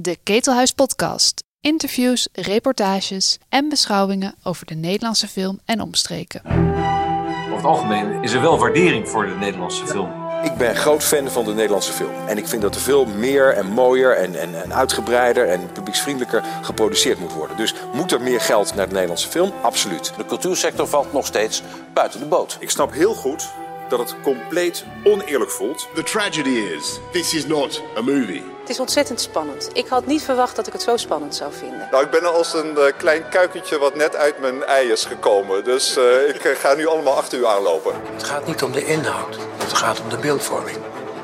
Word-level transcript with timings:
De 0.00 0.18
Ketelhuis 0.22 0.72
Podcast. 0.72 1.44
Interviews, 1.60 2.28
reportages 2.32 3.38
en 3.48 3.68
beschouwingen 3.68 4.34
over 4.42 4.66
de 4.66 4.74
Nederlandse 4.74 5.28
film 5.28 5.60
en 5.64 5.80
omstreken. 5.80 6.42
Over 6.44 7.56
het 7.56 7.64
algemeen 7.64 8.22
is 8.22 8.32
er 8.32 8.40
wel 8.40 8.58
waardering 8.58 9.08
voor 9.08 9.26
de 9.26 9.34
Nederlandse 9.34 9.86
film. 9.86 10.12
Ik 10.42 10.54
ben 10.54 10.76
groot 10.76 11.04
fan 11.04 11.28
van 11.30 11.44
de 11.44 11.54
Nederlandse 11.54 11.92
film. 11.92 12.26
En 12.26 12.38
ik 12.38 12.46
vind 12.46 12.62
dat 12.62 12.74
er 12.74 12.80
veel 12.80 13.06
meer 13.06 13.54
en 13.54 13.66
mooier 13.66 14.16
en, 14.16 14.34
en, 14.40 14.62
en 14.62 14.74
uitgebreider 14.74 15.48
en 15.48 15.72
publieksvriendelijker 15.72 16.44
geproduceerd 16.62 17.18
moet 17.18 17.32
worden. 17.32 17.56
Dus 17.56 17.74
moet 17.92 18.12
er 18.12 18.20
meer 18.20 18.40
geld 18.40 18.74
naar 18.74 18.86
de 18.86 18.92
Nederlandse 18.92 19.28
film? 19.28 19.52
Absoluut. 19.62 20.12
De 20.16 20.26
cultuursector 20.26 20.86
valt 20.86 21.12
nog 21.12 21.26
steeds 21.26 21.62
buiten 21.94 22.20
de 22.20 22.26
boot. 22.26 22.56
Ik 22.60 22.70
snap 22.70 22.92
heel 22.92 23.14
goed 23.14 23.48
dat 23.88 23.98
het 23.98 24.14
compleet 24.22 24.84
oneerlijk 25.04 25.50
voelt. 25.50 25.88
The 25.94 26.02
tragedy 26.02 26.74
is, 26.76 26.98
this 27.12 27.34
is 27.34 27.46
not 27.46 27.82
a 27.96 28.02
movie. 28.02 28.57
Het 28.68 28.76
is 28.76 28.82
ontzettend 28.82 29.20
spannend. 29.20 29.70
Ik 29.72 29.88
had 29.88 30.06
niet 30.06 30.22
verwacht 30.22 30.56
dat 30.56 30.66
ik 30.66 30.72
het 30.72 30.82
zo 30.82 30.96
spannend 30.96 31.34
zou 31.34 31.52
vinden. 31.52 31.88
Nou, 31.90 32.04
ik 32.04 32.10
ben 32.10 32.34
als 32.34 32.54
een 32.54 32.74
uh, 32.78 32.84
klein 32.96 33.28
kuikentje 33.28 33.78
wat 33.78 33.94
net 33.94 34.16
uit 34.16 34.38
mijn 34.38 34.64
ei 34.64 34.90
is 34.92 35.04
gekomen. 35.04 35.64
Dus 35.64 35.96
uh, 35.96 36.28
ik 36.28 36.56
ga 36.58 36.74
nu 36.74 36.86
allemaal 36.86 37.16
achter 37.16 37.38
u 37.38 37.46
aanlopen. 37.46 37.94
Het 38.14 38.24
gaat 38.24 38.46
niet 38.46 38.62
om 38.62 38.72
de 38.72 38.84
inhoud. 38.84 39.36
Het 39.56 39.72
gaat 39.72 40.00
om 40.00 40.08
de 40.08 40.16
beeldvorming. 40.16 40.76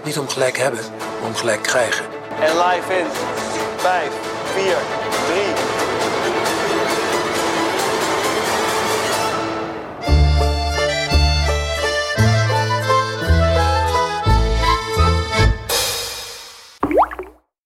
Niet 0.05 0.19
om 0.19 0.29
gelijk 0.29 0.59
hebben, 0.59 0.81
maar 1.21 1.29
om 1.29 1.35
gelijk 1.35 1.63
krijgen. 1.63 2.05
En 2.41 2.57
live 2.57 2.99
in 2.99 3.07
5, 3.77 4.13
4, 4.55 4.65
3, 4.65 5.84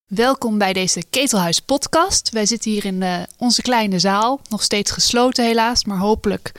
Welkom 0.08 0.58
bij 0.58 0.72
deze 0.72 1.02
Ketelhuis 1.10 1.60
podcast. 1.60 2.30
Wij 2.30 2.46
zitten 2.46 2.70
hier 2.70 2.84
in 2.84 3.02
eh, 3.02 3.22
onze 3.36 3.62
kleine 3.62 3.98
zaal, 3.98 4.40
nog 4.48 4.62
steeds 4.62 4.90
gesloten 4.90 5.44
helaas, 5.44 5.84
maar 5.84 5.98
hopelijk 5.98 6.52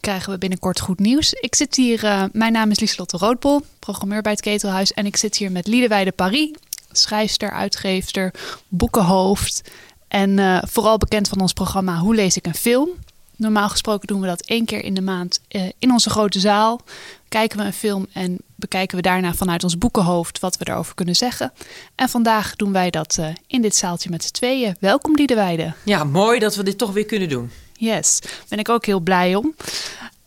krijgen 0.00 0.32
we 0.32 0.38
binnenkort 0.38 0.80
goed 0.80 0.98
nieuws. 0.98 1.32
Ik 1.32 1.54
zit 1.54 1.76
hier, 1.76 2.04
uh, 2.04 2.24
mijn 2.32 2.52
naam 2.52 2.70
is 2.70 2.80
Lieselotte 2.80 3.16
Roodbol, 3.16 3.60
programmeur 3.78 4.22
bij 4.22 4.32
het 4.32 4.40
Ketelhuis 4.40 4.92
en 4.92 5.06
ik 5.06 5.16
zit 5.16 5.36
hier 5.36 5.52
met 5.52 5.66
Liedewijde 5.66 6.12
Paris, 6.12 6.50
schrijfster, 6.92 7.50
uitgeefster, 7.50 8.34
boekenhoofd 8.68 9.62
en 10.08 10.38
uh, 10.38 10.62
vooral 10.62 10.98
bekend 10.98 11.28
van 11.28 11.40
ons 11.40 11.52
programma 11.52 11.98
Hoe 11.98 12.14
lees 12.14 12.36
ik 12.36 12.46
een 12.46 12.54
film? 12.54 12.88
Normaal 13.36 13.68
gesproken 13.68 14.06
doen 14.06 14.20
we 14.20 14.26
dat 14.26 14.46
één 14.46 14.64
keer 14.64 14.84
in 14.84 14.94
de 14.94 15.00
maand 15.00 15.40
in 15.78 15.92
onze 15.92 16.10
grote 16.10 16.40
zaal. 16.40 16.80
Kijken 17.28 17.58
we 17.58 17.64
een 17.64 17.72
film 17.72 18.06
en 18.12 18.38
bekijken 18.62 18.96
we 18.96 19.02
daarna 19.02 19.34
vanuit 19.34 19.64
ons 19.64 19.78
boekenhoofd 19.78 20.40
wat 20.40 20.56
we 20.56 20.68
erover 20.68 20.94
kunnen 20.94 21.16
zeggen. 21.16 21.52
En 21.94 22.08
vandaag 22.08 22.56
doen 22.56 22.72
wij 22.72 22.90
dat 22.90 23.16
uh, 23.20 23.26
in 23.46 23.62
dit 23.62 23.74
zaaltje 23.74 24.10
met 24.10 24.24
z'n 24.24 24.30
tweeën. 24.30 24.76
Welkom 24.80 25.14
Liedewijde. 25.14 25.72
Ja, 25.84 26.04
mooi 26.04 26.38
dat 26.38 26.54
we 26.54 26.62
dit 26.62 26.78
toch 26.78 26.92
weer 26.92 27.06
kunnen 27.06 27.28
doen. 27.28 27.50
Yes, 27.72 28.18
ben 28.48 28.58
ik 28.58 28.68
ook 28.68 28.86
heel 28.86 29.00
blij 29.00 29.34
om. 29.34 29.54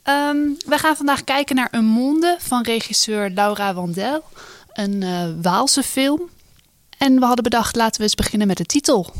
Um, 0.03 0.57
we 0.65 0.77
gaan 0.77 0.95
vandaag 0.95 1.23
kijken 1.23 1.55
naar 1.55 1.67
Een 1.71 1.85
Monde 1.85 2.37
van 2.39 2.63
regisseur 2.63 3.29
Laura 3.29 3.73
Wandel. 3.73 4.23
Een 4.73 5.01
uh, 5.01 5.23
Waalse 5.41 5.83
film. 5.83 6.29
En 6.97 7.19
we 7.19 7.25
hadden 7.25 7.43
bedacht, 7.43 7.75
laten 7.75 7.97
we 7.97 8.03
eens 8.03 8.15
beginnen 8.15 8.47
met 8.47 8.57
de 8.57 8.65
titel. 8.65 9.13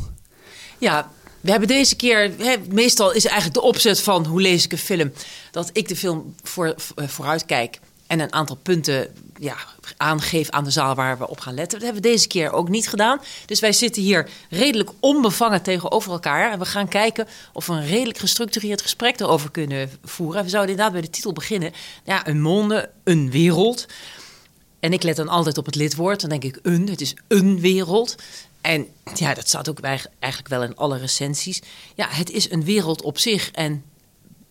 Ja, 0.78 1.10
we 1.40 1.50
hebben 1.50 1.68
deze 1.68 1.96
keer, 1.96 2.32
meestal 2.70 3.12
is 3.12 3.24
eigenlijk 3.24 3.54
de 3.54 3.62
opzet 3.62 4.00
van 4.00 4.26
hoe 4.26 4.40
lees 4.40 4.64
ik 4.64 4.72
een 4.72 4.78
film, 4.78 5.12
dat 5.50 5.70
ik 5.72 5.88
de 5.88 5.96
film 5.96 6.34
voor, 6.42 6.74
vooruit 6.96 7.44
kijk 7.44 7.80
en 8.06 8.20
een 8.20 8.32
aantal 8.32 8.56
punten 8.56 9.14
ja, 9.38 9.56
aangeef 9.96 10.50
aan 10.50 10.64
de 10.64 10.70
zaal 10.70 10.94
waar 10.94 11.18
we 11.18 11.28
op 11.28 11.40
gaan 11.40 11.54
letten. 11.54 11.78
Dat 11.78 11.88
hebben 11.88 12.02
we 12.02 12.08
deze 12.08 12.26
keer 12.26 12.52
ook 12.52 12.68
niet 12.68 12.88
gedaan. 12.88 13.20
Dus 13.46 13.60
wij 13.60 13.72
zitten 13.72 14.02
hier 14.02 14.28
redelijk 14.50 14.90
onbevangen 15.00 15.62
tegenover 15.62 16.12
elkaar. 16.12 16.52
En 16.52 16.58
we 16.58 16.64
gaan 16.64 16.88
kijken 16.88 17.28
of 17.52 17.66
we 17.66 17.72
een 17.72 17.86
redelijk 17.86 18.18
gestructureerd 18.18 18.82
gesprek 18.82 19.20
erover 19.20 19.50
kunnen 19.50 19.90
voeren. 20.04 20.42
We 20.42 20.48
zouden 20.48 20.70
inderdaad 20.70 20.94
bij 20.94 21.02
de 21.02 21.10
titel 21.10 21.32
beginnen. 21.32 21.72
Ja, 22.04 22.26
een 22.26 22.40
monde, 22.40 22.90
een 23.04 23.30
wereld. 23.30 23.86
En 24.80 24.92
ik 24.92 25.02
let 25.02 25.16
dan 25.16 25.28
altijd 25.28 25.58
op 25.58 25.66
het 25.66 25.74
lidwoord. 25.74 26.20
Dan 26.20 26.30
denk 26.30 26.44
ik 26.44 26.58
een, 26.62 26.88
het 26.88 27.00
is 27.00 27.14
een 27.28 27.60
wereld. 27.60 28.14
En 28.60 28.86
ja, 29.14 29.34
dat 29.34 29.48
staat 29.48 29.68
ook 29.68 29.80
eigenlijk 29.80 30.48
wel 30.48 30.62
in 30.62 30.76
alle 30.76 30.98
recensies. 30.98 31.62
Ja, 31.94 32.06
het 32.08 32.30
is 32.30 32.50
een 32.50 32.64
wereld 32.64 33.02
op 33.02 33.18
zich. 33.18 33.50
En 33.50 33.84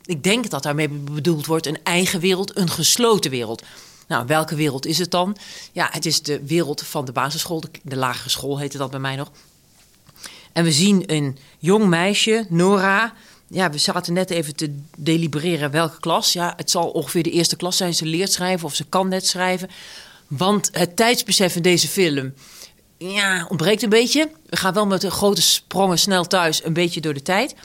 ik 0.06 0.24
denk 0.24 0.50
dat 0.50 0.64
daarmee 0.64 0.90
bedoeld 0.90 1.46
wordt 1.46 1.66
een 1.66 1.78
eigen 1.84 2.20
wereld, 2.20 2.58
een 2.58 2.70
gesloten 2.70 3.32
wereld. 3.32 3.64
Nou, 4.08 4.26
welke 4.26 4.56
wereld 4.56 4.86
is 4.86 4.98
het 4.98 5.12
dan? 5.12 5.38
Ja, 5.72 5.90
het 5.92 6.06
is 6.06 6.22
de 6.22 6.46
wereld 6.46 6.82
van 6.82 7.06
de 7.06 7.12
basisschool, 7.12 7.64
de, 7.84 7.96
lagere 7.96 8.30
school 8.30 8.60
heette 8.60 8.78
dat 8.78 8.92
bij 8.92 9.00
mij 9.00 9.16
nog. 9.16 9.32
En 10.54 10.64
we 10.64 10.72
zien 10.72 11.04
een 11.06 11.38
jong 11.60 11.86
meisje, 11.86 12.46
Nora. 12.50 13.14
Ja, 13.48 13.70
we 13.70 13.78
zaten 13.78 14.14
net 14.14 14.30
even 14.30 14.56
te 14.56 14.76
delibereren 14.98 15.72
welke 15.72 16.00
klas. 16.00 16.34
Ja, 16.34 16.54
het 16.58 16.72
zal 16.72 16.90
ongeveer 16.90 17.24
de 17.24 17.32
eerste 17.32 17.56
klas 17.56 17.78
zijn. 17.78 17.94
Ze 17.94 18.06
leert 18.06 18.32
schrijven 18.32 18.66
of 18.66 18.76
ze 18.76 18.86
kan 18.86 19.08
net 19.08 19.28
schrijven. 19.28 19.70
Want 20.28 20.70
het 20.72 20.96
tijdsbesef 20.96 21.56
in 21.56 21.62
deze 21.62 21.88
film 21.88 22.34
ja, 22.98 23.46
ontbreekt 23.50 23.84
een 23.84 23.90
beetje. 23.90 24.30
We 24.46 24.58
gaan 24.58 24.74
wel 24.74 24.86
met 24.86 25.04
grote 25.04 25.42
sprongen 25.42 26.00
snel 26.00 26.26
thuis 26.28 26.64
een 26.64 26.74
beetje 26.74 27.02
door 27.02 27.14
de 27.14 27.22
tijd. 27.22 27.56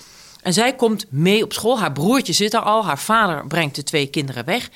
En 0.42 0.52
zij 0.52 0.74
komt 0.74 1.06
mee 1.08 1.42
op 1.42 1.52
school. 1.52 1.78
Haar 1.78 1.92
broertje 1.92 2.32
zit 2.32 2.54
er 2.54 2.60
al. 2.60 2.84
Haar 2.84 2.98
vader 2.98 3.46
brengt 3.46 3.74
de 3.74 3.82
twee 3.82 4.06
kinderen 4.06 4.44
weg. 4.44 4.70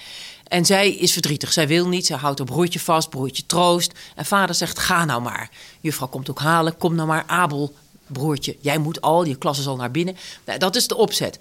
En 0.48 0.64
zij 0.64 0.90
is 0.90 1.12
verdrietig. 1.12 1.52
Zij 1.52 1.68
wil 1.68 1.88
niet. 1.88 2.06
Ze 2.06 2.14
houdt 2.14 2.38
haar 2.38 2.46
broertje 2.46 2.80
vast. 2.80 3.10
Broertje 3.10 3.46
troost. 3.46 3.92
En 4.14 4.24
vader 4.24 4.54
zegt: 4.54 4.78
Ga 4.78 5.04
nou 5.04 5.22
maar. 5.22 5.50
Juffrouw 5.80 6.08
komt 6.08 6.30
ook 6.30 6.40
halen. 6.40 6.76
Kom 6.76 6.94
nou 6.94 7.08
maar, 7.08 7.24
Abel, 7.26 7.74
broertje. 8.06 8.56
Jij 8.60 8.78
moet 8.78 9.00
al. 9.00 9.24
Je 9.24 9.36
klas 9.36 9.58
is 9.58 9.66
al 9.66 9.76
naar 9.76 9.90
binnen. 9.90 10.16
Nou, 10.44 10.58
dat 10.58 10.76
is 10.76 10.86
de 10.86 10.96
opzet. 10.96 11.38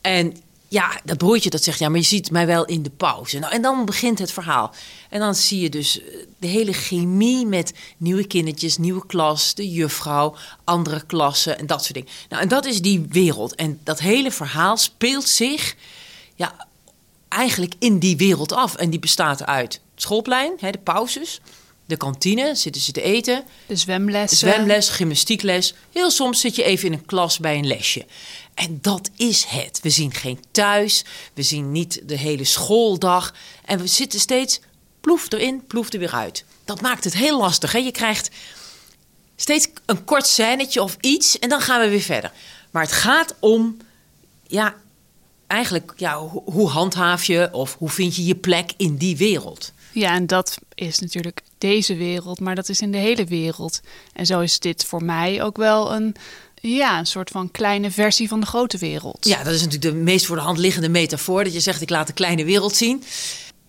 En 0.00 0.36
ja, 0.74 1.00
dat 1.04 1.18
broertje 1.18 1.50
dat 1.50 1.62
zegt, 1.62 1.78
ja, 1.78 1.88
maar 1.88 1.98
je 1.98 2.04
ziet 2.04 2.30
mij 2.30 2.46
wel 2.46 2.64
in 2.64 2.82
de 2.82 2.90
pauze. 2.90 3.38
Nou, 3.38 3.52
en 3.52 3.62
dan 3.62 3.84
begint 3.84 4.18
het 4.18 4.32
verhaal. 4.32 4.74
En 5.10 5.20
dan 5.20 5.34
zie 5.34 5.60
je 5.60 5.68
dus 5.68 6.00
eh, 6.00 6.16
de 6.38 6.46
hele 6.46 6.72
chemie 6.72 7.46
met 7.46 7.72
nieuwe 7.96 8.26
kindertjes, 8.26 8.78
nieuwe 8.78 9.06
klas, 9.06 9.54
de 9.54 9.70
juffrouw, 9.70 10.36
andere 10.64 11.06
klassen 11.06 11.58
en 11.58 11.66
dat 11.66 11.82
soort 11.82 11.94
dingen. 11.94 12.10
Nou, 12.28 12.42
en 12.42 12.48
dat 12.48 12.64
is 12.64 12.80
die 12.80 13.06
wereld. 13.08 13.54
En 13.54 13.80
dat 13.84 14.00
hele 14.00 14.30
verhaal 14.30 14.76
speelt 14.76 15.28
zich 15.28 15.76
ja, 16.34 16.66
eigenlijk 17.28 17.74
in 17.78 17.98
die 17.98 18.16
wereld 18.16 18.52
af. 18.52 18.74
En 18.74 18.90
die 18.90 19.00
bestaat 19.00 19.44
uit 19.46 19.72
het 19.72 20.02
schoolplein, 20.02 20.52
hè, 20.58 20.70
de 20.70 20.78
pauzes, 20.78 21.40
de 21.86 21.96
kantine, 21.96 22.54
zitten 22.54 22.82
ze 22.82 22.92
te 22.92 23.02
eten. 23.02 23.44
De 23.66 23.76
zwemles. 23.76 24.38
Zwemles, 24.38 24.88
gymnastiekles. 24.88 25.74
Heel 25.92 26.10
soms 26.10 26.40
zit 26.40 26.56
je 26.56 26.62
even 26.62 26.86
in 26.86 26.92
een 26.92 27.04
klas 27.04 27.38
bij 27.38 27.58
een 27.58 27.66
lesje. 27.66 28.06
En 28.54 28.78
dat 28.80 29.10
is 29.16 29.44
het. 29.44 29.80
We 29.82 29.90
zien 29.90 30.12
geen 30.12 30.38
thuis, 30.50 31.04
we 31.34 31.42
zien 31.42 31.72
niet 31.72 32.00
de 32.04 32.18
hele 32.18 32.44
schooldag. 32.44 33.34
En 33.64 33.78
we 33.78 33.86
zitten 33.86 34.20
steeds 34.20 34.60
ploef 35.00 35.32
erin, 35.32 35.66
ploef 35.66 35.92
er 35.92 35.98
weer 35.98 36.14
uit. 36.14 36.44
Dat 36.64 36.80
maakt 36.80 37.04
het 37.04 37.14
heel 37.14 37.38
lastig. 37.38 37.72
Hè? 37.72 37.78
Je 37.78 37.90
krijgt 37.90 38.30
steeds 39.36 39.68
een 39.86 40.04
kort 40.04 40.26
scènetje 40.26 40.82
of 40.82 40.96
iets 41.00 41.38
en 41.38 41.48
dan 41.48 41.60
gaan 41.60 41.80
we 41.80 41.88
weer 41.88 42.00
verder. 42.00 42.32
Maar 42.70 42.82
het 42.82 42.92
gaat 42.92 43.34
om, 43.40 43.76
ja, 44.46 44.74
eigenlijk, 45.46 45.92
ja, 45.96 46.18
hoe 46.44 46.68
handhaaf 46.68 47.24
je 47.24 47.48
of 47.52 47.76
hoe 47.78 47.90
vind 47.90 48.16
je 48.16 48.24
je 48.24 48.34
plek 48.34 48.72
in 48.76 48.96
die 48.96 49.16
wereld? 49.16 49.72
Ja, 49.92 50.14
en 50.14 50.26
dat 50.26 50.58
is 50.74 50.98
natuurlijk 50.98 51.40
deze 51.58 51.96
wereld, 51.96 52.40
maar 52.40 52.54
dat 52.54 52.68
is 52.68 52.80
in 52.80 52.92
de 52.92 52.98
hele 52.98 53.24
wereld. 53.24 53.80
En 54.12 54.26
zo 54.26 54.40
is 54.40 54.58
dit 54.58 54.84
voor 54.84 55.04
mij 55.04 55.42
ook 55.42 55.56
wel 55.56 55.94
een, 55.94 56.14
ja, 56.68 56.98
een 56.98 57.06
soort 57.06 57.30
van 57.30 57.50
kleine 57.50 57.90
versie 57.90 58.28
van 58.28 58.40
de 58.40 58.46
grote 58.46 58.78
wereld. 58.78 59.26
Ja, 59.26 59.42
dat 59.42 59.52
is 59.54 59.62
natuurlijk 59.62 59.94
de 59.94 60.00
meest 60.00 60.26
voor 60.26 60.36
de 60.36 60.42
hand 60.42 60.58
liggende 60.58 60.88
metafoor. 60.88 61.44
Dat 61.44 61.52
je 61.52 61.60
zegt, 61.60 61.80
ik 61.80 61.90
laat 61.90 62.06
de 62.06 62.12
kleine 62.12 62.44
wereld 62.44 62.76
zien. 62.76 63.02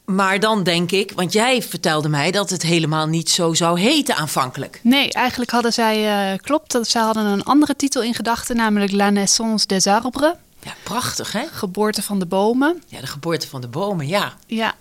Maar 0.06 0.40
dan 0.40 0.64
denk 0.64 0.92
ik, 0.92 1.12
want 1.16 1.34
jij 1.34 1.62
vertelde 1.62 2.10
mij 2.10 2.32
dat 2.32 2.50
het 2.50 2.62
helemaal 2.62 3.08
niet 3.08 3.30
zo 3.30 3.54
zou 3.54 3.80
heten 3.80 4.16
aanvankelijk. 4.16 4.80
Nee, 4.84 5.12
eigenlijk 5.12 5.52
hadden 5.52 5.74
zij, 5.74 6.32
uh, 6.32 6.38
klopt, 6.38 6.72
dat 6.72 6.88
zij 6.88 7.02
hadden 7.02 7.26
een 7.26 7.44
andere 7.44 7.76
titel 7.76 8.04
in 8.04 8.14
gedachten, 8.14 8.56
namelijk 8.56 8.92
La 8.92 9.10
Naissance 9.10 9.68
des 9.68 9.88
Arbres. 9.88 10.34
Ja, 10.64 10.74
prachtig 10.84 11.32
hè? 11.32 11.44
Geboorte 11.52 12.02
van 12.02 12.20
de 12.20 12.26
bomen. 12.26 12.84
Ja, 12.88 13.00
de 13.00 13.08
geboorte 13.08 13.48
van 13.48 13.62
de 13.62 13.68
bomen, 13.68 14.08
ja. 14.08 14.34
Ja, 14.48 14.74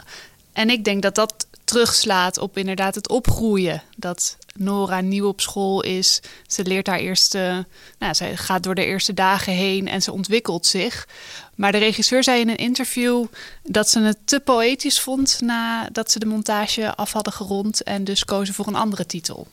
en 0.52 0.70
ik 0.70 0.84
denk 0.84 1.02
dat 1.02 1.14
dat 1.14 1.46
terugslaat 1.64 2.38
op 2.38 2.58
inderdaad 2.58 2.94
het 2.94 3.08
opgroeien. 3.08 3.82
Dat 3.96 4.36
Nora 4.58 5.00
nieuw 5.00 5.26
op 5.26 5.40
school 5.40 5.82
is. 5.82 6.20
Ze 6.46 6.64
leert 6.64 6.86
haar 6.86 6.98
eerste. 6.98 7.66
Nou, 7.98 8.14
ze 8.14 8.36
gaat 8.36 8.62
door 8.62 8.74
de 8.74 8.84
eerste 8.84 9.14
dagen 9.14 9.52
heen 9.52 9.88
en 9.88 10.02
ze 10.02 10.12
ontwikkelt 10.12 10.66
zich. 10.66 11.08
Maar 11.54 11.72
de 11.72 11.78
regisseur 11.78 12.24
zei 12.24 12.40
in 12.40 12.48
een 12.48 12.56
interview 12.56 13.24
dat 13.62 13.88
ze 13.88 14.00
het 14.00 14.18
te 14.24 14.40
poëtisch 14.40 15.00
vond 15.00 15.40
nadat 15.40 16.10
ze 16.10 16.18
de 16.18 16.26
montage 16.26 16.94
af 16.94 17.12
hadden 17.12 17.32
gerond 17.32 17.82
en 17.82 18.04
dus 18.04 18.24
kozen 18.24 18.54
voor 18.54 18.66
een 18.66 18.74
andere 18.74 19.06
titel. 19.06 19.46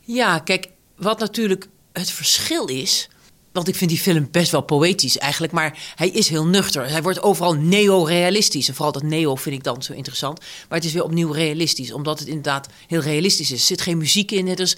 Ja, 0.00 0.38
kijk, 0.38 0.68
wat 0.96 1.18
natuurlijk 1.18 1.68
het 1.92 2.10
verschil 2.10 2.66
is. 2.66 3.08
Want 3.54 3.68
ik 3.68 3.74
vind 3.74 3.90
die 3.90 3.98
film 3.98 4.28
best 4.30 4.50
wel 4.50 4.60
poëtisch 4.60 5.18
eigenlijk, 5.18 5.52
maar 5.52 5.78
hij 5.94 6.08
is 6.08 6.28
heel 6.28 6.46
nuchter. 6.46 6.88
Hij 6.90 7.02
wordt 7.02 7.22
overal 7.22 7.54
neo-realistisch. 7.54 8.68
En 8.68 8.74
vooral 8.74 8.92
dat 8.92 9.02
neo 9.02 9.34
vind 9.34 9.54
ik 9.54 9.64
dan 9.64 9.82
zo 9.82 9.92
interessant. 9.92 10.38
Maar 10.38 10.78
het 10.78 10.86
is 10.86 10.92
weer 10.92 11.04
opnieuw 11.04 11.30
realistisch, 11.30 11.92
omdat 11.92 12.18
het 12.18 12.28
inderdaad 12.28 12.68
heel 12.86 13.00
realistisch 13.00 13.50
is. 13.50 13.60
Er 13.60 13.66
zit 13.66 13.80
geen 13.80 13.98
muziek 13.98 14.30
in, 14.30 14.54
dus 14.54 14.76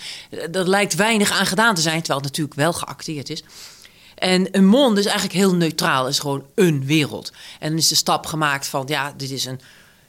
er 0.52 0.69
lijkt 0.69 0.94
weinig 0.94 1.31
aan 1.31 1.46
gedaan 1.46 1.75
te 1.75 1.81
zijn, 1.81 1.99
terwijl 1.99 2.19
het 2.19 2.28
natuurlijk 2.28 2.56
wel 2.56 2.73
geacteerd 2.73 3.31
is. 3.31 3.43
En 4.14 4.56
een 4.56 4.67
monde 4.67 5.00
is 5.00 5.06
eigenlijk 5.06 5.38
heel 5.38 5.55
neutraal. 5.55 6.05
Het 6.05 6.12
is 6.12 6.20
gewoon 6.20 6.44
een 6.55 6.84
wereld. 6.84 7.32
En 7.58 7.69
dan 7.69 7.79
is 7.79 7.88
de 7.88 7.94
stap 7.94 8.26
gemaakt 8.26 8.67
van, 8.67 8.84
ja, 8.87 9.14
dit 9.17 9.31
is 9.31 9.44
een 9.44 9.61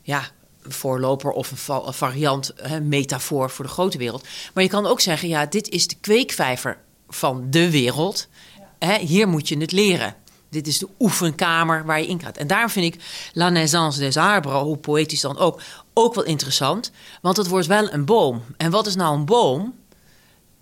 ja, 0.02 0.30
voorloper 0.68 1.31
of 1.31 1.52
een, 1.52 1.94
variant, 1.94 2.52
een 2.56 2.88
metafoor 2.88 3.50
voor 3.50 3.66
de 3.66 3.72
grote 3.72 3.98
wereld. 3.98 4.28
Maar 4.54 4.63
je 4.63 4.70
kan 4.70 4.86
ook 4.86 5.02
zeggen, 5.02 5.28
ja, 5.28 5.46
dit 5.46 5.70
is 5.70 5.88
de 5.88 5.96
kweekvijver 6.02 6.78
van 7.10 7.48
de 7.50 7.72
wereld. 7.72 8.28
Hè, 8.79 8.97
hier 8.97 9.27
moet 9.27 9.47
je 9.47 9.57
het 9.57 9.71
leren. 9.71 10.15
Dit 10.50 10.68
is 10.68 10.77
de 10.77 10.88
oefenkamer 11.00 11.85
waar 11.85 12.01
je 12.01 12.07
in 12.07 12.21
gaat. 12.21 12.38
En 12.38 12.47
daarom 12.47 12.69
vind 12.69 12.95
ik 12.95 13.03
La 13.33 13.50
Naissance 13.50 14.00
des 14.00 14.18
Arbres, 14.18 14.62
hoe 14.62 14.77
poëtisch 14.77 15.21
dan 15.21 15.38
ook, 15.38 15.62
ook 15.94 16.13
wel 16.13 16.24
interessant. 16.24 16.91
Want 17.21 17.38
het 17.38 17.47
wordt 17.47 17.68
wel 17.68 17.94
een 17.94 18.06
boom. 18.06 18.44
En 18.57 18.71
wat 18.71 18.88
is 18.88 18.95
nou 18.95 19.15
een 19.15 19.25
boom? 19.25 19.74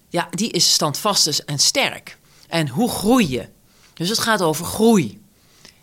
Ja, 0.10 0.28
die 0.32 0.52
is 0.52 0.74
standvastig 0.74 1.40
en 1.40 1.60
sterk. 1.60 2.18
En 2.48 2.68
hoe 2.68 2.90
groei 2.90 3.30
je? 3.30 3.48
Dus 3.94 4.10
het 4.10 4.20
gaat 4.20 4.42
over 4.42 4.66
groei. 4.66 5.22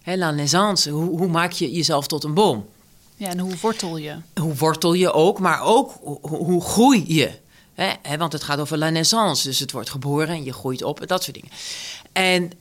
La 0.05 0.31
naissance, 0.31 0.91
hoe, 0.91 1.19
hoe, 1.19 1.29
maak 1.29 1.53
je 1.53 1.73
jezelf 1.73 2.07
tot 2.07 2.25
een 2.25 2.35
boom? 2.35 2.67
Ja, 3.17 3.29
en 3.29 3.39
hoe 3.39 3.55
wortel 3.61 3.97
je? 3.97 4.17
Hoe 4.41 4.55
wortel 4.55 4.93
je 4.93 5.13
ook, 5.13 5.39
maar 5.39 5.63
ook 5.63 5.93
hoe, 6.01 6.19
hoe 6.37 6.63
groei 6.63 7.05
je? 7.15 7.41
Hè, 7.75 8.17
want 8.17 8.33
het 8.33 8.43
gaat 8.43 8.59
over 8.59 8.79
la 8.79 8.91
naissance, 8.91 9.49
dus 9.49 9.59
het 9.59 9.73
wordt 9.73 9.91
geboren 9.91 10.29
en 10.29 10.45
je 10.45 10.53
groeit 10.53 10.83
op, 10.83 11.07
dat 11.07 11.23
soort 11.23 11.37
dingen. 11.37 11.51
En 12.13 12.53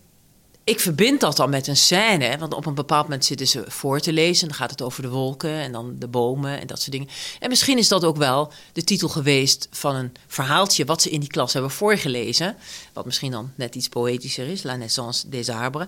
ik 0.63 0.79
verbind 0.79 1.19
dat 1.19 1.37
dan 1.37 1.49
met 1.49 1.67
een 1.67 1.77
scène. 1.77 2.37
Want 2.37 2.53
op 2.53 2.65
een 2.65 2.73
bepaald 2.73 3.03
moment 3.03 3.25
zitten 3.25 3.47
ze 3.47 3.63
voor 3.67 3.99
te 3.99 4.13
lezen. 4.13 4.47
Dan 4.47 4.57
gaat 4.57 4.71
het 4.71 4.81
over 4.81 5.01
de 5.01 5.09
wolken 5.09 5.53
en 5.53 5.71
dan 5.71 5.95
de 5.99 6.07
bomen 6.07 6.59
en 6.59 6.67
dat 6.67 6.79
soort 6.79 6.91
dingen. 6.91 7.07
En 7.39 7.49
misschien 7.49 7.77
is 7.77 7.87
dat 7.87 8.03
ook 8.03 8.17
wel 8.17 8.51
de 8.73 8.83
titel 8.83 9.09
geweest 9.09 9.67
van 9.71 9.95
een 9.95 10.11
verhaaltje... 10.27 10.85
wat 10.85 11.01
ze 11.01 11.09
in 11.09 11.19
die 11.19 11.29
klas 11.29 11.53
hebben 11.53 11.71
voorgelezen. 11.71 12.55
Wat 12.93 13.05
misschien 13.05 13.31
dan 13.31 13.51
net 13.55 13.75
iets 13.75 13.87
poëtischer 13.87 14.47
is. 14.47 14.63
La 14.63 14.75
naissance 14.75 15.29
des 15.29 15.49
arbres. 15.49 15.87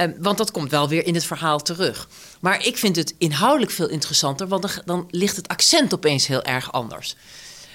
Um, 0.00 0.14
want 0.18 0.38
dat 0.38 0.50
komt 0.50 0.70
wel 0.70 0.88
weer 0.88 1.06
in 1.06 1.14
het 1.14 1.24
verhaal 1.24 1.58
terug. 1.58 2.08
Maar 2.40 2.66
ik 2.66 2.76
vind 2.76 2.96
het 2.96 3.14
inhoudelijk 3.18 3.72
veel 3.72 3.88
interessanter... 3.88 4.48
want 4.48 4.82
dan 4.84 5.08
ligt 5.10 5.36
het 5.36 5.48
accent 5.48 5.94
opeens 5.94 6.26
heel 6.26 6.42
erg 6.42 6.72
anders. 6.72 7.16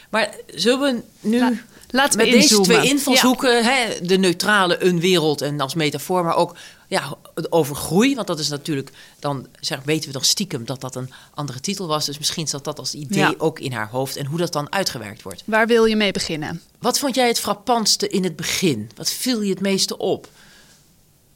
Maar 0.10 0.36
zullen 0.56 0.80
we 0.80 1.28
nu... 1.28 1.62
Laten 1.90 2.20
we 2.20 2.26
met 2.26 2.34
deze 2.34 2.62
twee 2.62 2.88
invalshoeken, 2.90 3.64
hè, 3.64 4.02
de 4.02 4.18
neutrale 4.18 4.84
een 4.84 5.00
wereld 5.00 5.42
en 5.42 5.62
als 5.62 5.76
metafoor, 5.76 6.24
maar 6.24 6.36
ook 6.36 6.56
ja, 6.88 7.18
over 7.50 7.76
groei. 7.76 8.16
Want 8.16 8.28
dat 8.28 8.40
is 8.40 8.50
natuurlijk, 8.50 8.92
dan 9.20 9.48
zeg, 9.60 9.84
weten 9.84 10.08
we 10.08 10.14
dan 10.14 10.24
stiekem 10.24 10.66
dat 10.66 10.82
dat 10.82 10.96
een 10.96 11.12
andere 11.34 11.60
titel 11.60 11.88
was. 11.88 12.06
Dus 12.06 12.18
misschien 12.18 12.48
zat 12.48 12.64
dat 12.64 12.80
als 12.80 12.94
idee 12.94 13.40
ook 13.40 13.60
in 13.60 13.72
haar 13.72 13.90
hoofd 13.90 14.16
en 14.16 14.26
hoe 14.26 14.38
dat 14.38 14.54
dan 14.54 14.72
uitgewerkt 14.72 15.22
wordt. 15.22 15.44
Waar 15.46 15.68
wil 15.68 15.86
je 15.86 15.96
mee 15.96 16.12
beginnen? 16.12 16.62
Wat 16.80 17.00
vond 17.00 17.16
jij 17.16 17.28
het 17.28 17.40
frappantste 17.40 18.08
in 18.08 18.24
het 18.24 18.36
begin? 18.36 18.92
Wat 18.96 19.10
viel 19.10 19.42
je 19.42 19.50
het 19.50 19.62
meeste 19.62 19.98
op? 19.98 20.28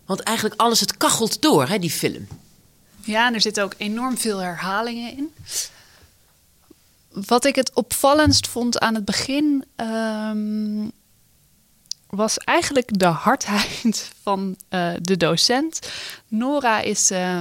Want 0.05 0.19
eigenlijk 0.19 0.61
alles, 0.61 0.79
het 0.79 0.97
kachelt 0.97 1.41
door, 1.41 1.67
hè, 1.67 1.79
die 1.79 1.91
film. 1.91 2.27
Ja, 3.03 3.27
en 3.27 3.33
er 3.33 3.41
zitten 3.41 3.63
ook 3.63 3.73
enorm 3.77 4.17
veel 4.17 4.37
herhalingen 4.37 5.17
in. 5.17 5.33
Wat 7.11 7.45
ik 7.45 7.55
het 7.55 7.73
opvallendst 7.73 8.47
vond 8.47 8.79
aan 8.79 8.95
het 8.95 9.05
begin 9.05 9.65
ehm, 9.75 10.87
was 12.07 12.37
eigenlijk 12.37 12.99
de 12.99 13.05
hardheid 13.05 14.11
van 14.23 14.55
uh, 14.69 14.93
de 15.01 15.17
docent. 15.17 15.91
Nora 16.27 16.79
is, 16.79 17.11
uh, 17.11 17.39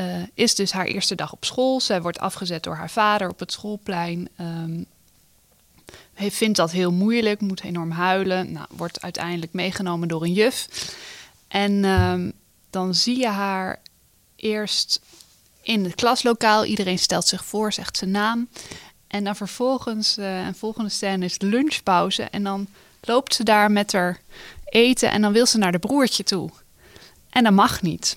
uh, 0.00 0.22
is 0.34 0.54
dus 0.54 0.72
haar 0.72 0.86
eerste 0.86 1.14
dag 1.14 1.32
op 1.32 1.44
school. 1.44 1.80
Zij 1.80 2.02
wordt 2.02 2.18
afgezet 2.18 2.62
door 2.62 2.74
haar 2.74 2.90
vader 2.90 3.28
op 3.28 3.38
het 3.38 3.52
schoolplein. 3.52 4.28
Um, 4.40 4.86
hij 6.14 6.30
vindt 6.30 6.56
dat 6.56 6.70
heel 6.70 6.92
moeilijk, 6.92 7.40
moet 7.40 7.62
enorm 7.62 7.90
huilen. 7.90 8.52
Nou, 8.52 8.66
wordt 8.70 9.02
uiteindelijk 9.02 9.52
meegenomen 9.52 10.08
door 10.08 10.22
een 10.22 10.32
juf. 10.32 10.68
En 11.48 11.84
um, 11.84 12.32
dan 12.70 12.94
zie 12.94 13.18
je 13.18 13.28
haar 13.28 13.80
eerst 14.36 15.00
in 15.62 15.84
het 15.84 15.94
klaslokaal. 15.94 16.64
Iedereen 16.64 16.98
stelt 16.98 17.26
zich 17.26 17.44
voor, 17.44 17.72
zegt 17.72 17.96
zijn 17.96 18.10
naam. 18.10 18.48
En 19.16 19.24
dan 19.24 19.36
vervolgens, 19.36 20.18
uh, 20.18 20.46
een 20.46 20.54
volgende 20.54 20.90
scène 20.90 21.24
is 21.24 21.38
lunchpauze. 21.38 22.22
En 22.22 22.44
dan 22.44 22.66
loopt 23.00 23.34
ze 23.34 23.44
daar 23.44 23.70
met 23.70 23.92
haar 23.92 24.20
eten 24.64 25.10
en 25.10 25.22
dan 25.22 25.32
wil 25.32 25.46
ze 25.46 25.58
naar 25.58 25.72
de 25.72 25.78
broertje 25.78 26.22
toe. 26.22 26.50
En 27.30 27.44
dat 27.44 27.52
mag 27.52 27.82
niet. 27.82 28.16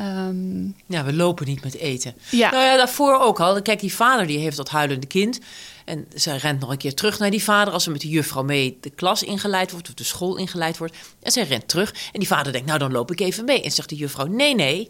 Um... 0.00 0.76
Ja, 0.86 1.04
we 1.04 1.12
lopen 1.12 1.46
niet 1.46 1.62
met 1.62 1.74
eten. 1.74 2.14
Ja. 2.30 2.50
Nou 2.50 2.64
ja, 2.64 2.76
daarvoor 2.76 3.18
ook 3.18 3.40
al. 3.40 3.62
Kijk, 3.62 3.80
die 3.80 3.94
vader 3.94 4.26
die 4.26 4.38
heeft 4.38 4.56
dat 4.56 4.68
huilende 4.68 5.06
kind. 5.06 5.38
En 5.84 6.06
zij 6.14 6.36
rent 6.36 6.60
nog 6.60 6.70
een 6.70 6.78
keer 6.78 6.94
terug 6.94 7.18
naar 7.18 7.30
die 7.30 7.42
vader 7.42 7.72
als 7.72 7.84
ze 7.84 7.90
met 7.90 8.00
de 8.00 8.08
juffrouw 8.08 8.42
mee 8.42 8.78
de 8.80 8.90
klas 8.90 9.22
ingeleid 9.22 9.70
wordt 9.70 9.88
of 9.88 9.94
de 9.94 10.04
school 10.04 10.36
ingeleid 10.36 10.78
wordt. 10.78 10.96
En 11.22 11.32
zij 11.32 11.44
rent 11.44 11.68
terug. 11.68 11.90
En 12.12 12.18
die 12.18 12.28
vader 12.28 12.52
denkt, 12.52 12.66
nou 12.66 12.78
dan 12.78 12.92
loop 12.92 13.10
ik 13.10 13.20
even 13.20 13.44
mee. 13.44 13.62
En 13.62 13.70
zegt 13.70 13.88
de 13.88 13.96
juffrouw, 13.96 14.26
nee, 14.26 14.54
nee. 14.54 14.88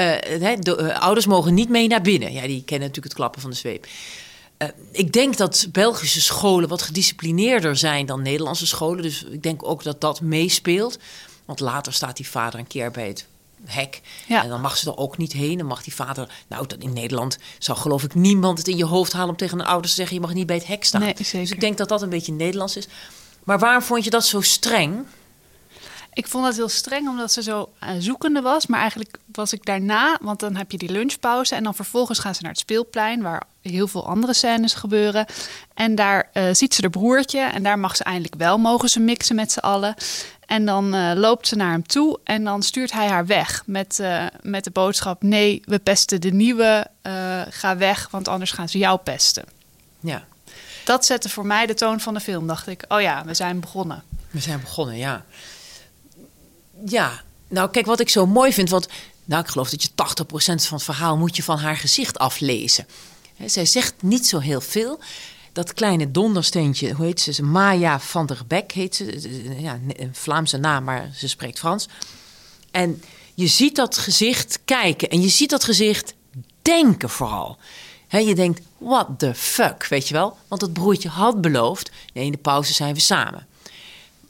Uh, 0.00 0.16
de, 0.60 0.78
uh, 0.80 1.00
ouders 1.00 1.26
mogen 1.26 1.54
niet 1.54 1.68
mee 1.68 1.88
naar 1.88 2.00
binnen. 2.02 2.32
Ja, 2.32 2.42
die 2.42 2.64
kennen 2.64 2.88
natuurlijk 2.88 3.04
het 3.04 3.14
klappen 3.14 3.40
van 3.40 3.50
de 3.50 3.56
zweep. 3.56 3.86
Uh, 4.58 4.68
ik 4.90 5.12
denk 5.12 5.36
dat 5.36 5.66
Belgische 5.72 6.20
scholen 6.20 6.68
wat 6.68 6.82
gedisciplineerder 6.82 7.76
zijn 7.76 8.06
dan 8.06 8.22
Nederlandse 8.22 8.66
scholen. 8.66 9.02
Dus 9.02 9.24
ik 9.24 9.42
denk 9.42 9.68
ook 9.68 9.82
dat 9.82 10.00
dat 10.00 10.20
meespeelt. 10.20 10.98
Want 11.44 11.60
later 11.60 11.92
staat 11.92 12.16
die 12.16 12.28
vader 12.28 12.58
een 12.58 12.66
keer 12.66 12.90
bij 12.90 13.08
het 13.08 13.26
hek. 13.64 14.00
Ja. 14.26 14.42
En 14.42 14.48
dan 14.48 14.60
mag 14.60 14.76
ze 14.76 14.90
er 14.90 14.96
ook 14.96 15.16
niet 15.16 15.32
heen. 15.32 15.58
Dan 15.58 15.66
mag 15.66 15.82
die 15.82 15.94
vader. 15.94 16.28
Nou, 16.48 16.66
in 16.78 16.92
Nederland 16.92 17.38
zou 17.58 17.78
geloof 17.78 18.02
ik 18.02 18.14
niemand 18.14 18.58
het 18.58 18.68
in 18.68 18.76
je 18.76 18.84
hoofd 18.84 19.12
halen 19.12 19.30
om 19.30 19.36
tegen 19.36 19.60
een 19.60 19.66
ouder 19.66 19.90
te 19.90 19.96
zeggen: 19.96 20.14
je 20.14 20.22
mag 20.22 20.34
niet 20.34 20.46
bij 20.46 20.56
het 20.56 20.66
hek 20.66 20.84
staan. 20.84 21.00
Nee, 21.00 21.14
dus 21.14 21.32
ik 21.32 21.60
denk 21.60 21.78
dat 21.78 21.88
dat 21.88 22.02
een 22.02 22.08
beetje 22.08 22.32
Nederlands 22.32 22.76
is. 22.76 22.88
Maar 23.44 23.58
waarom 23.58 23.82
vond 23.82 24.04
je 24.04 24.10
dat 24.10 24.24
zo 24.24 24.40
streng? 24.40 25.06
Ik 26.12 26.26
vond 26.26 26.44
dat 26.44 26.54
heel 26.54 26.68
streng 26.68 27.08
omdat 27.08 27.32
ze 27.32 27.42
zo 27.42 27.70
uh, 27.82 27.90
zoekende 27.98 28.40
was. 28.40 28.66
Maar 28.66 28.80
eigenlijk 28.80 29.18
was 29.32 29.52
ik 29.52 29.64
daarna, 29.64 30.18
want 30.22 30.40
dan 30.40 30.56
heb 30.56 30.70
je 30.70 30.78
die 30.78 30.90
lunchpauze. 30.90 31.54
En 31.54 31.64
dan 31.64 31.74
vervolgens 31.74 32.18
gaan 32.18 32.34
ze 32.34 32.42
naar 32.42 32.50
het 32.50 32.60
speelplein, 32.60 33.22
waar 33.22 33.42
heel 33.70 33.88
veel 33.88 34.06
andere 34.06 34.32
scènes 34.32 34.74
gebeuren. 34.74 35.26
En 35.74 35.94
daar 35.94 36.30
uh, 36.34 36.44
ziet 36.52 36.74
ze 36.74 36.80
haar 36.80 36.90
broertje. 36.90 37.40
En 37.40 37.62
daar 37.62 37.78
mag 37.78 37.96
ze 37.96 38.04
eindelijk 38.04 38.34
wel, 38.34 38.58
mogen 38.58 38.88
ze 38.88 39.00
mixen 39.00 39.36
met 39.36 39.52
z'n 39.52 39.58
allen. 39.58 39.94
En 40.46 40.66
dan 40.66 40.94
uh, 40.94 41.12
loopt 41.14 41.48
ze 41.48 41.56
naar 41.56 41.70
hem 41.70 41.86
toe 41.86 42.18
en 42.24 42.44
dan 42.44 42.62
stuurt 42.62 42.92
hij 42.92 43.08
haar 43.08 43.26
weg 43.26 43.62
met, 43.66 44.02
met 44.42 44.64
de 44.64 44.70
boodschap: 44.70 45.22
Nee, 45.22 45.62
we 45.64 45.78
pesten 45.78 46.20
de 46.20 46.30
nieuwe, 46.30 46.86
ga 47.50 47.76
weg, 47.76 48.08
want 48.10 48.28
anders 48.28 48.50
gaan 48.50 48.68
ze 48.68 48.78
jou 48.78 48.98
pesten. 48.98 49.44
Ja. 50.00 50.24
Dat 50.84 51.04
zette 51.04 51.28
voor 51.28 51.46
mij 51.46 51.66
de 51.66 51.74
toon 51.74 52.00
van 52.00 52.14
de 52.14 52.20
film. 52.20 52.46
Dacht 52.46 52.66
ik: 52.66 52.84
Oh 52.88 53.00
ja, 53.00 53.24
we 53.24 53.34
zijn 53.34 53.60
begonnen. 53.60 54.02
We 54.30 54.40
zijn 54.40 54.60
begonnen, 54.60 54.96
ja. 54.96 55.24
Ja, 56.86 57.22
nou 57.48 57.70
kijk, 57.70 57.86
wat 57.86 58.00
ik 58.00 58.08
zo 58.08 58.26
mooi 58.26 58.52
vind, 58.52 58.70
want 58.70 58.88
nou, 59.24 59.42
ik 59.42 59.48
geloof 59.48 59.70
dat 59.70 59.82
je 59.82 59.88
80% 59.88 59.92
van 60.34 60.76
het 60.76 60.82
verhaal 60.82 61.16
moet 61.16 61.36
je 61.36 61.42
van 61.42 61.58
haar 61.58 61.76
gezicht 61.76 62.18
aflezen. 62.18 62.86
Zij 63.46 63.66
zegt 63.66 63.94
niet 64.02 64.26
zo 64.26 64.38
heel 64.38 64.60
veel. 64.60 65.00
Dat 65.52 65.74
kleine 65.74 66.10
dondersteentje, 66.10 66.92
hoe 66.92 67.06
heet 67.06 67.20
ze? 67.20 67.42
Maya 67.42 68.00
van 68.00 68.26
der 68.26 68.40
Beek 68.46 68.72
heet 68.72 68.94
ze. 68.94 69.20
Ja, 69.60 69.80
een 69.86 70.14
Vlaamse 70.14 70.56
naam, 70.56 70.84
maar 70.84 71.10
ze 71.14 71.28
spreekt 71.28 71.58
Frans. 71.58 71.88
En 72.70 73.02
je 73.34 73.46
ziet 73.46 73.76
dat 73.76 73.98
gezicht 73.98 74.58
kijken 74.64 75.08
en 75.08 75.20
je 75.20 75.28
ziet 75.28 75.50
dat 75.50 75.64
gezicht 75.64 76.14
denken 76.62 77.10
vooral. 77.10 77.58
He, 78.08 78.18
je 78.18 78.34
denkt, 78.34 78.60
what 78.78 79.08
the 79.16 79.34
fuck, 79.34 79.86
weet 79.86 80.08
je 80.08 80.14
wel? 80.14 80.36
Want 80.48 80.60
het 80.60 80.72
broertje 80.72 81.08
had 81.08 81.40
beloofd, 81.40 81.90
nee, 82.12 82.24
in 82.24 82.32
de 82.32 82.38
pauze 82.38 82.72
zijn 82.72 82.94
we 82.94 83.00
samen. 83.00 83.46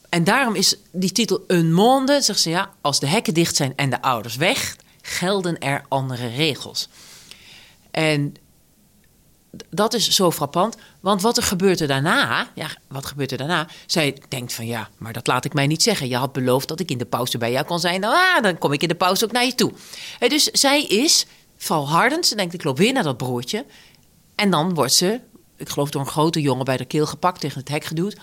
En 0.09 0.25
daarom 0.25 0.55
is 0.55 0.77
die 0.91 1.13
titel 1.13 1.45
Een 1.47 1.73
Monde, 1.73 2.23
zegt 2.23 2.41
ze 2.41 2.51
ja, 2.51 2.71
als 2.81 3.01
de 3.01 3.07
hekken 3.07 3.35
dicht 3.35 3.57
zijn 3.57 3.73
en 3.77 3.91
de 3.91 4.03
ouders 4.03 4.37
weg, 4.37 4.77
gelden 5.03 5.59
er 5.59 5.85
andere 5.89 6.27
regels. 6.27 6.89
En 7.91 8.37
dat 9.71 9.95
is 9.95 10.09
zo 10.09 10.31
frappant, 10.31 10.77
want 11.01 11.23
wat 11.23 11.37
er 11.37 11.43
gebeurt 11.43 11.81
er 11.81 11.87
daarna, 11.87 12.49
ja, 12.55 12.67
wat 12.89 13.07
gebeurt 13.07 13.33
er 13.33 13.39
daarna? 13.39 13.69
Zij 13.87 14.23
denkt 14.29 14.53
van 14.53 14.67
ja, 14.67 14.89
maar 14.99 15.13
dat 15.13 15.27
laat 15.27 15.45
ik 15.45 15.55
mij 15.55 15.67
niet 15.67 15.83
zeggen. 15.83 16.09
Je 16.09 16.17
had 16.17 16.33
beloofd 16.33 16.69
dat 16.69 16.81
ik 16.81 16.91
in 16.91 16.99
de 16.99 17.05
pauze 17.05 17.39
bij 17.39 17.53
jou 17.53 17.65
kon 17.65 17.79
zijn. 17.79 18.01
Nou, 18.01 18.15
ah, 18.15 18.43
dan 18.43 18.59
kom 18.59 18.73
ik 18.73 18.83
in 18.83 18.89
de 18.89 18.95
pauze 18.95 19.25
ook 19.25 19.33
naar 19.33 19.45
je 19.45 19.55
toe. 19.55 19.73
En 20.19 20.29
dus 20.29 20.45
zij 20.45 20.83
is 20.83 21.27
valhardend. 21.57 22.27
Ze 22.27 22.37
denkt, 22.37 22.55
ik 22.55 22.65
loop 22.65 22.79
weer 22.79 22.93
naar 22.93 23.03
dat 23.03 23.17
broertje. 23.17 23.65
En 24.35 24.51
dan 24.51 24.75
wordt 24.75 24.93
ze, 24.93 25.21
ik 25.57 25.69
geloof 25.69 25.91
door 25.91 26.01
een 26.01 26.07
grote 26.07 26.41
jongen 26.41 26.65
bij 26.65 26.77
de 26.77 26.85
keel 26.85 27.07
gepakt, 27.07 27.41
tegen 27.41 27.59
het 27.59 27.69
hek 27.69 27.85
geduwd. 27.85 28.17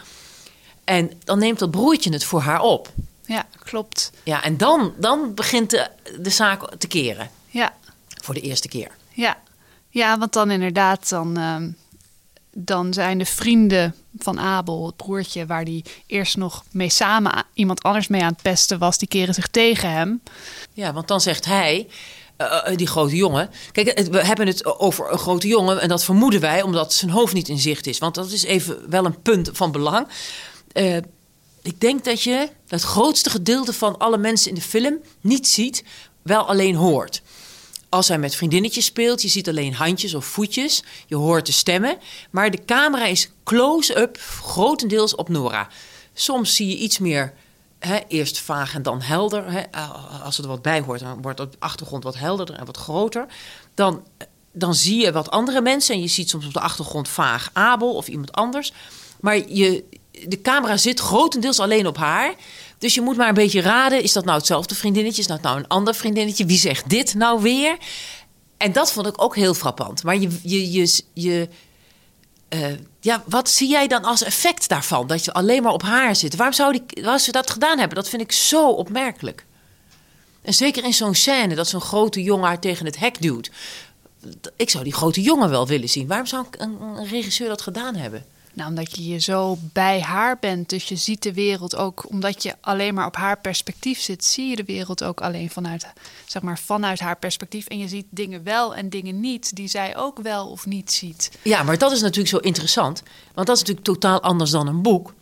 En 0.83 1.11
dan 1.23 1.39
neemt 1.39 1.59
dat 1.59 1.71
broertje 1.71 2.11
het 2.11 2.23
voor 2.23 2.41
haar 2.41 2.61
op. 2.61 2.93
Ja, 3.25 3.47
klopt. 3.63 4.11
Ja, 4.23 4.43
en 4.43 4.57
dan, 4.57 4.93
dan 4.97 5.33
begint 5.33 5.69
de, 5.69 5.87
de 6.19 6.29
zaak 6.29 6.75
te 6.75 6.87
keren. 6.87 7.29
Ja. 7.47 7.73
Voor 8.21 8.33
de 8.33 8.41
eerste 8.41 8.67
keer. 8.67 8.91
Ja, 9.13 9.37
ja 9.91 10.17
want 10.17 10.33
dan 10.33 10.51
inderdaad, 10.51 11.09
dan, 11.09 11.39
uh, 11.39 11.55
dan 12.51 12.93
zijn 12.93 13.17
de 13.17 13.25
vrienden 13.25 13.95
van 14.17 14.39
Abel, 14.39 14.85
het 14.85 14.95
broertje, 14.95 15.45
waar 15.45 15.65
die 15.65 15.85
eerst 16.05 16.37
nog 16.37 16.63
mee 16.71 16.89
samen 16.89 17.43
iemand 17.53 17.83
anders 17.83 18.07
mee 18.07 18.21
aan 18.21 18.31
het 18.31 18.41
pesten 18.41 18.79
was, 18.79 18.97
die 18.97 19.07
keren 19.07 19.33
zich 19.33 19.47
tegen 19.47 19.91
hem. 19.91 20.21
Ja, 20.73 20.93
want 20.93 21.07
dan 21.07 21.21
zegt 21.21 21.45
hij, 21.45 21.87
uh, 22.37 22.75
die 22.75 22.87
grote 22.87 23.15
jongen. 23.15 23.49
Kijk, 23.71 24.07
we 24.11 24.25
hebben 24.25 24.47
het 24.47 24.79
over 24.79 25.11
een 25.11 25.17
grote 25.17 25.47
jongen 25.47 25.81
en 25.81 25.89
dat 25.89 26.03
vermoeden 26.03 26.39
wij 26.41 26.61
omdat 26.61 26.93
zijn 26.93 27.11
hoofd 27.11 27.33
niet 27.33 27.49
in 27.49 27.59
zicht 27.59 27.87
is. 27.87 27.97
Want 27.97 28.15
dat 28.15 28.31
is 28.31 28.43
even 28.43 28.89
wel 28.89 29.05
een 29.05 29.21
punt 29.21 29.49
van 29.53 29.71
belang. 29.71 30.07
Uh, 30.73 30.97
ik 31.61 31.79
denk 31.79 32.03
dat 32.05 32.21
je 32.23 32.49
het 32.67 32.81
grootste 32.81 33.29
gedeelte 33.29 33.73
van 33.73 33.97
alle 33.97 34.17
mensen 34.17 34.49
in 34.49 34.55
de 34.55 34.61
film 34.61 34.97
niet 35.21 35.47
ziet, 35.47 35.83
wel 36.21 36.47
alleen 36.47 36.75
hoort. 36.75 37.21
Als 37.91 38.07
hij 38.07 38.19
met 38.19 38.35
vriendinnetjes 38.35 38.85
speelt, 38.85 39.21
je 39.21 39.27
ziet 39.27 39.49
alleen 39.49 39.73
handjes 39.73 40.13
of 40.13 40.25
voetjes, 40.25 40.83
je 41.07 41.15
hoort 41.15 41.45
de 41.45 41.51
stemmen, 41.51 41.97
maar 42.29 42.51
de 42.51 42.65
camera 42.65 43.05
is 43.05 43.29
close-up, 43.43 44.17
grotendeels 44.41 45.15
op 45.15 45.29
Nora. 45.29 45.67
Soms 46.13 46.55
zie 46.55 46.67
je 46.67 46.77
iets 46.77 46.99
meer, 46.99 47.33
hè, 47.79 47.99
eerst 48.07 48.39
vaag 48.39 48.73
en 48.75 48.83
dan 48.83 49.01
helder. 49.01 49.51
Hè. 49.51 49.61
Als 50.23 50.37
er 50.37 50.47
wat 50.47 50.61
bij 50.61 50.81
hoort, 50.81 50.99
dan 50.99 51.21
wordt 51.21 51.37
de 51.37 51.49
achtergrond 51.59 52.03
wat 52.03 52.17
helderder 52.17 52.55
en 52.55 52.65
wat 52.65 52.77
groter. 52.77 53.25
Dan, 53.73 54.03
dan 54.51 54.75
zie 54.75 55.01
je 55.01 55.11
wat 55.11 55.31
andere 55.31 55.61
mensen 55.61 55.95
en 55.95 56.01
je 56.01 56.07
ziet 56.07 56.29
soms 56.29 56.45
op 56.45 56.53
de 56.53 56.59
achtergrond 56.59 57.07
vaag 57.07 57.49
Abel 57.53 57.95
of 57.95 58.07
iemand 58.07 58.31
anders. 58.31 58.73
Maar 59.19 59.49
je, 59.49 59.83
de 60.27 60.41
camera 60.41 60.77
zit 60.77 60.99
grotendeels 60.99 61.59
alleen 61.59 61.87
op 61.87 61.97
haar. 61.97 62.33
Dus 62.77 62.93
je 62.93 63.01
moet 63.01 63.17
maar 63.17 63.27
een 63.27 63.33
beetje 63.33 63.61
raden: 63.61 64.03
is 64.03 64.13
dat 64.13 64.25
nou 64.25 64.37
hetzelfde 64.37 64.75
vriendinnetje? 64.75 65.21
Is 65.21 65.27
dat 65.27 65.41
nou 65.41 65.57
een 65.57 65.67
ander 65.67 65.95
vriendinnetje? 65.95 66.45
Wie 66.45 66.57
zegt 66.57 66.89
dit 66.89 67.13
nou 67.13 67.41
weer? 67.41 67.77
En 68.57 68.71
dat 68.71 68.91
vond 68.91 69.07
ik 69.07 69.21
ook 69.21 69.35
heel 69.35 69.53
frappant. 69.53 70.03
Maar 70.03 70.17
je, 70.17 70.29
je, 70.43 71.01
je, 71.13 71.49
uh, 72.49 72.65
ja, 72.99 73.23
wat 73.25 73.49
zie 73.49 73.69
jij 73.69 73.87
dan 73.87 74.03
als 74.03 74.23
effect 74.23 74.69
daarvan? 74.69 75.07
Dat 75.07 75.25
je 75.25 75.33
alleen 75.33 75.63
maar 75.63 75.73
op 75.73 75.81
haar 75.81 76.15
zit. 76.15 76.35
Waarom 76.35 76.55
zou 76.55 76.71
die, 76.71 77.03
waarom 77.03 77.19
ze 77.19 77.31
dat 77.31 77.49
gedaan 77.49 77.77
hebben? 77.79 77.97
Dat 77.97 78.09
vind 78.09 78.21
ik 78.21 78.31
zo 78.31 78.69
opmerkelijk. 78.69 79.45
En 80.41 80.53
zeker 80.53 80.83
in 80.83 80.93
zo'n 80.93 81.15
scène 81.15 81.55
dat 81.55 81.67
zo'n 81.67 81.81
grote 81.81 82.23
jongen 82.23 82.45
haar 82.45 82.59
tegen 82.59 82.85
het 82.85 82.99
hek 82.99 83.21
duwt. 83.21 83.51
Ik 84.55 84.69
zou 84.69 84.83
die 84.83 84.93
grote 84.93 85.21
jongen 85.21 85.49
wel 85.49 85.67
willen 85.67 85.89
zien. 85.89 86.07
Waarom 86.07 86.25
zou 86.25 86.45
een 86.57 87.07
regisseur 87.07 87.47
dat 87.47 87.61
gedaan 87.61 87.95
hebben? 87.95 88.25
Nou, 88.53 88.69
omdat 88.69 88.95
je 88.95 89.07
je 89.07 89.19
zo 89.19 89.57
bij 89.73 90.01
haar 90.01 90.37
bent. 90.39 90.69
Dus 90.69 90.87
je 90.87 90.95
ziet 90.95 91.23
de 91.23 91.33
wereld 91.33 91.75
ook, 91.75 92.09
omdat 92.09 92.43
je 92.43 92.55
alleen 92.61 92.93
maar 92.93 93.05
op 93.05 93.15
haar 93.15 93.39
perspectief 93.39 93.99
zit, 93.99 94.23
zie 94.25 94.49
je 94.49 94.55
de 94.55 94.63
wereld 94.63 95.03
ook 95.03 95.21
alleen 95.21 95.49
vanuit, 95.49 95.87
zeg 96.25 96.41
maar, 96.41 96.59
vanuit 96.59 96.99
haar 96.99 97.17
perspectief. 97.17 97.67
En 97.67 97.77
je 97.77 97.87
ziet 97.87 98.05
dingen 98.09 98.43
wel 98.43 98.75
en 98.75 98.89
dingen 98.89 99.19
niet, 99.19 99.55
die 99.55 99.67
zij 99.67 99.97
ook 99.97 100.19
wel 100.19 100.47
of 100.47 100.65
niet 100.65 100.91
ziet. 100.91 101.31
Ja, 101.41 101.63
maar 101.63 101.77
dat 101.77 101.91
is 101.91 102.01
natuurlijk 102.01 102.29
zo 102.29 102.37
interessant. 102.37 103.03
Want 103.33 103.47
dat 103.47 103.55
is 103.55 103.61
natuurlijk 103.61 103.87
totaal 103.87 104.21
anders 104.21 104.51
dan 104.51 104.67
een 104.67 104.81
boek. 104.81 105.13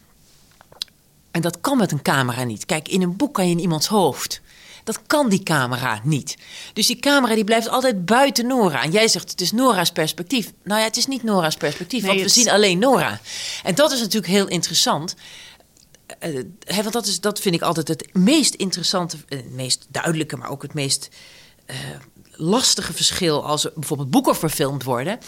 En 1.31 1.41
dat 1.41 1.61
kan 1.61 1.77
met 1.77 1.91
een 1.91 2.01
camera 2.01 2.43
niet. 2.43 2.65
Kijk, 2.65 2.87
in 2.87 3.01
een 3.01 3.15
boek 3.15 3.33
kan 3.33 3.45
je 3.45 3.51
in 3.51 3.59
iemands 3.59 3.87
hoofd. 3.87 4.41
Dat 4.89 5.01
kan 5.07 5.29
die 5.29 5.43
camera 5.43 6.01
niet. 6.03 6.37
Dus 6.73 6.87
die 6.87 6.99
camera 6.99 7.35
die 7.35 7.43
blijft 7.43 7.69
altijd 7.69 8.05
buiten 8.05 8.47
Nora. 8.47 8.83
En 8.83 8.91
jij 8.91 9.07
zegt 9.07 9.31
het 9.31 9.41
is 9.41 9.51
Nora's 9.51 9.91
perspectief. 9.91 10.51
Nou 10.63 10.79
ja, 10.79 10.85
het 10.85 10.97
is 10.97 11.07
niet 11.07 11.23
Nora's 11.23 11.55
perspectief, 11.55 12.05
want 12.05 12.21
we 12.21 12.29
zien 12.29 12.49
alleen 12.49 12.79
Nora. 12.79 13.19
En 13.63 13.75
dat 13.75 13.91
is 13.91 13.99
natuurlijk 13.99 14.31
heel 14.33 14.47
interessant. 14.47 15.15
Uh, 16.23 16.43
want 16.77 16.93
dat, 16.93 17.05
is, 17.05 17.19
dat 17.19 17.39
vind 17.39 17.55
ik 17.55 17.61
altijd 17.61 17.87
het 17.87 18.13
meest 18.13 18.53
interessante, 18.53 19.17
het 19.27 19.51
meest 19.51 19.85
duidelijke, 19.89 20.37
maar 20.37 20.49
ook 20.49 20.61
het 20.61 20.73
meest 20.73 21.09
uh, 21.67 21.75
lastige 22.31 22.93
verschil 22.93 23.45
als 23.45 23.65
er 23.65 23.71
bijvoorbeeld 23.75 24.11
boeken 24.11 24.35
verfilmd 24.35 24.83
worden. 24.83 25.19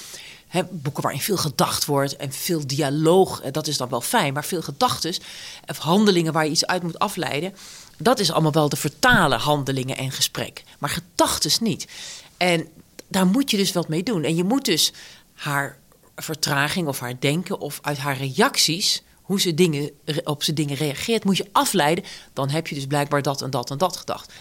He, 0.48 0.64
boeken 0.64 1.04
waarin 1.04 1.22
veel 1.22 1.38
gedacht 1.38 1.86
wordt 1.86 2.16
en 2.16 2.32
veel 2.32 2.68
dialoog, 2.68 3.42
dat 3.42 3.68
is 3.68 3.78
dan 3.78 3.90
wel 3.90 4.02
fijn, 4.02 4.34
maar 4.34 4.46
veel 4.46 4.62
gedachtes 4.62 5.20
of 5.68 5.78
handelingen 5.78 6.34
waar 6.34 6.46
je 6.46 6.52
iets 6.52 6.66
uit 6.66 6.84
moet 6.84 7.00
afleiden 7.00 7.54
dat 8.04 8.20
is 8.20 8.32
allemaal 8.32 8.52
wel 8.52 8.70
de 8.70 8.76
vertalen 8.76 9.40
handelingen 9.40 9.98
en 9.98 10.12
gesprek. 10.12 10.64
Maar 10.80 10.90
gedachten 10.90 11.64
niet. 11.64 11.88
En 12.38 12.68
daar 13.08 13.26
moet 13.26 13.52
je 13.52 13.58
dus 13.58 13.72
wat 13.72 13.88
mee 13.88 14.04
doen. 14.04 14.24
En 14.24 14.36
je 14.36 14.44
moet 14.44 14.66
dus 14.66 14.94
haar 15.34 15.78
vertraging 16.16 16.88
of 16.88 17.00
haar 17.00 17.20
denken 17.20 17.60
of 17.60 17.80
uit 17.82 17.98
haar 17.98 18.18
reacties, 18.18 19.04
hoe 19.22 19.42
ze 19.42 19.54
dingen, 19.54 19.92
op 20.24 20.44
ze 20.44 20.54
dingen 20.54 20.76
reageert, 20.76 21.24
moet 21.24 21.38
je 21.38 21.50
afleiden. 21.52 22.04
Dan 22.34 22.50
heb 22.50 22.68
je 22.68 22.76
dus 22.76 22.86
blijkbaar 22.86 23.22
dat 23.22 23.42
en 23.42 23.50
dat 23.50 23.72
en 23.72 23.78
dat 23.78 23.98
gedacht. 23.98 24.34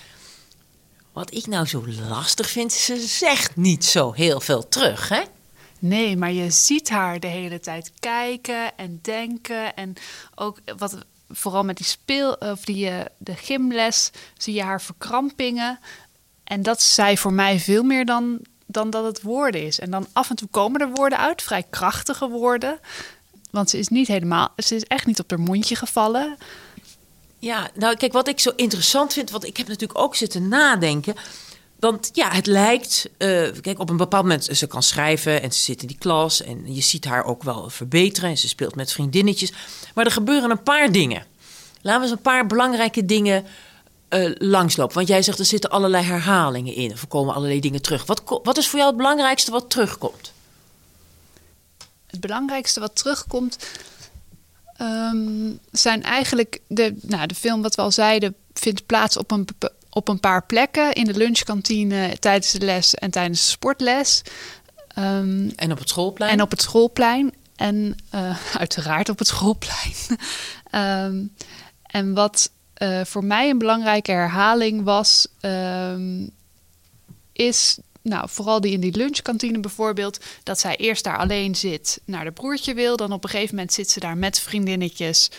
Wat 1.13 1.35
ik 1.35 1.47
nou 1.47 1.67
zo 1.67 1.85
lastig 2.09 2.51
vind, 2.51 2.73
ze 2.73 2.97
zegt 3.07 3.57
niet 3.57 3.85
zo 3.85 4.13
heel 4.13 4.41
veel 4.41 4.69
terug, 4.69 5.09
hè? 5.09 5.23
Nee, 5.79 6.17
maar 6.17 6.33
je 6.33 6.51
ziet 6.51 6.91
haar 6.91 7.21
de 7.21 7.27
hele 7.27 7.61
tijd 7.61 7.93
kijken 8.01 8.77
en 8.77 8.99
denken. 9.03 9.75
En 9.75 9.95
ook 10.35 10.59
wat 10.77 10.97
vooral 11.31 11.65
met 11.65 11.77
die 11.77 11.87
speel 11.87 12.33
of 12.33 12.65
die 12.65 12.91
uh, 12.91 13.01
de 13.19 13.35
gymles 13.35 14.11
zie 14.37 14.55
je 14.55 14.63
haar 14.63 14.83
verkrampingen. 14.83 15.79
En 16.45 16.63
dat 16.63 16.83
zei 16.83 17.19
voor 17.19 17.33
mij 17.33 17.59
veel 17.59 17.83
meer 17.83 18.05
dan, 18.05 18.41
dan 18.67 18.91
dat 18.91 19.05
het 19.05 19.23
woorden 19.23 19.63
is. 19.67 19.79
En 19.79 19.91
dan 19.91 20.07
af 20.13 20.31
en 20.31 20.37
toe 20.37 20.49
komen 20.49 20.81
er 20.81 20.91
woorden 20.91 21.19
uit, 21.19 21.43
vrij 21.43 21.65
krachtige 21.71 22.29
woorden. 22.29 22.81
Want 23.51 23.71
ze 23.71 23.79
is 23.79 23.89
niet 23.89 24.09
helemaal, 24.09 24.49
ze 24.57 24.75
is 24.75 24.85
echt 24.85 25.07
niet 25.07 25.21
op 25.21 25.31
haar 25.31 25.41
mondje 25.41 25.77
gevallen. 25.77 26.37
Ja, 27.39 27.71
nou 27.75 27.97
kijk, 27.97 28.13
wat 28.13 28.29
ik 28.29 28.41
zo 28.41 28.53
interessant 28.57 29.13
vind, 29.13 29.31
want 29.31 29.45
ik 29.45 29.57
heb 29.57 29.69
natuurlijk 29.69 29.99
ook 29.99 30.17
zitten 30.17 30.49
nadenken. 30.49 31.15
Want 31.81 32.11
ja, 32.13 32.31
het 32.31 32.47
lijkt, 32.47 33.11
uh, 33.19 33.49
kijk, 33.61 33.79
op 33.79 33.91
een 33.91 33.97
bepaald 33.97 34.23
moment, 34.23 34.45
ze 34.45 34.67
kan 34.67 34.83
schrijven 34.83 35.43
en 35.43 35.53
ze 35.53 35.61
zit 35.61 35.83
in 35.83 35.89
die 35.89 35.99
klas 35.99 36.43
en 36.43 36.75
je 36.75 36.81
ziet 36.81 37.05
haar 37.05 37.25
ook 37.25 37.43
wel 37.43 37.71
verbeteren 37.71 38.31
en 38.31 38.39
ze 38.39 38.49
speelt 38.49 38.75
met 38.75 38.93
vriendinnetjes. 38.93 39.53
Maar 39.95 40.05
er 40.05 40.11
gebeuren 40.11 40.51
een 40.51 40.63
paar 40.63 40.93
dingen. 40.93 41.27
Laten 41.83 42.01
we 42.01 42.07
eens 42.07 42.17
een 42.17 42.23
paar 42.23 42.47
belangrijke 42.47 43.05
dingen 43.07 43.45
uh, 44.09 44.35
langslopen. 44.39 44.95
Want 44.95 45.09
jij 45.09 45.23
zegt 45.23 45.39
er 45.39 45.45
zitten 45.45 45.71
allerlei 45.71 46.05
herhalingen 46.05 46.75
in, 46.75 46.91
er 46.91 47.07
komen 47.09 47.35
allerlei 47.35 47.61
dingen 47.61 47.83
terug. 47.83 48.07
Wat, 48.07 48.23
wat 48.43 48.59
is 48.59 48.69
voor 48.69 48.79
jou 48.79 48.91
het 48.91 48.99
belangrijkste 48.99 49.51
wat 49.51 49.71
terugkomt? 49.71 50.33
Het 52.07 52.21
belangrijkste 52.21 52.81
wat 52.81 52.97
terugkomt 52.97 53.59
um, 54.81 55.59
zijn 55.71 56.03
eigenlijk 56.03 56.61
de, 56.67 56.97
nou, 57.03 57.27
de 57.27 57.35
film, 57.35 57.63
wat 57.63 57.75
we 57.75 57.83
al 57.83 57.93
zeiden, 57.93 58.35
vindt 58.53 58.87
plaats 58.87 59.17
op 59.17 59.31
een 59.31 59.49
op 59.91 60.09
een 60.09 60.21
paar 60.21 60.47
plekken. 60.47 60.93
In 60.93 61.05
de 61.05 61.17
lunchkantine, 61.17 62.17
tijdens 62.19 62.53
de 62.53 62.65
les 62.65 62.95
en 62.95 63.11
tijdens 63.11 63.43
de 63.43 63.49
sportles. 63.49 64.23
Um, 64.99 65.53
en 65.57 65.73
op 65.73 65.79
het 65.79 65.89
schoolplein? 65.89 66.33
En 66.33 66.43
op 66.43 66.51
het 66.51 66.63
schoolplein. 66.63 67.35
En 67.57 67.97
uh, 68.15 68.37
uiteraard 68.57 69.09
op 69.09 69.19
het 69.19 69.29
schoolplein. 69.29 69.95
um, 71.07 71.35
en 72.01 72.15
wat 72.15 72.51
uh, 72.83 73.01
voor 73.05 73.25
mij 73.25 73.51
een 73.51 73.59
belangrijke 73.59 74.13
herhaling 74.13 74.85
was, 74.85 75.29
um, 75.41 76.31
is 77.33 77.79
nou, 78.03 78.29
vooral 78.29 78.61
die 78.61 78.73
in 78.73 78.81
die 78.81 78.97
lunchkantine 78.97 79.61
bijvoorbeeld, 79.61 80.25
dat 80.43 80.61
zij 80.61 80.77
eerst 80.77 81.05
daar 81.05 81.19
alleen 81.19 81.55
zit, 81.55 82.01
naar 82.05 82.25
de 82.25 82.31
broertje 82.31 82.75
wil. 82.75 82.97
Dan 82.97 83.13
op 83.13 83.25
een 83.25 83.31
gegeven 83.31 83.55
moment 83.55 83.73
zit 83.73 83.91
ze 83.91 84.01
daar 84.01 84.17
met 84.17 84.41
vriendinnetjes. 84.41 85.31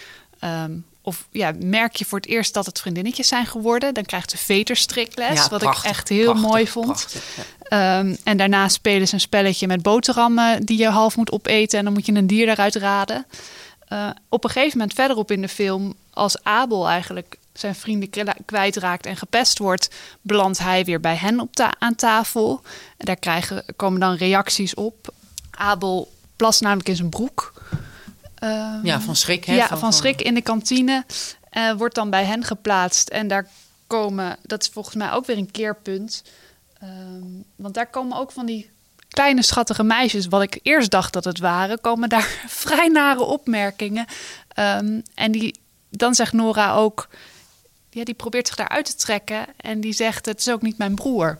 Um, 0.44 0.86
of 1.02 1.28
ja, 1.32 1.54
merk 1.60 1.96
je 1.96 2.06
voor 2.06 2.20
het 2.20 2.28
eerst 2.28 2.54
dat 2.54 2.66
het 2.66 2.80
vriendinnetjes 2.80 3.28
zijn 3.28 3.46
geworden. 3.46 3.94
Dan 3.94 4.06
krijgt 4.06 4.32
ze 4.32 4.38
veterstrikles, 4.38 5.44
ja, 5.44 5.50
wat 5.50 5.62
ik 5.62 5.84
echt 5.84 6.10
heel 6.10 6.34
mooi 6.34 6.68
vond. 6.68 6.86
Prachtig, 6.86 7.24
ja. 7.70 8.00
um, 8.00 8.18
en 8.24 8.38
daarna 8.38 8.68
spelen 8.68 9.08
ze 9.08 9.14
een 9.14 9.20
spelletje 9.20 9.68
met 9.68 9.82
boterhammen 9.82 10.66
die 10.66 10.78
je 10.78 10.90
half 10.90 11.16
moet 11.16 11.32
opeten. 11.32 11.80
En 11.80 11.86
dan 11.86 11.94
moet 11.94 12.06
je 12.06 12.14
een 12.14 12.28
dier 12.28 12.46
daaruit 12.46 12.76
raden. 12.76 13.26
Uh, 13.90 14.10
op 14.30 14.44
een 14.44 14.50
gegeven 14.50 14.78
moment 14.78 14.96
verderop 14.96 15.32
in 15.32 15.42
de 15.42 15.48
film, 15.48 15.94
als 16.14 16.44
Abel 16.44 16.90
eigenlijk 16.90 17.38
zijn 17.54 17.76
vrienden 17.76 18.10
kwijtraakt 18.46 19.06
en 19.06 19.18
gepest 19.18 19.58
wordt, 19.58 19.90
belandt 20.22 20.58
hij 20.58 20.86
weer 20.86 21.00
bij 21.00 21.16
hen 21.16 21.40
op 21.40 21.56
ta 21.56 21.74
aan 21.80 21.96
tafel. 21.96 22.62
En 22.98 23.06
daar 23.06 23.16
krijgen, 23.16 23.64
komen 23.76 24.00
dan 24.00 24.16
reacties 24.16 24.74
op. 24.74 25.14
Abel 25.52 26.12
plast 26.36 26.62
namelijk 26.62 26.90
in 26.90 26.96
zijn 26.96 27.10
broek. 27.10 27.51
Um, 28.44 28.80
ja, 28.84 29.02
van 29.02 29.16
schrik. 29.16 29.46
Hè? 29.46 29.56
Ja, 29.56 29.68
van, 29.68 29.80
van 29.80 29.94
schrik 29.94 30.22
in 30.22 30.34
de 30.34 30.42
kantine. 30.42 31.06
Uh, 31.52 31.72
wordt 31.74 31.96
dan 31.96 32.10
bij 32.10 32.26
hen 32.26 32.44
geplaatst. 32.44 33.10
En 33.10 33.28
daar 33.28 33.48
komen, 33.88 34.38
dat 34.42 34.62
is 34.62 34.68
volgens 34.68 34.96
mij 34.96 35.12
ook 35.12 35.26
weer 35.26 35.38
een 35.38 35.52
keerpunt. 35.52 36.24
Um, 36.84 37.44
want 37.56 37.74
daar 37.74 37.88
komen 37.88 38.18
ook 38.18 38.32
van 38.32 38.46
die 38.46 38.70
kleine 39.08 39.42
schattige 39.42 39.84
meisjes, 39.84 40.28
wat 40.28 40.42
ik 40.42 40.60
eerst 40.64 40.92
dacht 40.92 41.14
dat 41.14 41.24
het 41.24 41.40
waren, 41.40 41.82
komen 41.82 42.10
daar 42.10 42.44
vrij 42.64 42.88
nare 42.88 43.24
opmerkingen. 43.24 44.06
Um, 44.56 45.04
en 45.14 45.32
die, 45.32 45.60
dan 45.90 46.16
zegt 46.16 46.34
Nora 46.34 46.74
ook, 46.74 47.08
ja, 47.90 48.04
die 48.04 48.14
probeert 48.14 48.48
zich 48.48 48.56
daaruit 48.56 48.86
te 48.86 48.96
trekken. 48.96 49.46
En 49.58 49.82
die 49.82 49.94
zegt, 49.94 50.26
het 50.26 50.40
is 50.40 50.50
ook 50.50 50.62
niet 50.62 50.78
mijn 50.78 50.96
broer. 50.96 51.40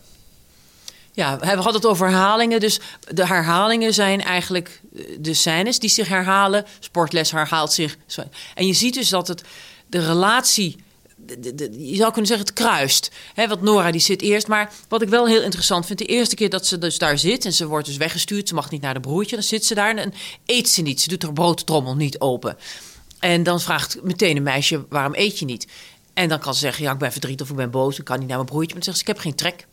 Ja, 1.14 1.38
we 1.38 1.46
hadden 1.46 1.74
het 1.74 1.86
over 1.86 2.06
herhalingen. 2.08 2.60
Dus 2.60 2.80
de 3.10 3.26
herhalingen 3.26 3.94
zijn 3.94 4.20
eigenlijk 4.22 4.80
eh, 4.96 5.02
de 5.20 5.34
scènes 5.34 5.78
die 5.78 5.90
zich 5.90 6.08
herhalen. 6.08 6.64
Sportles 6.78 7.30
herhaalt 7.30 7.72
zich. 7.72 7.96
En 8.54 8.66
je 8.66 8.72
ziet 8.72 8.94
dus 8.94 9.08
dat 9.08 9.28
het, 9.28 9.42
de 9.86 10.06
relatie 10.06 10.76
de- 11.38 11.88
je 11.90 11.96
zou 11.96 12.08
kunnen 12.10 12.26
zeggen, 12.26 12.46
het 12.46 12.54
kruist. 12.54 13.10
Want 13.34 13.62
Nora 13.62 13.90
die 13.90 14.00
zit 14.00 14.22
eerst. 14.22 14.46
Maar 14.48 14.72
wat 14.88 15.02
ik 15.02 15.08
wel 15.08 15.26
heel 15.26 15.42
interessant 15.42 15.86
vind, 15.86 15.98
de 15.98 16.04
eerste 16.06 16.34
keer 16.34 16.50
dat 16.50 16.66
ze 16.66 16.78
dus 16.78 16.98
daar 16.98 17.18
zit 17.18 17.44
en 17.44 17.52
ze 17.52 17.66
wordt 17.66 17.86
dus 17.86 17.96
weggestuurd, 17.96 18.48
ze 18.48 18.54
mag 18.54 18.70
niet 18.70 18.82
naar 18.82 18.94
de 18.94 19.00
broertje, 19.00 19.36
dan 19.36 19.44
zit 19.44 19.64
ze 19.64 19.74
daar 19.74 19.96
en 19.96 20.14
eet 20.46 20.68
ze 20.68 20.82
niet. 20.82 21.00
Ze 21.00 21.08
doet 21.08 21.22
haar 21.22 21.32
broodtrommel 21.32 21.96
niet 21.96 22.20
open. 22.20 22.56
En 23.18 23.42
dan 23.42 23.60
vraagt 23.60 23.98
meteen 24.02 24.36
een 24.36 24.42
meisje, 24.42 24.84
waarom 24.88 25.14
eet 25.14 25.38
je 25.38 25.44
niet? 25.44 25.66
En 26.14 26.28
dan 26.28 26.38
kan 26.38 26.54
ze 26.54 26.60
zeggen, 26.60 26.84
ja, 26.84 26.92
ik 26.92 26.98
ben 26.98 27.12
verdrietig 27.12 27.44
of 27.46 27.50
ik 27.50 27.56
ben 27.58 27.70
boos, 27.70 27.98
ik 27.98 28.04
kan 28.04 28.18
niet 28.18 28.28
naar 28.28 28.36
mijn 28.36 28.48
broertje. 28.48 28.74
Maar 28.74 28.84
dan 28.84 28.94
zegt 28.94 28.96
ze, 28.96 29.02
ik 29.02 29.08
heb 29.08 29.18
geen 29.18 29.34
trek. 29.34 29.66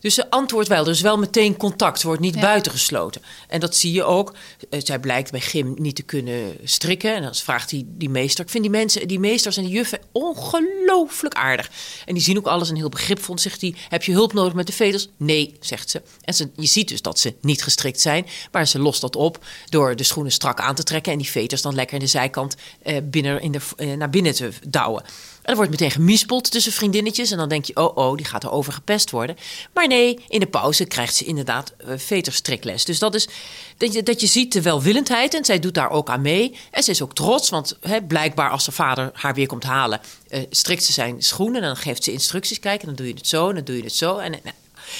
Dus 0.00 0.14
ze 0.14 0.30
antwoordt 0.30 0.68
wel. 0.68 0.84
Er 0.84 0.90
is 0.90 1.00
wel 1.00 1.18
meteen 1.18 1.56
contact. 1.56 2.02
Wordt 2.02 2.20
niet 2.20 2.34
Ja. 2.34 2.40
buitengesloten. 2.40 3.22
En 3.48 3.60
dat 3.60 3.76
zie 3.76 3.92
je 3.92 4.04
ook. 4.04 4.34
Eh, 4.70 4.80
Zij 4.84 4.98
blijkt 4.98 5.30
bij 5.30 5.40
Gim 5.40 5.74
niet 5.78 5.96
te 5.96 6.02
kunnen 6.02 6.56
strikken. 6.64 7.14
En 7.14 7.22
dan 7.22 7.34
vraagt 7.34 7.68
die, 7.68 7.84
die 7.88 8.10
meester. 8.10 8.44
Ik 8.44 8.50
vind 8.50 8.62
die 8.62 8.72
mensen, 8.72 9.08
die 9.08 9.18
meesters 9.18 9.56
en 9.56 9.62
die 9.64 9.72
juffen 9.72 9.98
ongelooflijk 10.12 11.34
aardig. 11.34 11.70
En 12.06 12.14
die 12.14 12.22
zien 12.22 12.38
ook 12.38 12.46
alles 12.46 12.68
en 12.68 12.76
heel 12.76 12.88
begripvol. 12.88 13.38
Zegt 13.38 13.60
hij, 13.60 13.74
heb 13.88 14.02
je 14.02 14.12
hulp 14.12 14.32
nodig 14.32 14.52
met 14.52 14.66
de 14.66 14.72
veders? 14.72 15.08
Nee, 15.16 15.56
zegt 15.60 15.90
ze. 15.90 16.02
En 16.24 16.34
ze, 16.34 16.50
je 16.56 16.66
ziet 16.66 16.88
dus 16.88 17.02
dat 17.02 17.18
ze 17.18 17.34
niet 17.40 17.62
gestrikt 17.62 18.00
zijn. 18.00 18.26
Maar 18.52 18.66
ze 18.66 18.78
lost 18.78 19.00
dat 19.00 19.16
op 19.16 19.44
door 19.68 19.96
de 19.96 20.02
schoenen 20.04 20.32
strak 20.32 20.60
aan 20.60 20.74
te 20.74 20.82
trekken. 20.82 21.12
En 21.12 21.18
die 21.18 21.30
veters 21.30 21.62
dan 21.62 21.74
lekker 21.74 21.94
in 21.94 22.00
de 22.00 22.06
zijkant 22.10 22.56
eh, 22.82 22.96
binnen 23.04 23.40
in 23.40 23.52
de, 23.52 23.60
eh, 23.76 23.92
naar 23.92 24.10
binnen 24.10 24.34
te 24.34 24.50
douwen. 24.68 25.02
En 25.50 25.56
er 25.56 25.62
wordt 25.62 25.80
meteen 25.80 25.96
gemispeld 25.96 26.50
tussen 26.50 26.72
vriendinnetjes. 26.72 27.30
En 27.30 27.38
dan 27.38 27.48
denk 27.48 27.64
je, 27.64 27.76
oh 27.76 27.96
oh, 27.96 28.16
die 28.16 28.26
gaat 28.26 28.44
er 28.44 28.50
over 28.50 28.72
gepest 28.72 29.10
worden. 29.10 29.36
Maar 29.74 29.86
nee, 29.86 30.18
in 30.28 30.40
de 30.40 30.46
pauze 30.46 30.84
krijgt 30.84 31.14
ze 31.14 31.24
inderdaad 31.24 31.72
uh, 31.80 31.92
veterstrikles. 31.96 32.84
Dus 32.84 32.98
dat 32.98 33.14
is 33.14 33.28
dat 33.76 33.92
je, 33.92 34.02
dat 34.02 34.20
je 34.20 34.26
ziet 34.26 34.52
de 34.52 34.62
welwillendheid. 34.62 35.34
En 35.34 35.44
zij 35.44 35.58
doet 35.58 35.74
daar 35.74 35.90
ook 35.90 36.08
aan 36.08 36.20
mee. 36.20 36.56
En 36.70 36.82
ze 36.82 36.90
is 36.90 37.02
ook 37.02 37.14
trots, 37.14 37.48
want 37.48 37.78
hè, 37.80 38.02
blijkbaar 38.02 38.50
als 38.50 38.66
haar 38.66 38.74
vader 38.74 39.10
haar 39.14 39.34
weer 39.34 39.46
komt 39.46 39.64
halen... 39.64 40.00
eh, 40.28 40.40
strikt 40.50 40.84
ze 40.84 40.92
zijn 40.92 41.22
schoenen 41.22 41.60
en 41.60 41.66
dan 41.66 41.76
geeft 41.76 42.04
ze 42.04 42.12
instructies. 42.12 42.60
Kijk, 42.60 42.80
en 42.80 42.86
dan 42.86 42.96
doe 42.96 43.06
je 43.06 43.14
het 43.14 43.26
zo 43.26 43.48
en 43.48 43.54
dan 43.54 43.64
doe 43.64 43.76
je 43.76 43.82
het 43.82 43.94
zo. 43.94 44.16
En, 44.16 44.40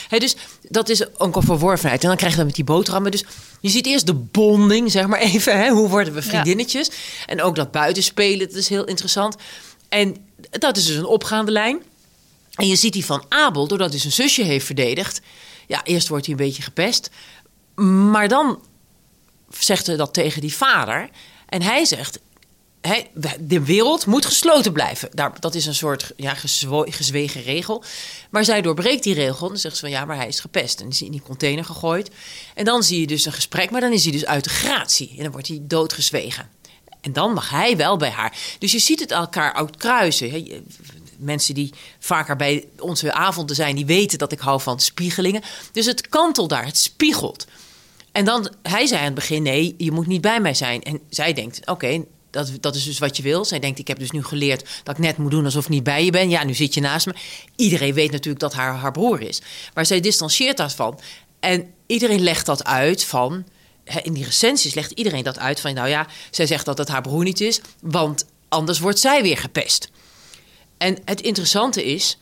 Hè, 0.09 0.19
dus 0.19 0.37
dat 0.69 0.89
is 0.89 1.19
ook 1.19 1.37
een 1.37 1.43
verworvenheid. 1.43 2.03
En 2.03 2.09
dan 2.09 2.17
krijg 2.17 2.33
je 2.33 2.39
dat 2.39 2.47
met 2.47 2.57
die 2.57 2.65
boterhammen. 2.65 3.11
Dus 3.11 3.25
je 3.61 3.69
ziet 3.69 3.87
eerst 3.87 4.07
de 4.07 4.15
bonding, 4.15 4.91
zeg 4.91 5.07
maar 5.07 5.21
even. 5.21 5.59
Hè? 5.59 5.71
Hoe 5.71 5.89
worden 5.89 6.15
we 6.15 6.23
vriendinnetjes? 6.23 6.91
En 7.27 7.43
ook 7.43 7.57
dat 7.57 7.71
buitenspelen, 7.71 8.49
dat 8.49 8.57
is 8.57 8.69
heel 8.69 8.85
interessant. 8.85 9.37
En 9.91 10.17
dat 10.51 10.77
is 10.77 10.87
dus 10.87 10.97
een 10.97 11.05
opgaande 11.05 11.51
lijn. 11.53 11.83
En 12.55 12.67
je 12.67 12.77
ziet 12.77 12.93
die 12.93 13.05
van 13.05 13.25
Abel, 13.29 13.67
doordat 13.67 13.91
hij 13.91 14.01
zijn 14.01 14.13
zusje 14.13 14.43
heeft 14.43 14.67
verdedigd. 14.67 15.21
Ja, 15.67 15.85
eerst 15.85 16.09
wordt 16.09 16.27
hij 16.27 16.35
een 16.35 16.47
beetje 16.47 16.63
gepest. 16.63 17.11
Maar 18.11 18.29
dan 18.29 18.63
zegt 19.49 19.87
hij 19.87 19.97
dat 19.97 20.15
tegen 20.15 20.41
die 20.41 20.55
vader. 20.55 21.11
En 21.49 21.63
hij 21.63 21.85
zegt, 21.85 22.19
de 23.41 23.65
wereld 23.65 24.07
moet 24.07 24.27
gesloten 24.27 24.73
blijven. 24.73 25.09
Daar, 25.13 25.41
dat 25.41 25.55
is 25.55 25.67
een 25.67 25.75
soort 25.75 26.13
ja, 26.17 26.35
gezwegen 26.85 27.43
regel. 27.43 27.85
Maar 28.31 28.45
zij 28.45 28.63
doorbreekt 28.63 29.03
die 29.03 29.15
regel. 29.15 29.43
En 29.43 29.49
dan 29.49 29.59
zegt 29.61 29.75
ze 29.75 29.81
van 29.81 29.91
ja, 29.91 30.05
maar 30.05 30.17
hij 30.17 30.29
is 30.29 30.41
gepest. 30.41 30.81
En 30.81 30.89
is 30.89 31.03
in 31.03 31.11
die 31.11 31.23
container 31.23 31.65
gegooid. 31.65 32.11
En 32.55 32.65
dan 32.65 32.83
zie 32.83 33.01
je 33.01 33.07
dus 33.07 33.27
een 33.27 33.33
gesprek, 33.33 33.71
maar 33.71 33.81
dan 33.81 33.93
is 33.93 34.03
hij 34.03 34.13
dus 34.13 34.27
uit 34.27 34.45
de 34.45 34.51
gratie. 34.51 35.15
En 35.17 35.23
dan 35.23 35.33
wordt 35.33 35.49
hij 35.49 35.59
doodgezwegen. 35.63 36.49
En 37.01 37.13
dan 37.13 37.33
mag 37.33 37.51
hij 37.51 37.77
wel 37.77 37.97
bij 37.97 38.11
haar. 38.11 38.37
Dus 38.59 38.73
je 38.73 38.79
ziet 38.79 39.01
het 39.01 39.11
elkaar 39.11 39.57
ook 39.57 39.71
kruisen. 39.79 40.31
hè. 40.31 40.37
Je- 40.37 40.63
Mensen 41.17 41.55
die 41.55 41.71
vaker 41.99 42.37
bij 42.37 42.65
onze 42.79 43.13
avonden 43.13 43.57
zijn, 43.57 43.77
die 43.77 43.87
weten 43.87 44.19
dat 44.19 44.33
ik 44.33 44.39
hou 44.39 44.61
van 44.61 44.81
spiegelingen. 44.81 45.43
Dus 45.73 45.87
het 45.87 46.09
kantelt 46.09 46.49
daar, 46.51 46.65
het 46.65 46.79
spiegelt. 46.79 47.47
En 48.13 48.25
dan, 48.25 48.49
hij 48.63 48.87
zei 48.87 48.99
aan 48.99 49.05
het 49.05 49.15
begin, 49.15 49.43
nee, 49.43 49.75
je 49.79 49.91
moet 49.93 50.07
niet 50.07 50.21
bij 50.21 50.41
mij 50.41 50.55
zijn. 50.55 50.83
En 50.83 51.01
zij 51.11 51.33
denkt, 51.33 51.67
oké, 51.67 52.05
dat, 52.31 52.51
dat 52.61 52.75
is 52.75 52.85
dus 52.85 52.99
wat 52.99 53.17
je 53.17 53.23
wil. 53.23 53.45
Zij 53.45 53.59
denkt, 53.59 53.79
ik 53.79 53.89
heb 53.89 53.99
dus 53.99 54.11
nu 54.11 54.23
geleerd 54.25 54.69
dat 54.83 54.97
ik 54.99 55.03
net 55.05 55.17
moet 55.17 55.31
doen 55.31 55.45
alsof 55.45 55.65
ik 55.65 55.71
niet 55.71 55.83
bij 55.83 56.05
je 56.05 56.11
ben. 56.11 56.29
Ja, 56.31 56.45
nu 56.45 56.55
zit 56.55 56.75
je 56.75 56.81
naast 56.81 57.07
me. 57.07 57.15
Iedereen 57.57 57.95
weet 57.95 58.11
natuurlijk 58.11 58.41
dat 58.41 58.55
haar 58.55 58.75
haar 58.75 58.93
broer 58.93 59.21
is. 59.21 59.41
Maar 59.75 59.87
zij 59.87 60.01
distancieert 60.01 60.57
daarvan. 60.57 61.01
En 61.41 61.67
iedereen 61.87 62.21
legt 62.23 62.47
dat 62.47 62.65
uit 62.65 63.05
van... 63.05 63.45
In 64.03 64.13
die 64.13 64.25
recensies 64.25 64.75
legt 64.75 64.91
iedereen 64.91 65.25
dat 65.25 65.39
uit 65.39 65.61
van... 65.61 65.75
nou 65.75 65.89
ja, 65.89 66.07
zij 66.31 66.47
zegt 66.47 66.65
dat 66.65 66.79
het 66.79 66.89
haar 66.89 67.03
broer 67.03 67.25
niet 67.25 67.41
is... 67.41 67.61
want 67.81 68.25
anders 68.49 68.79
wordt 68.79 68.99
zij 68.99 69.23
weer 69.23 69.39
gepest. 69.39 69.91
En 70.79 70.99
het 71.05 71.21
interessante 71.21 71.85
is 71.85 72.19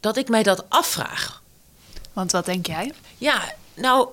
dat 0.00 0.16
ik 0.16 0.28
mij 0.28 0.42
dat 0.42 0.64
afvraag. 0.68 1.42
Want 2.12 2.32
wat 2.32 2.44
denk 2.44 2.66
jij? 2.66 2.92
Ja, 3.18 3.54
nou, 3.74 4.08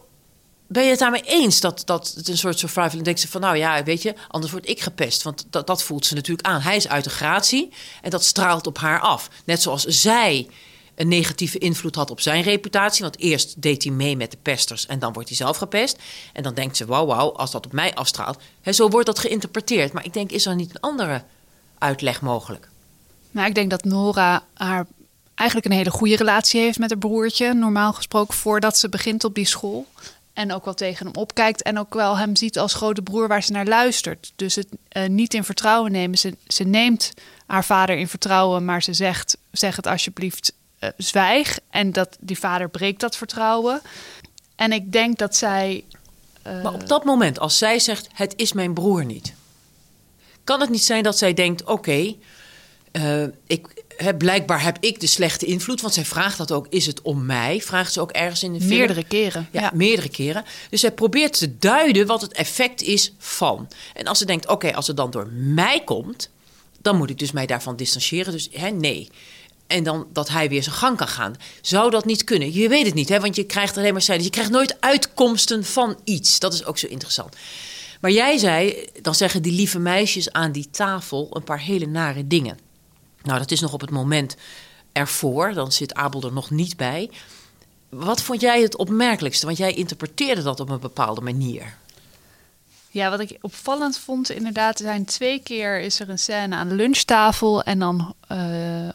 ben 0.67 0.83
je 0.83 0.89
het 0.89 0.99
daarmee 0.99 1.21
eens 1.25 1.59
dat, 1.59 1.81
dat 1.85 2.13
het 2.15 2.27
een 2.27 2.37
soort 2.37 2.59
survival... 2.59 2.89
Dan 2.89 3.03
denkt 3.03 3.19
ze 3.19 3.27
van, 3.27 3.41
nou 3.41 3.57
ja, 3.57 3.83
weet 3.83 4.01
je, 4.01 4.13
anders 4.27 4.51
word 4.51 4.69
ik 4.69 4.81
gepest. 4.81 5.23
Want 5.23 5.45
dat, 5.49 5.67
dat 5.67 5.83
voelt 5.83 6.05
ze 6.05 6.13
natuurlijk 6.13 6.47
aan. 6.47 6.61
Hij 6.61 6.75
is 6.75 6.87
uit 6.87 7.03
de 7.03 7.09
gratie 7.09 7.73
en 8.01 8.09
dat 8.09 8.23
straalt 8.23 8.67
op 8.67 8.77
haar 8.77 8.99
af. 8.99 9.29
Net 9.45 9.61
zoals 9.61 9.83
zij 9.83 10.47
een 10.95 11.07
negatieve 11.07 11.57
invloed 11.57 11.95
had 11.95 12.11
op 12.11 12.21
zijn 12.21 12.43
reputatie. 12.43 13.03
Want 13.03 13.19
eerst 13.19 13.61
deed 13.61 13.83
hij 13.83 13.91
mee 13.91 14.17
met 14.17 14.31
de 14.31 14.37
pesters 14.41 14.85
en 14.85 14.99
dan 14.99 15.13
wordt 15.13 15.27
hij 15.27 15.37
zelf 15.37 15.57
gepest. 15.57 15.97
En 16.33 16.43
dan 16.43 16.53
denkt 16.53 16.77
ze, 16.77 16.85
wauw, 16.85 17.05
wauw, 17.05 17.31
als 17.31 17.51
dat 17.51 17.65
op 17.65 17.71
mij 17.71 17.93
afstraalt. 17.95 18.41
Hè, 18.61 18.73
zo 18.73 18.89
wordt 18.89 19.05
dat 19.05 19.19
geïnterpreteerd. 19.19 19.93
Maar 19.93 20.05
ik 20.05 20.13
denk, 20.13 20.31
is 20.31 20.45
er 20.45 20.55
niet 20.55 20.69
een 20.69 20.79
andere 20.79 21.23
uitleg 21.77 22.21
mogelijk? 22.21 22.69
Nou, 23.31 23.47
ik 23.47 23.55
denk 23.55 23.69
dat 23.69 23.83
Nora 23.83 24.43
haar 24.53 24.85
eigenlijk 25.35 25.69
een 25.69 25.77
hele 25.77 25.91
goede 25.91 26.15
relatie 26.15 26.61
heeft 26.61 26.79
met 26.79 26.89
haar 26.89 26.99
broertje. 26.99 27.53
Normaal 27.53 27.93
gesproken 27.93 28.33
voordat 28.33 28.77
ze 28.77 28.89
begint 28.89 29.23
op 29.23 29.35
die 29.35 29.45
school. 29.45 29.85
En 30.33 30.53
ook 30.53 30.65
wel 30.65 30.73
tegen 30.73 31.05
hem 31.05 31.15
opkijkt. 31.15 31.61
En 31.61 31.79
ook 31.79 31.93
wel 31.93 32.17
hem 32.17 32.35
ziet 32.35 32.59
als 32.59 32.73
grote 32.73 33.01
broer 33.01 33.27
waar 33.27 33.43
ze 33.43 33.51
naar 33.51 33.65
luistert. 33.65 34.33
Dus 34.35 34.55
het 34.55 34.67
eh, 34.87 35.09
niet 35.09 35.33
in 35.33 35.43
vertrouwen 35.43 35.91
nemen. 35.91 36.17
Ze, 36.17 36.35
ze 36.47 36.63
neemt 36.63 37.13
haar 37.45 37.65
vader 37.65 37.97
in 37.97 38.07
vertrouwen. 38.07 38.65
Maar 38.65 38.83
ze 38.83 38.93
zegt, 38.93 39.37
zeg 39.51 39.75
het 39.75 39.87
alsjeblieft, 39.87 40.53
eh, 40.83 40.89
zwijg. 40.97 41.59
En 41.69 41.91
dat, 41.91 42.17
die 42.19 42.39
vader 42.39 42.69
breekt 42.69 42.99
dat 42.99 43.15
vertrouwen. 43.17 43.81
En 44.55 44.71
ik 44.71 44.91
denk 44.91 45.17
dat 45.17 45.35
zij... 45.35 45.83
eh, 46.41 46.63
Maar 46.63 46.73
op 46.73 46.87
dat 46.87 47.03
moment, 47.03 47.39
als 47.39 47.57
zij 47.57 47.79
zegt: 47.79 48.07
Het 48.13 48.33
is 48.35 48.53
mijn 48.53 48.73
broer 48.73 49.05
niet. 49.05 49.33
Kan 50.43 50.61
het 50.61 50.69
niet 50.69 50.83
zijn 50.83 51.03
dat 51.03 51.17
zij 51.17 51.33
denkt: 51.33 51.63
Oké, 51.63 52.15
eh, 52.91 53.23
ik. 53.47 53.81
Hè, 53.97 54.15
blijkbaar 54.15 54.63
heb 54.63 54.77
ik 54.79 54.99
de 54.99 55.07
slechte 55.07 55.45
invloed, 55.45 55.81
want 55.81 55.93
zij 55.93 56.05
vraagt 56.05 56.37
dat 56.37 56.51
ook. 56.51 56.67
Is 56.69 56.85
het 56.85 57.01
om 57.01 57.25
mij? 57.25 57.61
Vraagt 57.61 57.93
ze 57.93 58.01
ook 58.01 58.11
ergens 58.11 58.43
in 58.43 58.53
de 58.53 58.59
film. 58.59 58.77
Meerdere 58.77 59.03
keren, 59.03 59.47
Ja, 59.51 59.61
ja. 59.61 59.71
meerdere 59.73 60.09
keren. 60.09 60.43
Dus 60.69 60.79
zij 60.79 60.91
probeert 60.91 61.37
te 61.37 61.57
duiden 61.57 62.07
wat 62.07 62.21
het 62.21 62.33
effect 62.33 62.81
is 62.81 63.13
van. 63.17 63.67
En 63.93 64.05
als 64.07 64.17
ze 64.17 64.25
denkt: 64.25 64.47
Oké, 64.47 64.73
als 64.75 64.87
het 64.87 64.97
dan 64.97 65.11
door 65.11 65.27
mij 65.31 65.81
komt, 65.83 66.29
dan 66.81 66.97
moet 66.97 67.09
ik 67.09 67.19
dus 67.19 67.31
mij 67.31 67.45
daarvan 67.45 67.75
distancieren. 67.75 68.31
Dus 68.33 68.49
hè, 68.51 68.69
nee. 68.69 69.09
En 69.67 69.83
dan 69.83 70.07
dat 70.13 70.29
hij 70.29 70.49
weer 70.49 70.63
zijn 70.63 70.75
gang 70.75 70.97
kan 70.97 71.07
gaan. 71.07 71.35
Zou 71.61 71.89
dat 71.89 72.05
niet 72.05 72.23
kunnen? 72.23 72.53
Je 72.53 72.69
weet 72.69 72.85
het 72.85 72.93
niet, 72.93 73.09
hè? 73.09 73.19
want 73.19 73.35
je 73.35 73.43
krijgt 73.43 73.77
alleen 73.77 73.91
maar 73.91 74.01
cijfers. 74.01 74.25
Je 74.25 74.33
krijgt 74.33 74.51
nooit 74.51 74.81
uitkomsten 74.81 75.65
van 75.65 75.99
iets. 76.03 76.39
Dat 76.39 76.53
is 76.53 76.65
ook 76.65 76.77
zo 76.77 76.87
interessant. 76.87 77.35
Maar 78.01 78.11
jij 78.11 78.37
zei, 78.37 78.89
dan 79.01 79.15
zeggen 79.15 79.41
die 79.41 79.53
lieve 79.53 79.79
meisjes 79.79 80.31
aan 80.31 80.51
die 80.51 80.69
tafel 80.71 81.27
een 81.31 81.43
paar 81.43 81.59
hele 81.59 81.85
nare 81.85 82.27
dingen. 82.27 82.59
Nou, 83.21 83.39
dat 83.39 83.51
is 83.51 83.59
nog 83.59 83.73
op 83.73 83.81
het 83.81 83.89
moment 83.89 84.35
ervoor. 84.91 85.53
Dan 85.53 85.71
zit 85.71 85.93
Abel 85.93 86.23
er 86.23 86.33
nog 86.33 86.49
niet 86.49 86.77
bij. 86.77 87.09
Wat 87.89 88.21
vond 88.21 88.41
jij 88.41 88.61
het 88.61 88.77
opmerkelijkste? 88.77 89.45
Want 89.45 89.57
jij 89.57 89.73
interpreteerde 89.73 90.41
dat 90.41 90.59
op 90.59 90.69
een 90.69 90.79
bepaalde 90.79 91.21
manier. 91.21 91.77
Ja, 92.93 93.09
wat 93.09 93.19
ik 93.19 93.37
opvallend 93.41 93.97
vond, 93.97 94.29
inderdaad, 94.31 94.79
er 94.79 94.85
zijn 94.85 95.05
twee 95.05 95.39
keer 95.43 95.79
is 95.79 95.99
er 95.99 96.09
een 96.09 96.19
scène 96.19 96.55
aan 96.55 96.69
de 96.69 96.75
lunchtafel 96.75 97.63
en 97.63 97.79
dan 97.79 98.15
eh, 98.27 98.37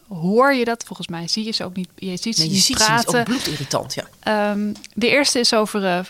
hoor 0.08 0.54
je 0.54 0.64
dat. 0.64 0.84
Volgens 0.86 1.08
mij 1.08 1.28
zie 1.28 1.44
je 1.44 1.50
ze 1.52 1.64
ook 1.64 1.76
niet. 1.76 1.88
Je 1.96 2.16
ziet 2.16 2.34
ze 2.34 2.40
Nee, 2.40 2.48
je 2.48 2.54
niet 2.54 2.64
ziet 2.64 2.78
ze 2.80 2.90
niet. 2.92 3.02
praten. 3.02 3.20
Ook 3.20 3.24
bloedirritant, 3.26 3.94
ja. 3.94 4.04
Ehm, 4.20 4.72
de 4.94 5.08
eerste 5.08 5.38
is 5.38 5.54
over, 5.54 5.84
eh, 5.84 6.00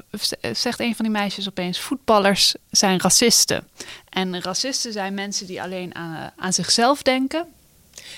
zegt 0.53 0.81
een 0.81 0.95
van 0.97 1.05
die 1.05 1.15
meisjes 1.15 1.49
opeens, 1.49 1.81
voetballers 1.81 2.55
zijn 2.71 3.01
racisten. 3.01 3.69
En 4.09 4.41
racisten 4.43 4.93
zijn 4.93 5.15
mensen 5.15 5.47
die 5.47 5.63
alleen 5.63 5.95
aan, 5.95 6.15
eh, 6.17 6.45
aan 6.45 6.53
zichzelf 6.53 7.03
denken. 7.03 7.47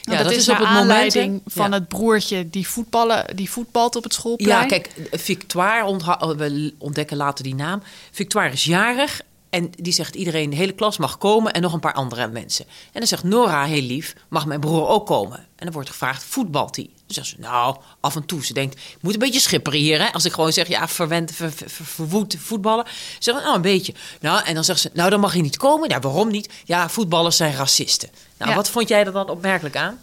Nou, 0.02 0.18
Ja, 0.18 0.24
dat, 0.24 0.32
is, 0.32 0.48
op 0.48 0.56
het 0.56 0.64
moment, 0.64 0.80
aanleiding 0.80 1.42
van 1.46 1.70
Ja. 1.70 1.76
het 1.76 1.88
broertje 1.88 2.50
die, 2.50 2.68
voetballen, 2.68 3.36
die 3.36 3.50
voetbalt 3.50 3.96
op 3.96 4.02
het 4.02 4.14
schoolplein. 4.14 4.60
Ja, 4.60 4.66
kijk, 4.66 4.90
Victoire, 5.10 5.96
we 6.36 6.74
ontdekken 6.78 7.16
later 7.16 7.44
die 7.44 7.54
naam. 7.54 7.82
Victoire 8.10 8.52
is 8.52 8.64
jarig 8.64 9.20
en 9.50 9.70
die 9.78 9.92
zegt 9.92 10.14
iedereen, 10.14 10.50
de 10.50 10.56
hele 10.56 10.72
klas 10.72 10.98
mag 10.98 11.18
komen 11.18 11.52
en 11.52 11.62
nog 11.62 11.72
een 11.72 11.80
paar 11.80 11.92
andere 11.92 12.28
mensen. 12.28 12.64
En 12.66 12.98
dan 12.98 13.06
zegt 13.06 13.22
Nora, 13.22 13.64
heel 13.64 13.82
lief, 13.82 14.14
mag 14.28 14.46
mijn 14.46 14.60
broer 14.60 14.88
ook 14.88 15.06
komen? 15.06 15.36
En 15.38 15.64
dan 15.66 15.72
wordt 15.72 15.88
gevraagd, 15.88 16.24
voetbalt 16.24 16.76
hij? 16.76 16.84
Dan 17.06 17.14
zegt 17.14 17.26
ze, 17.26 17.34
nou, 17.38 17.76
af 18.00 18.16
en 18.16 18.26
toe. 18.26 18.44
Ze 18.44 18.52
denkt, 18.52 18.74
ik 18.74 18.96
moet 19.00 19.12
een 19.12 19.18
beetje 19.18 19.40
schipperen 19.40 19.78
hier. 19.78 20.00
Hè? 20.00 20.12
Als 20.12 20.24
ik 20.24 20.32
gewoon 20.32 20.52
zeg, 20.52 20.68
ja, 20.68 20.88
verwend, 20.88 21.32
ver, 21.32 21.52
ver- 21.52 21.70
ver- 21.70 21.84
verwoed 21.84 22.36
voetballen. 22.38 22.84
Ze 22.86 23.16
zegt, 23.18 23.42
nou, 23.42 23.54
een 23.54 23.62
beetje. 23.62 23.94
Nou, 24.20 24.44
en 24.44 24.54
dan 24.54 24.64
zegt 24.64 24.80
ze, 24.80 24.90
nou, 24.92 25.10
dan 25.10 25.20
mag 25.20 25.32
hij 25.32 25.40
niet 25.40 25.56
komen. 25.56 25.88
Ja, 25.88 26.00
waarom 26.00 26.30
niet? 26.30 26.52
Ja, 26.64 26.88
voetballers 26.88 27.36
zijn 27.36 27.54
racisten. 27.54 28.08
Nou, 28.36 28.50
Ja. 28.50 28.56
wat 28.56 28.70
vond 28.70 28.88
jij 28.88 29.04
er 29.06 29.12
dan 29.12 29.28
opmerkelijk 29.28 29.76
aan? 29.76 29.98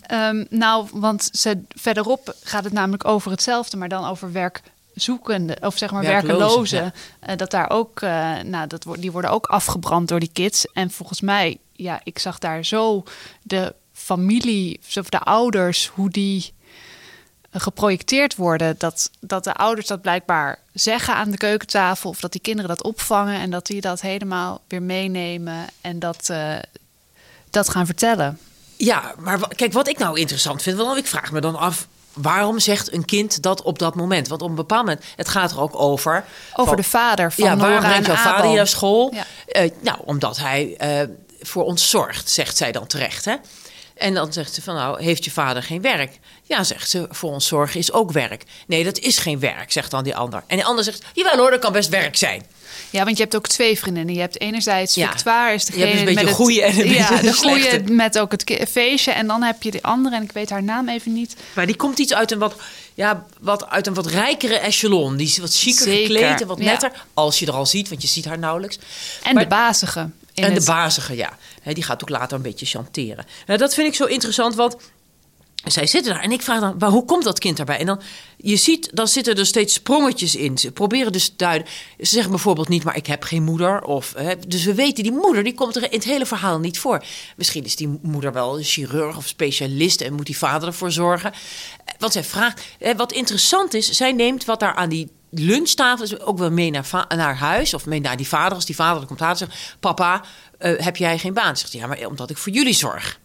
Ehm, 0.00 0.44
nou, 0.50 0.88
want 0.92 1.28
ze, 1.32 1.62
verderop 1.68 2.34
gaat 2.42 2.64
het 2.64 2.72
namelijk 2.72 3.04
over 3.04 3.30
hetzelfde, 3.30 3.76
maar 3.76 3.88
dan 3.88 4.04
over 4.04 4.32
werkzoekende, 4.98 5.56
of 5.60 5.78
zeg 5.78 5.90
maar 5.90 6.02
werkelozen. 6.02 6.84
ja. 6.84 6.92
Eh, 7.20 7.36
dat 7.36 7.50
daar 7.50 7.70
ook, 7.70 8.00
eh, 8.00 8.40
nou, 8.42 8.66
dat 8.66 8.86
die 8.98 9.12
worden 9.12 9.30
ook 9.30 9.46
afgebrand 9.46 10.08
door 10.08 10.20
die 10.20 10.30
kids. 10.32 10.66
En 10.72 10.90
volgens 10.90 11.20
mij, 11.20 11.58
ja, 11.72 12.00
ik 12.02 12.18
zag 12.18 12.38
daar 12.38 12.64
zo 12.64 13.02
de 13.42 13.74
familie, 13.92 14.80
of 14.98 15.08
de 15.08 15.20
ouders, 15.20 15.86
hoe 15.94 16.10
die 16.10 16.56
geprojecteerd 17.52 18.36
worden. 18.36 18.74
Dat, 18.78 19.10
dat 19.20 19.44
de 19.44 19.54
ouders 19.54 19.86
dat 19.86 20.02
blijkbaar 20.02 20.58
zeggen 20.72 21.14
aan 21.14 21.30
de 21.30 21.36
keukentafel. 21.36 22.10
Of 22.10 22.20
dat 22.20 22.32
die 22.32 22.40
kinderen 22.40 22.68
dat 22.68 22.82
opvangen 22.82 23.40
en 23.40 23.50
dat 23.50 23.66
die 23.66 23.80
dat 23.80 24.00
helemaal 24.00 24.60
weer 24.68 24.82
meenemen 24.82 25.66
en 25.80 25.98
dat, 25.98 26.28
uh, 26.30 26.56
dat 27.50 27.68
gaan 27.68 27.86
vertellen. 27.86 28.38
Ja, 28.76 29.14
maar 29.18 29.48
kijk, 29.48 29.72
wat 29.72 29.88
ik 29.88 29.98
nou 29.98 30.18
interessant 30.18 30.62
vind, 30.62 30.76
want 30.76 30.98
ik 30.98 31.06
vraag 31.06 31.32
me 31.32 31.40
dan 31.40 31.56
af. 31.56 31.86
Waarom 32.22 32.58
zegt 32.58 32.92
een 32.92 33.04
kind 33.04 33.42
dat 33.42 33.62
op 33.62 33.78
dat 33.78 33.94
moment? 33.94 34.28
Want 34.28 34.42
op 34.42 34.48
een 34.48 34.54
bepaald 34.54 34.86
moment, 34.86 35.04
het 35.16 35.28
gaat 35.28 35.50
er 35.50 35.60
ook 35.60 35.80
over. 35.80 36.24
Over 36.52 36.66
van, 36.66 36.76
de 36.76 36.88
vader 36.88 37.32
van 37.32 37.44
ja, 37.44 37.54
Nora 37.54 37.68
waarom 37.68 37.88
brengt 37.88 38.06
jouw 38.06 38.16
vader 38.16 38.46
hier 38.46 38.56
naar 38.56 38.66
school? 38.66 39.14
Ja. 39.14 39.62
Uh, 39.62 39.70
nou, 39.80 39.98
omdat 40.04 40.38
hij 40.38 40.76
uh, 40.80 41.14
voor 41.40 41.64
ons 41.64 41.90
zorgt, 41.90 42.30
zegt 42.30 42.56
zij 42.56 42.72
dan 42.72 42.86
terecht. 42.86 43.24
Hè? 43.24 43.34
En 43.94 44.14
dan 44.14 44.32
zegt 44.32 44.54
ze 44.54 44.62
van 44.62 44.74
nou, 44.74 45.02
heeft 45.02 45.24
je 45.24 45.30
vader 45.30 45.62
geen 45.62 45.82
werk? 45.82 46.18
Ja, 46.42 46.64
zegt 46.64 46.90
ze, 46.90 47.06
voor 47.10 47.30
ons 47.30 47.46
zorgen 47.46 47.80
is 47.80 47.92
ook 47.92 48.12
werk. 48.12 48.44
Nee, 48.66 48.84
dat 48.84 48.98
is 48.98 49.18
geen 49.18 49.40
werk, 49.40 49.72
zegt 49.72 49.90
dan 49.90 50.04
die 50.04 50.16
ander. 50.16 50.42
En 50.46 50.56
die 50.56 50.64
ander 50.64 50.84
zegt, 50.84 51.02
jawel 51.12 51.36
hoor, 51.36 51.50
dat 51.50 51.60
kan 51.60 51.72
best 51.72 51.88
werk 51.88 52.16
zijn. 52.16 52.46
Ja, 52.90 53.04
want 53.04 53.16
je 53.16 53.22
hebt 53.22 53.36
ook 53.36 53.46
twee 53.46 53.78
vriendinnen. 53.78 54.14
Je 54.14 54.20
hebt 54.20 54.40
enerzijds 54.40 54.94
Ja. 54.94 55.10
Victoire, 55.10 55.54
is 55.54 55.66
Je 55.66 55.78
hebt 55.84 55.98
een 55.98 56.04
beetje 56.04 56.24
met 56.24 56.34
goeie 56.34 56.62
en 56.62 56.70
een 56.70 56.88
het, 56.88 56.96
ja, 56.96 57.20
beetje 57.20 57.82
de 57.82 57.92
met 58.04 58.18
ook 58.18 58.30
het 58.30 58.68
feestje. 58.70 59.10
En 59.10 59.26
dan 59.26 59.42
heb 59.42 59.62
je 59.62 59.70
de 59.70 59.82
andere, 59.82 60.16
en 60.16 60.22
ik 60.22 60.32
weet 60.32 60.50
haar 60.50 60.62
naam 60.62 60.88
even 60.88 61.12
niet. 61.12 61.36
Maar 61.52 61.66
die 61.66 61.76
komt 61.76 61.98
iets 61.98 62.14
uit 62.14 62.30
een 62.30 62.38
wat, 62.38 62.54
ja, 62.94 63.26
wat, 63.40 63.68
uit 63.68 63.86
een 63.86 63.94
wat 63.94 64.06
rijkere 64.06 64.58
echelon. 64.58 65.16
Die 65.16 65.26
is 65.26 65.38
wat 65.38 65.54
chiquer 65.56 65.92
gekleed 65.92 66.40
en 66.40 66.46
wat 66.46 66.58
ja. 66.58 66.64
netter. 66.64 66.92
Als 67.14 67.38
je 67.38 67.46
er 67.46 67.52
al 67.52 67.66
ziet, 67.66 67.88
want 67.88 68.02
je 68.02 68.08
ziet 68.08 68.24
haar 68.24 68.38
nauwelijks. 68.38 68.78
En 69.22 69.34
Maar- 69.34 69.42
de 69.42 69.48
bazige. 69.48 70.10
En 70.34 70.54
de 70.54 70.64
bazige, 70.64 71.16
ja. 71.16 71.36
Die 71.72 71.82
gaat 71.82 72.02
ook 72.02 72.08
later 72.08 72.36
een 72.36 72.42
beetje 72.42 72.66
chanteren. 72.66 73.26
Nou, 73.46 73.58
dat 73.58 73.74
vind 73.74 73.88
ik 73.88 73.94
zo 73.94 74.04
interessant, 74.04 74.54
want 74.54 74.76
zij 75.64 75.86
zitten 75.86 76.12
daar. 76.12 76.22
En 76.22 76.32
ik 76.32 76.42
vraag 76.42 76.60
dan, 76.60 76.78
waar, 76.78 76.90
hoe 76.90 77.04
komt 77.04 77.24
dat 77.24 77.38
kind 77.38 77.56
daarbij? 77.56 77.78
En 77.78 77.86
dan, 77.86 78.00
je 78.36 78.56
ziet, 78.56 78.90
dan 78.92 79.08
zitten 79.08 79.36
er 79.36 79.46
steeds 79.46 79.74
sprongetjes 79.74 80.36
in. 80.36 80.58
Ze 80.58 80.72
proberen 80.72 81.12
dus 81.12 81.28
te 81.28 81.36
duiden. 81.36 81.68
Ze 81.98 82.06
zeggen 82.06 82.30
bijvoorbeeld 82.30 82.68
niet, 82.68 82.84
maar 82.84 82.96
ik 82.96 83.06
heb 83.06 83.22
geen 83.22 83.42
moeder. 83.42 83.82
Of, 83.82 84.12
hè, 84.16 84.34
dus 84.48 84.64
we 84.64 84.74
weten, 84.74 85.02
die 85.02 85.12
moeder 85.12 85.44
die 85.44 85.54
komt 85.54 85.76
er 85.76 85.82
in 85.82 85.88
het 85.90 86.04
hele 86.04 86.26
verhaal 86.26 86.58
niet 86.58 86.78
voor. 86.78 87.04
Misschien 87.36 87.64
is 87.64 87.76
die 87.76 87.98
moeder 88.02 88.32
wel 88.32 88.58
een 88.58 88.64
chirurg 88.64 89.16
of 89.16 89.26
specialist... 89.26 90.00
en 90.00 90.14
moet 90.14 90.26
die 90.26 90.38
vader 90.38 90.68
ervoor 90.68 90.92
zorgen. 90.92 91.32
Want 91.98 92.12
zij 92.12 92.24
vraagt... 92.24 92.62
hè, 92.78 92.96
Wat 92.96 93.12
interessant 93.12 93.74
is, 93.74 93.90
zij 93.90 94.12
neemt 94.12 94.44
wat 94.44 94.60
daar 94.60 94.74
aan 94.74 94.88
die 94.88 95.10
lunchtafel 95.30 96.04
is 96.04 96.20
ook 96.20 96.38
wel 96.38 96.50
mee 96.50 96.70
naar, 96.70 97.06
naar 97.08 97.36
huis 97.36 97.74
of 97.74 97.86
mee 97.86 98.00
naar 98.00 98.16
die 98.16 98.28
vader. 98.28 98.54
Als 98.54 98.66
die 98.66 98.74
vader 98.74 99.00
er 99.00 99.06
komt 99.06 99.20
later 99.20 99.46
zegt: 99.46 99.76
Papa, 99.80 100.24
eh, 100.58 100.72
heb 100.76 100.96
jij 100.96 101.18
geen 101.18 101.34
baan? 101.34 101.56
Zegt 101.56 101.72
hij: 101.72 101.80
Ja, 101.80 101.86
maar 101.86 102.06
omdat 102.06 102.30
ik 102.30 102.36
voor 102.38 102.52
jullie 102.52 102.74
zorg. 102.74 103.18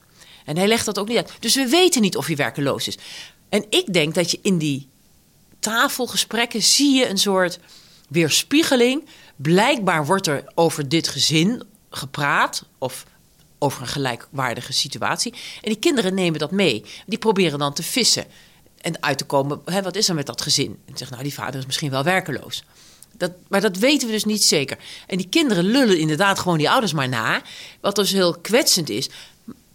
En 0.45 0.57
hij 0.57 0.67
legt 0.67 0.85
dat 0.85 0.99
ook 0.99 1.07
niet 1.07 1.17
uit. 1.17 1.31
Dus 1.39 1.55
we 1.55 1.67
weten 1.67 2.01
niet 2.01 2.17
of 2.17 2.25
hij 2.25 2.35
werkeloos 2.35 2.87
is. 2.87 2.97
En 3.49 3.65
ik 3.69 3.93
denk 3.93 4.15
dat 4.15 4.31
je 4.31 4.39
in 4.41 4.57
die 4.57 4.87
tafelgesprekken 5.59 6.63
zie 6.63 6.95
je 6.95 7.09
een 7.09 7.17
soort 7.17 7.59
weerspiegeling. 8.09 9.05
Blijkbaar 9.35 10.05
wordt 10.05 10.27
er 10.27 10.43
over 10.55 10.89
dit 10.89 11.07
gezin 11.07 11.63
gepraat 11.89 12.65
of 12.77 13.05
over 13.59 13.81
een 13.81 13.87
gelijkwaardige 13.87 14.73
situatie. 14.73 15.33
En 15.33 15.69
die 15.69 15.79
kinderen 15.79 16.13
nemen 16.13 16.39
dat 16.39 16.51
mee. 16.51 16.85
Die 17.05 17.17
proberen 17.17 17.59
dan 17.59 17.73
te 17.73 17.83
vissen 17.83 18.25
en 18.81 19.03
uit 19.03 19.17
te 19.17 19.25
komen. 19.25 19.61
Hè, 19.65 19.81
wat 19.81 19.95
is 19.95 20.09
er 20.09 20.15
met 20.15 20.25
dat 20.25 20.41
gezin? 20.41 20.79
En 20.85 20.97
zeggen, 20.97 21.17
nou, 21.17 21.23
die 21.23 21.33
vader 21.37 21.59
is 21.59 21.65
misschien 21.65 21.89
wel 21.89 22.03
werkeloos. 22.03 22.63
Dat, 23.17 23.31
maar 23.47 23.61
dat 23.61 23.77
weten 23.77 24.07
we 24.07 24.13
dus 24.13 24.23
niet 24.23 24.43
zeker. 24.43 24.77
En 25.07 25.17
die 25.17 25.29
kinderen 25.29 25.63
lullen 25.63 25.99
inderdaad 25.99 26.39
gewoon 26.39 26.57
die 26.57 26.69
ouders 26.69 26.93
maar 26.93 27.09
na. 27.09 27.41
Wat 27.81 27.95
dus 27.95 28.11
heel 28.11 28.37
kwetsend 28.39 28.89
is. 28.89 29.09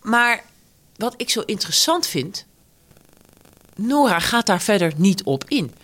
Maar 0.02 0.44
wat 0.98 1.14
ik 1.16 1.30
zo 1.30 1.40
interessant 1.40 2.06
vind. 2.06 2.46
Nora 3.74 4.18
gaat 4.20 4.46
daar 4.46 4.60
verder 4.62 4.92
niet 4.96 5.22
op 5.22 5.44
in. 5.48 5.74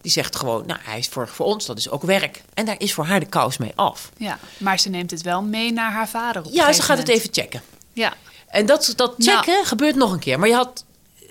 Die 0.00 0.12
zegt 0.12 0.36
gewoon, 0.36 0.66
nou, 0.66 0.80
hij 0.82 0.98
is 0.98 1.08
voor, 1.08 1.28
voor 1.28 1.46
ons, 1.46 1.66
dat 1.66 1.78
is 1.78 1.88
ook 1.90 2.02
werk. 2.02 2.42
En 2.54 2.64
daar 2.64 2.74
is 2.80 2.92
voor 2.94 3.04
haar 3.04 3.20
de 3.20 3.26
kous 3.26 3.56
mee 3.58 3.72
af. 3.74 4.10
Ja, 4.16 4.38
maar 4.58 4.78
ze 4.80 4.88
neemt 4.88 5.10
het 5.10 5.22
wel 5.22 5.42
mee 5.42 5.72
naar 5.72 5.92
haar 5.92 6.08
vader. 6.08 6.42
Op 6.44 6.52
Ja, 6.52 6.72
ze 6.72 6.82
gaat 6.82 6.98
het 6.98 7.08
even 7.08 7.28
checken. 7.32 7.62
Ja, 7.92 8.14
En 8.46 8.66
dat, 8.66 8.92
dat 8.96 9.18
Nou. 9.18 9.38
checken 9.38 9.64
gebeurt 9.66 9.94
nog 9.96 10.12
een 10.12 10.18
keer. 10.18 10.38
Maar 10.38 10.48
je 10.48 10.54
had 10.54 10.84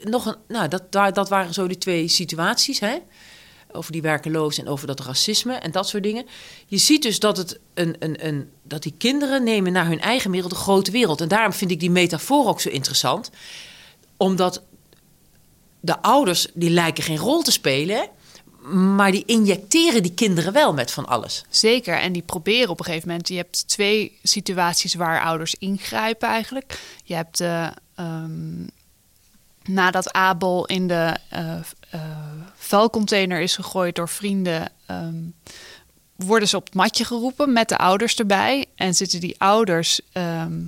nog 0.04 0.26
een. 0.26 0.36
Nou, 0.48 0.68
dat, 0.68 0.92
dat 0.92 1.30
waren 1.30 1.54
zo 1.54 1.68
die 1.68 1.78
twee 1.78 2.08
situaties, 2.08 2.80
hè? 2.80 2.98
Over 3.72 3.92
die 3.92 4.02
werkeloos 4.02 4.58
en 4.58 4.68
over 4.68 4.88
dat 4.88 5.00
racisme 5.00 5.54
en 5.54 5.72
dat 5.72 5.88
soort 5.88 6.04
dingen. 6.04 6.26
Je 6.68 6.78
ziet 6.78 7.02
dus 7.02 7.20
dat, 7.20 7.38
het 7.38 7.60
een, 7.74 7.96
een, 8.00 8.28
een, 8.28 8.50
dat 8.64 8.84
die 8.84 8.94
kinderen 8.98 9.44
nemen 9.44 9.72
naar 9.72 9.88
hun 9.88 10.00
eigen 10.00 10.32
wereld 10.32 10.52
de 10.52 10.58
grote 10.58 10.92
wereld. 10.92 11.22
En 11.22 11.28
daarom 11.28 11.54
vind 11.54 11.72
ik 11.72 11.80
die 11.80 11.92
metafoor 11.92 12.48
ook 12.48 12.62
zo 12.62 12.70
interessant. 12.70 13.30
Omdat 14.18 14.64
de 15.80 16.02
ouders, 16.02 16.48
die 16.54 16.70
lijken 16.70 17.04
geen 17.04 17.18
rol 17.18 17.42
te 17.42 17.52
spelen. 17.52 18.10
Maar 18.96 19.12
die 19.12 19.24
injecteren 19.26 20.04
die 20.04 20.14
kinderen 20.14 20.54
wel 20.54 20.74
met 20.74 20.92
van 20.92 21.06
alles. 21.06 21.46
zeker. 21.50 21.98
En 21.98 22.14
die 22.14 22.22
proberen 22.22 22.70
op 22.70 22.80
een 22.80 22.86
gegeven 22.86 23.08
moment. 23.08 23.28
Je 23.28 23.36
hebt 23.36 23.68
twee 23.68 24.18
situaties 24.24 24.94
waar 24.94 25.24
ouders 25.24 25.56
ingrijpen 25.56 26.30
eigenlijk. 26.30 26.80
Je 27.04 27.14
hebt 27.14 27.38
de. 27.38 27.72
ehm, 27.96 28.66
nadat 29.70 30.14
Abel 30.14 30.66
in 30.66 30.88
de 30.88 31.16
eh, 31.30 31.56
eh, 31.90 32.02
vuilcontainer 32.56 33.42
is 33.42 33.56
gegooid 33.56 33.96
door 33.96 34.10
vrienden. 34.10 34.72
ehm, 34.86 35.16
worden 36.16 36.48
ze 36.48 36.58
op 36.58 36.66
het 36.66 36.74
matje 36.74 37.06
geroepen 37.06 37.54
met 37.54 37.70
de 37.70 37.78
ouders 37.78 38.16
erbij. 38.16 38.66
En 38.76 38.94
zitten 38.96 39.20
die 39.20 39.40
ouders. 39.40 40.02
ehm, 40.12 40.62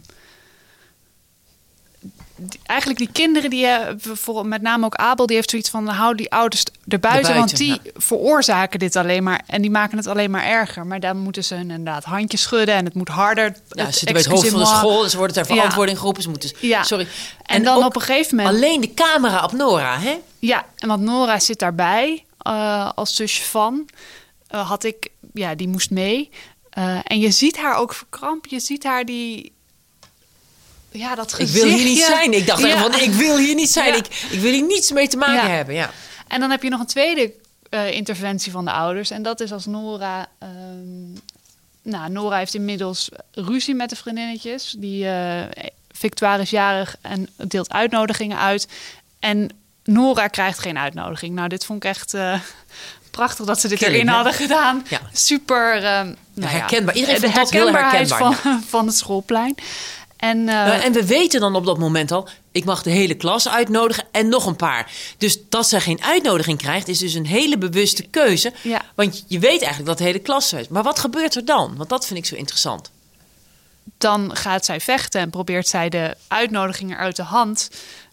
eigenlijk 2.65 2.99
die 2.99 3.11
kinderen, 3.11 3.49
die 3.49 3.65
hebben, 3.65 4.17
voor, 4.17 4.45
met 4.45 4.61
name 4.61 4.85
ook 4.85 4.95
Abel, 4.95 5.25
die 5.25 5.35
heeft 5.35 5.49
zoiets 5.49 5.69
van: 5.69 5.87
hou 5.87 6.15
die 6.15 6.31
ouders 6.31 6.63
erbuiten, 6.87 7.35
want 7.35 7.57
die 7.57 7.79
veroorzaken 7.95 8.79
dit 8.79 8.95
alleen 8.95 9.23
maar 9.23 9.41
en 9.47 9.61
die 9.61 9.71
maken 9.71 9.97
het 9.97 10.07
alleen 10.07 10.31
maar 10.31 10.45
erger. 10.45 10.87
Maar 10.87 10.99
dan 10.99 11.17
moeten 11.17 11.43
ze 11.43 11.55
hun 11.55 11.69
inderdaad 11.71 12.03
handjes 12.03 12.41
schudden 12.41 12.75
en 12.75 12.85
het 12.85 12.93
moet 12.93 13.07
harder. 13.09 13.43
Ja, 13.69 13.83
het 13.85 13.93
ze 13.93 13.99
zitten 13.99 14.13
bij 14.13 14.21
het 14.21 14.31
hoofd 14.31 14.49
van 14.49 14.59
de 14.59 14.65
school 14.65 15.09
ze 15.09 15.17
worden 15.17 15.35
ter 15.35 15.47
Ja. 15.47 15.53
verantwoording 15.55 15.97
geroepen. 15.97 16.21
Ze 16.23 16.29
moeten, 16.29 16.51
Ja. 16.59 16.83
Sorry. 16.83 17.07
En, 17.45 17.63
dan 17.63 17.83
op 17.85 17.95
een 17.95 18.01
gegeven 18.01 18.35
moment. 18.37 18.55
Alleen 18.55 18.81
de 18.81 18.93
camera 18.93 19.43
op 19.43 19.51
Nora, 19.51 19.97
hè? 19.99 20.17
Ja, 20.39 20.65
en 20.77 20.87
want 20.87 21.01
Nora 21.01 21.39
zit 21.39 21.59
daarbij 21.59 22.25
eh, 22.37 22.89
als 22.95 23.15
zusje 23.15 23.43
van. 23.43 23.89
eh, 24.47 24.67
had 24.69 24.83
ik, 24.83 25.07
ja, 25.33 25.55
die 25.55 25.67
moest 25.67 25.89
mee. 25.89 26.29
Eh, 26.69 26.97
en 27.03 27.19
je 27.19 27.31
ziet 27.31 27.57
haar 27.57 27.75
ook 27.77 27.93
verkrampen. 27.93 28.49
Je 28.49 28.59
ziet 28.59 28.83
haar 28.83 29.05
die. 29.05 29.53
Ja, 30.91 31.15
dat 31.15 31.29
Ik 31.31 31.35
gezichtje. 31.35 31.67
wil 31.67 31.77
hier 31.77 31.85
niet 31.85 32.03
zijn. 32.03 32.33
Ik 32.33 32.47
dacht 32.47 32.61
Ja. 32.61 32.77
van, 32.81 32.95
ik 32.99 33.11
wil 33.11 33.37
hier 33.37 33.55
niet 33.55 33.69
zijn. 33.71 33.87
Ja. 33.87 33.95
Ik, 33.95 34.05
ik 34.29 34.39
wil 34.39 34.51
hier 34.51 34.63
niets 34.63 34.91
mee 34.91 35.07
te 35.07 35.17
maken 35.17 35.33
Ja. 35.49 35.55
hebben. 35.55 35.75
Ja. 35.75 35.91
En 36.27 36.39
dan 36.39 36.49
heb 36.49 36.63
je 36.63 36.69
nog 36.69 36.79
een 36.79 36.85
tweede 36.85 37.31
eh, 37.69 37.91
interventie 37.91 38.51
van 38.51 38.65
de 38.65 38.71
ouders. 38.71 39.09
En 39.11 39.21
dat 39.23 39.39
is 39.39 39.51
als 39.51 39.65
Nora. 39.65 40.27
ehm, 40.39 41.11
nou, 41.81 42.09
Nora 42.11 42.37
heeft 42.37 42.53
inmiddels 42.53 43.09
ruzie 43.31 43.75
met 43.75 43.89
de 43.89 43.95
vriendinnetjes. 43.95 44.75
Die 44.77 45.07
eh 45.07 45.41
Victoire 45.93 46.41
is 46.41 46.49
jarig 46.49 46.95
en 47.01 47.29
deelt 47.35 47.71
uitnodigingen 47.73 48.37
uit. 48.37 48.67
En 49.19 49.49
Nora 49.83 50.27
krijgt 50.27 50.59
geen 50.59 50.77
uitnodiging. 50.77 51.35
Nou, 51.35 51.47
dit 51.47 51.65
vond 51.65 51.83
ik 51.83 51.89
echt 51.89 52.13
eh, 52.13 52.39
prachtig 53.11 53.45
dat 53.45 53.59
ze 53.59 53.67
dit 53.67 53.77
Killing, 53.77 53.95
erin 53.95 54.07
hè? 54.07 54.13
hadden 54.15 54.33
gedaan. 54.33 54.85
Ja. 54.89 54.99
Super. 55.13 55.75
ehm, 55.83 56.13
nou 56.33 56.51
herkenbaar. 56.51 56.95
Iedereen 56.95 57.21
de 57.21 57.29
herkenbaarheid 57.29 58.09
herkenbaar, 58.09 58.35
Van, 58.41 58.63
van 58.67 58.85
het 58.87 58.95
schoolplein. 58.97 59.55
En, 60.21 60.37
eh, 60.37 60.45
Nou, 60.45 60.81
en 60.81 60.93
we 60.93 61.05
weten 61.05 61.39
dan 61.39 61.55
op 61.55 61.65
dat 61.65 61.77
moment 61.77 62.11
al, 62.11 62.27
ik 62.51 62.65
mag 62.65 62.83
de 62.83 62.89
hele 62.89 63.13
klas 63.13 63.49
uitnodigen 63.49 64.03
en 64.11 64.29
nog 64.29 64.45
een 64.45 64.55
paar. 64.55 64.91
Dus 65.17 65.37
dat 65.49 65.67
zij 65.69 65.79
geen 65.79 66.03
uitnodiging 66.03 66.57
krijgt, 66.57 66.87
is 66.87 66.97
dus 66.97 67.13
een 67.13 67.25
hele 67.25 67.57
bewuste 67.57 68.03
keuze. 68.03 68.53
Ja. 68.61 68.81
Want 68.95 69.23
je 69.27 69.39
weet 69.39 69.59
eigenlijk 69.59 69.85
dat 69.85 69.97
de 69.97 70.03
hele 70.03 70.19
klas 70.19 70.53
is. 70.53 70.67
Maar 70.67 70.83
wat 70.83 70.99
gebeurt 70.99 71.35
er 71.35 71.45
dan? 71.45 71.73
Want 71.77 71.89
dat 71.89 72.05
vind 72.05 72.19
ik 72.19 72.25
zo 72.25 72.35
interessant. 72.35 72.91
dan 73.97 74.35
gaat 74.35 74.65
zij 74.65 74.79
vechten 74.79 75.21
en 75.21 75.29
probeert 75.29 75.67
zij 75.67 75.89
de 75.89 76.15
uitnodigingen 76.27 76.97
uit 76.97 77.15
de 77.15 77.23
hand 77.23 77.69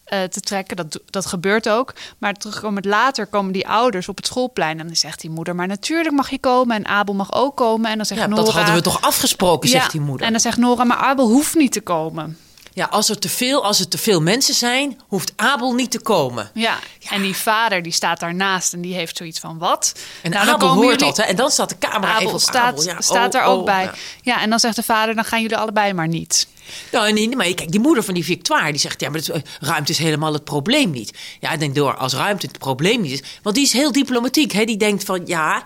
eh, 0.09 0.23
te 0.23 0.39
trekken. 0.39 0.75
Dat, 0.75 0.99
dat 1.05 1.25
gebeurt 1.25 1.69
ook. 1.69 1.93
Maar 2.17 2.33
terugkomend 2.33 2.85
later 2.85 3.27
komen 3.27 3.51
die 3.51 3.67
ouders 3.67 4.09
op 4.09 4.17
het 4.17 4.25
schoolplein. 4.25 4.79
En 4.79 4.87
dan 4.87 4.95
zegt 4.95 5.21
die 5.21 5.29
moeder, 5.29 5.55
maar 5.55 5.67
natuurlijk 5.67 6.15
mag 6.15 6.29
je 6.29 6.39
komen. 6.39 6.75
En 6.75 6.85
Abel 6.85 7.13
mag 7.13 7.33
ook 7.33 7.55
komen. 7.55 7.91
En 7.91 7.97
dan 7.97 8.05
zegt 8.05 8.21
Ja, 8.21 8.27
Nora... 8.27 8.43
dat 8.43 8.53
hadden 8.53 8.73
we 8.73 8.81
toch 8.81 9.01
afgesproken, 9.01 9.69
Ja, 9.69 9.79
zegt 9.79 9.91
die 9.91 10.01
moeder. 10.01 10.25
En 10.25 10.31
dan 10.31 10.41
zegt 10.41 10.57
Nora, 10.57 10.83
maar 10.83 10.97
Abel 10.97 11.27
hoeft 11.27 11.55
niet 11.55 11.71
te 11.71 11.81
komen. 11.81 12.37
Ja, 12.79 12.85
als 12.85 13.09
er 13.09 13.19
te 13.19 13.29
veel, 13.29 13.63
als 13.63 13.79
er 13.79 13.87
te 13.87 13.97
veel 13.97 14.21
mensen 14.21 14.53
zijn, 14.53 14.99
hoeft 15.07 15.33
Abel 15.35 15.73
niet 15.73 15.91
te 15.91 15.99
komen. 15.99 16.51
Ja. 16.53 16.79
en 17.09 17.21
die 17.21 17.35
vader 17.35 17.81
die 17.81 17.91
staat 17.91 18.19
daarnaast 18.19 18.73
en 18.73 18.81
die 18.81 18.93
heeft 18.93 19.17
zoiets 19.17 19.39
van, 19.39 19.57
wat? 19.57 19.93
En 20.21 20.31
Nou, 20.31 20.45
dan 20.45 20.53
Abel 20.53 20.67
hoort 20.67 20.83
jullie- 20.83 20.97
dat, 20.97 21.17
hè? 21.17 21.23
En 21.23 21.35
dan 21.35 21.51
staat 21.51 21.69
de 21.69 21.77
camera 21.77 22.11
Abel 22.11 22.21
even 22.21 22.33
op 22.33 22.41
staat, 22.41 22.55
Abel. 22.55 22.83
Ja, 22.83 23.01
staat 23.01 23.35
oh, 23.35 23.41
er 23.41 23.47
ook 23.47 23.59
oh, 23.59 23.65
bij. 23.65 23.83
ja. 23.83 23.93
Ja. 24.21 24.41
en 24.41 24.49
dan 24.49 24.59
zegt 24.59 24.75
de 24.75 24.83
vader, 24.83 25.15
dan 25.15 25.23
gaan 25.25 25.41
jullie 25.41 25.57
allebei 25.57 25.93
maar 25.93 26.07
niet. 26.07 26.47
Nou, 26.91 27.11
nee, 27.11 27.35
maar 27.35 27.53
kijk, 27.53 27.71
die 27.71 27.79
moeder 27.79 28.03
van 28.03 28.13
die 28.13 28.23
Victoire, 28.25 28.71
die 28.71 28.79
zegt... 28.79 29.01
ja, 29.01 29.09
maar 29.09 29.21
eh, 29.33 29.41
ruimte 29.59 29.91
is 29.91 29.97
helemaal 29.97 30.33
het 30.33 30.43
probleem 30.43 30.91
niet. 30.91 31.17
Ja, 31.39 31.51
ik 31.51 31.59
denk 31.59 31.75
door, 31.75 31.95
als 31.95 32.13
ruimte 32.13 32.45
het 32.45 32.59
probleem 32.59 33.01
niet 33.01 33.11
is... 33.11 33.23
want 33.41 33.55
die 33.55 33.65
is 33.65 33.73
heel 33.73 33.91
diplomatiek, 33.91 34.51
hè. 34.51 34.63
Die 34.63 34.77
denkt 34.77 35.03
van, 35.03 35.21
ja, 35.25 35.63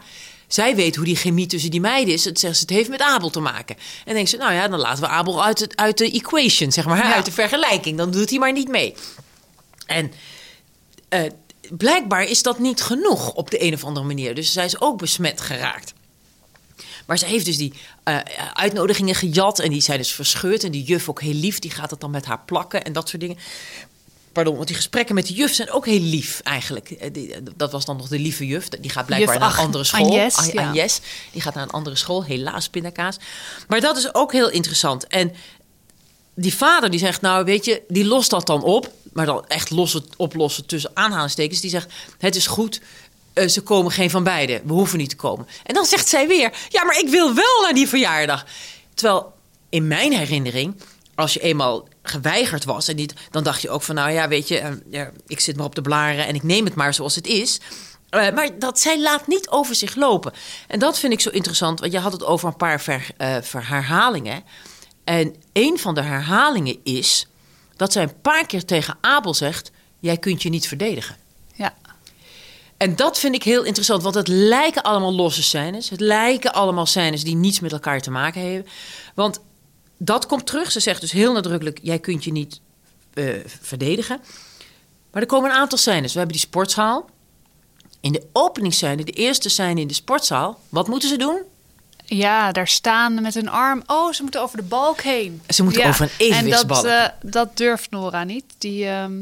zij 0.53 0.75
weet 0.75 0.95
hoe 0.95 1.05
die 1.05 1.15
chemie 1.15 1.45
tussen 1.47 1.71
die 1.71 1.81
meiden 1.81 2.13
is. 2.13 2.25
Het 2.25 2.39
zegt 2.39 2.55
ze, 2.55 2.61
het 2.61 2.69
heeft 2.69 2.89
met 2.89 3.01
Abel 3.01 3.29
te 3.29 3.39
maken. 3.39 3.75
En 4.05 4.13
denkt 4.13 4.29
ze, 4.29 4.37
nou 4.37 4.53
ja, 4.53 4.67
dan 4.67 4.79
laten 4.79 5.03
we 5.03 5.09
Abel 5.09 5.43
uit, 5.43 5.59
het, 5.59 5.75
uit 5.75 5.97
de 5.97 6.11
equation, 6.11 6.71
zeg 6.71 6.85
maar, 6.85 6.97
Ja. 6.97 7.13
uit 7.13 7.25
de 7.25 7.31
vergelijking. 7.31 7.97
Dan 7.97 8.11
doet 8.11 8.29
hij 8.29 8.39
maar 8.39 8.51
niet 8.51 8.67
mee. 8.67 8.95
En 9.85 10.11
eh, 11.09 11.31
blijkbaar 11.69 12.23
is 12.23 12.41
dat 12.43 12.59
niet 12.59 12.81
genoeg 12.81 13.33
op 13.33 13.51
de 13.51 13.63
een 13.63 13.73
of 13.73 13.83
andere 13.83 14.05
manier. 14.05 14.35
Dus 14.35 14.53
zij 14.53 14.65
is 14.65 14.81
ook 14.81 14.97
besmet 14.97 15.41
geraakt. 15.41 15.93
Maar 17.05 17.17
ze 17.17 17.25
heeft 17.25 17.45
dus 17.45 17.57
die 17.57 17.73
eh, 18.03 18.17
uitnodigingen 18.53 19.15
gejat 19.15 19.59
en 19.59 19.69
die 19.69 19.81
zijn 19.81 19.97
dus 19.97 20.11
verscheurd. 20.11 20.63
En 20.63 20.71
die 20.71 20.83
juf 20.83 21.09
ook 21.09 21.21
heel 21.21 21.33
lief, 21.33 21.59
die 21.59 21.71
gaat 21.71 21.89
het 21.91 21.99
dan 21.99 22.11
met 22.11 22.25
haar 22.25 22.39
plakken 22.45 22.83
en 22.83 22.93
dat 22.93 23.09
soort 23.09 23.21
dingen. 23.21 23.37
Pardon, 24.33 24.55
want 24.55 24.67
die 24.67 24.75
gesprekken 24.75 25.15
met 25.15 25.27
de 25.27 25.33
juf 25.33 25.53
zijn 25.53 25.71
ook 25.71 25.85
heel 25.85 25.99
lief 25.99 26.39
eigenlijk. 26.43 26.89
Eh, 26.91 27.09
die- 27.13 27.33
dat 27.55 27.71
was 27.71 27.85
dan 27.85 27.97
nog 27.97 28.07
de 28.07 28.19
lieve 28.19 28.45
juf. 28.47 28.69
Die 28.69 28.91
gaat 28.91 29.05
blijkbaar 29.05 29.33
Juf 29.35 29.43
naar 29.43 29.53
een 29.53 29.65
andere 29.65 29.83
school. 29.83 30.05
Agnes, 30.05 30.51
ja. 30.51 30.67
Agnes. 30.67 30.99
Die 31.31 31.41
gaat 31.41 31.53
naar 31.53 31.63
een 31.63 31.69
andere 31.69 31.95
school. 31.95 32.23
Helaas, 32.23 32.69
pindakaas. 32.69 33.17
Maar 33.67 33.81
dat 33.81 33.97
is 33.97 34.13
ook 34.13 34.31
heel 34.31 34.49
interessant. 34.49 35.07
En 35.07 35.33
die 36.35 36.55
vader 36.55 36.89
die 36.89 36.99
zegt, 36.99 37.21
nou 37.21 37.45
weet 37.45 37.65
je, 37.65 37.81
die 37.87 38.05
lost 38.05 38.29
dat 38.29 38.47
dan 38.47 38.63
op. 38.63 38.91
Maar 39.13 39.25
dan 39.25 39.47
echt 39.47 39.69
lossen, 39.69 40.05
oplossen 40.17 40.65
tussen 40.65 40.91
aanhalingstekens. 40.93 41.61
Die 41.61 41.69
zegt, 41.69 41.91
het 42.17 42.35
is 42.35 42.47
goed, 42.47 42.81
eh, 43.33 43.47
ze 43.47 43.61
komen 43.61 43.91
geen 43.91 44.09
van 44.09 44.23
beiden. 44.23 44.61
We 44.65 44.73
hoeven 44.73 44.97
niet 44.97 45.09
te 45.09 45.15
komen. 45.15 45.47
En 45.63 45.73
dan 45.73 45.85
zegt 45.85 46.07
zij 46.07 46.27
weer, 46.27 46.53
ja, 46.69 46.83
maar 46.83 46.99
ik 46.99 47.09
wil 47.09 47.33
wel 47.33 47.61
naar 47.61 47.73
die 47.73 47.87
verjaardag. 47.87 48.45
Terwijl 48.93 49.33
in 49.69 49.87
mijn 49.87 50.13
herinnering, 50.13 50.75
als 51.15 51.33
je 51.33 51.39
eenmaal 51.39 51.87
geweigerd 52.03 52.65
was... 52.65 52.87
En 52.87 52.95
niet, 52.95 53.13
dan 53.31 53.43
dacht 53.43 53.61
je 53.61 53.69
ook 53.69 53.81
van, 53.81 53.95
nou 53.95 54.11
ja, 54.11 54.27
weet 54.27 54.47
je, 54.47 54.59
eh, 54.59 54.71
ja, 54.89 55.11
ik 55.27 55.39
zit 55.39 55.55
maar 55.55 55.65
op 55.65 55.75
de 55.75 55.81
blaren... 55.81 56.27
en 56.27 56.35
ik 56.35 56.43
neem 56.43 56.65
het 56.65 56.75
maar 56.75 56.93
zoals 56.93 57.15
het 57.15 57.27
is... 57.27 57.59
Eh, 58.13 58.33
maar 58.33 58.59
dat 58.59 58.79
zij 58.79 59.01
laat 59.01 59.27
niet 59.27 59.49
over 59.49 59.75
zich 59.75 59.95
lopen. 59.95 60.33
En 60.67 60.79
dat 60.79 60.99
vind 60.99 61.13
ik 61.13 61.19
zo 61.19 61.29
interessant, 61.29 61.79
want 61.79 61.91
je 61.91 61.99
had 61.99 62.11
het 62.11 62.23
over 62.23 62.47
een 62.47 62.57
paar 62.57 62.81
ver, 62.81 63.07
eh, 63.17 63.35
ver- 63.41 63.67
herhalingen. 63.67 64.43
En 65.03 65.35
een 65.53 65.79
van 65.79 65.95
de 65.95 66.01
herhalingen 66.01 66.77
is 66.83 67.27
dat 67.75 67.91
zij 67.91 68.03
een 68.03 68.21
paar 68.21 68.45
keer 68.45 68.65
tegen 68.65 68.97
Abel 69.01 69.33
zegt: 69.33 69.71
Jij 69.99 70.17
kunt 70.17 70.41
je 70.41 70.49
niet 70.49 70.67
verdedigen. 70.67 71.17
Ja. 71.55 71.73
En 72.77 72.95
dat 72.95 73.19
vind 73.19 73.35
ik 73.35 73.43
heel 73.43 73.63
interessant, 73.63 74.03
want 74.03 74.15
het 74.15 74.27
lijken 74.27 74.83
allemaal 74.83 75.13
losse 75.13 75.43
scènes. 75.43 75.89
Het 75.89 75.99
lijken 75.99 76.53
allemaal 76.53 76.85
scènes 76.85 77.23
die 77.23 77.35
niets 77.35 77.59
met 77.59 77.71
elkaar 77.71 78.01
te 78.01 78.11
maken 78.11 78.41
hebben. 78.41 78.71
Want 79.15 79.39
dat 79.97 80.25
komt 80.25 80.45
terug. 80.45 80.71
Ze 80.71 80.79
zegt 80.79 81.01
dus 81.01 81.11
heel 81.11 81.33
nadrukkelijk: 81.33 81.79
Jij 81.81 81.99
kunt 81.99 82.23
je 82.23 82.31
niet 82.31 82.59
eh, 83.13 83.25
verdedigen. 83.61 84.19
Maar 85.11 85.21
er 85.21 85.27
komen 85.27 85.49
een 85.49 85.55
aantal 85.55 85.77
scènes. 85.77 86.11
We 86.11 86.17
hebben 86.17 86.37
die 86.37 86.45
sportzaal. 86.47 87.09
In 88.01 88.11
de 88.11 88.23
openingsscène, 88.33 89.03
de 89.03 89.11
eerste 89.11 89.49
scène 89.49 89.81
in 89.81 89.87
de 89.87 89.93
sportzaal, 89.93 90.59
wat 90.69 90.87
moeten 90.87 91.09
ze 91.09 91.17
doen? 91.17 91.41
Ja, 92.05 92.51
daar 92.51 92.67
staan 92.67 93.21
met 93.21 93.35
een 93.35 93.49
arm. 93.49 93.83
Oh, 93.87 94.13
ze 94.13 94.21
moeten 94.21 94.41
over 94.41 94.57
de 94.57 94.63
balk 94.63 95.01
heen. 95.01 95.41
Ze 95.47 95.63
moeten 95.63 95.81
Ja, 95.81 95.87
over 95.87 96.03
een 96.05 96.11
evenwichtsbalk. 96.17 96.85
En 96.85 96.89
dat, 96.91 97.11
eh, 97.23 97.31
dat 97.31 97.57
durft 97.57 97.91
Nora 97.91 98.23
niet. 98.23 98.43
Die, 98.57 98.87
ehm, 98.87 99.13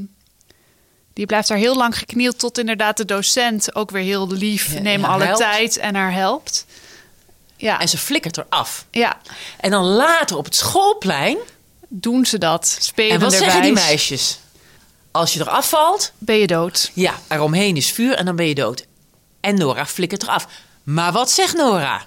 die 1.13 1.25
blijft 1.25 1.47
daar 1.47 1.57
heel 1.57 1.75
lang 1.75 1.97
geknield 1.97 2.39
tot 2.39 2.57
inderdaad 2.57 2.97
de 2.97 3.05
docent 3.05 3.75
ook 3.75 3.91
weer 3.91 4.03
heel 4.03 4.31
lief. 4.31 4.73
Ja, 4.73 4.99
haar 4.99 5.05
alle 5.09 5.23
helpt. 5.23 5.39
tijd 5.39 5.77
en 5.77 5.95
haar 5.95 6.13
helpt. 6.13 6.65
Ja, 7.61 7.79
En 7.79 7.89
ze 7.89 7.97
flikkert 7.97 8.37
eraf. 8.37 8.85
ja, 8.91 9.17
En 9.59 9.71
dan 9.71 9.83
later 9.85 10.37
op 10.37 10.45
het 10.45 10.55
schoolplein. 10.55 11.37
doen 11.87 12.25
ze 12.25 12.37
dat. 12.37 12.77
Spelen 12.79 13.11
En 13.11 13.19
wat 13.19 13.33
zeggen 13.33 13.61
die 13.61 13.71
meisjes? 13.73 14.39
Als 15.11 15.33
je 15.33 15.39
eraf 15.39 15.69
valt, 15.69 16.11
Ben 16.17 16.35
je 16.37 16.47
dood. 16.47 16.91
ja, 16.93 17.13
eromheen 17.27 17.75
is 17.77 17.91
vuur 17.91 18.13
en 18.15 18.25
dan 18.25 18.35
ben 18.35 18.47
je 18.47 18.55
dood. 18.55 18.85
En 19.39 19.55
Nora 19.57 19.85
flikkert 19.85 20.23
eraf. 20.23 20.47
Maar 20.83 21.11
wat 21.11 21.31
zegt 21.31 21.55
Nora? 21.55 22.01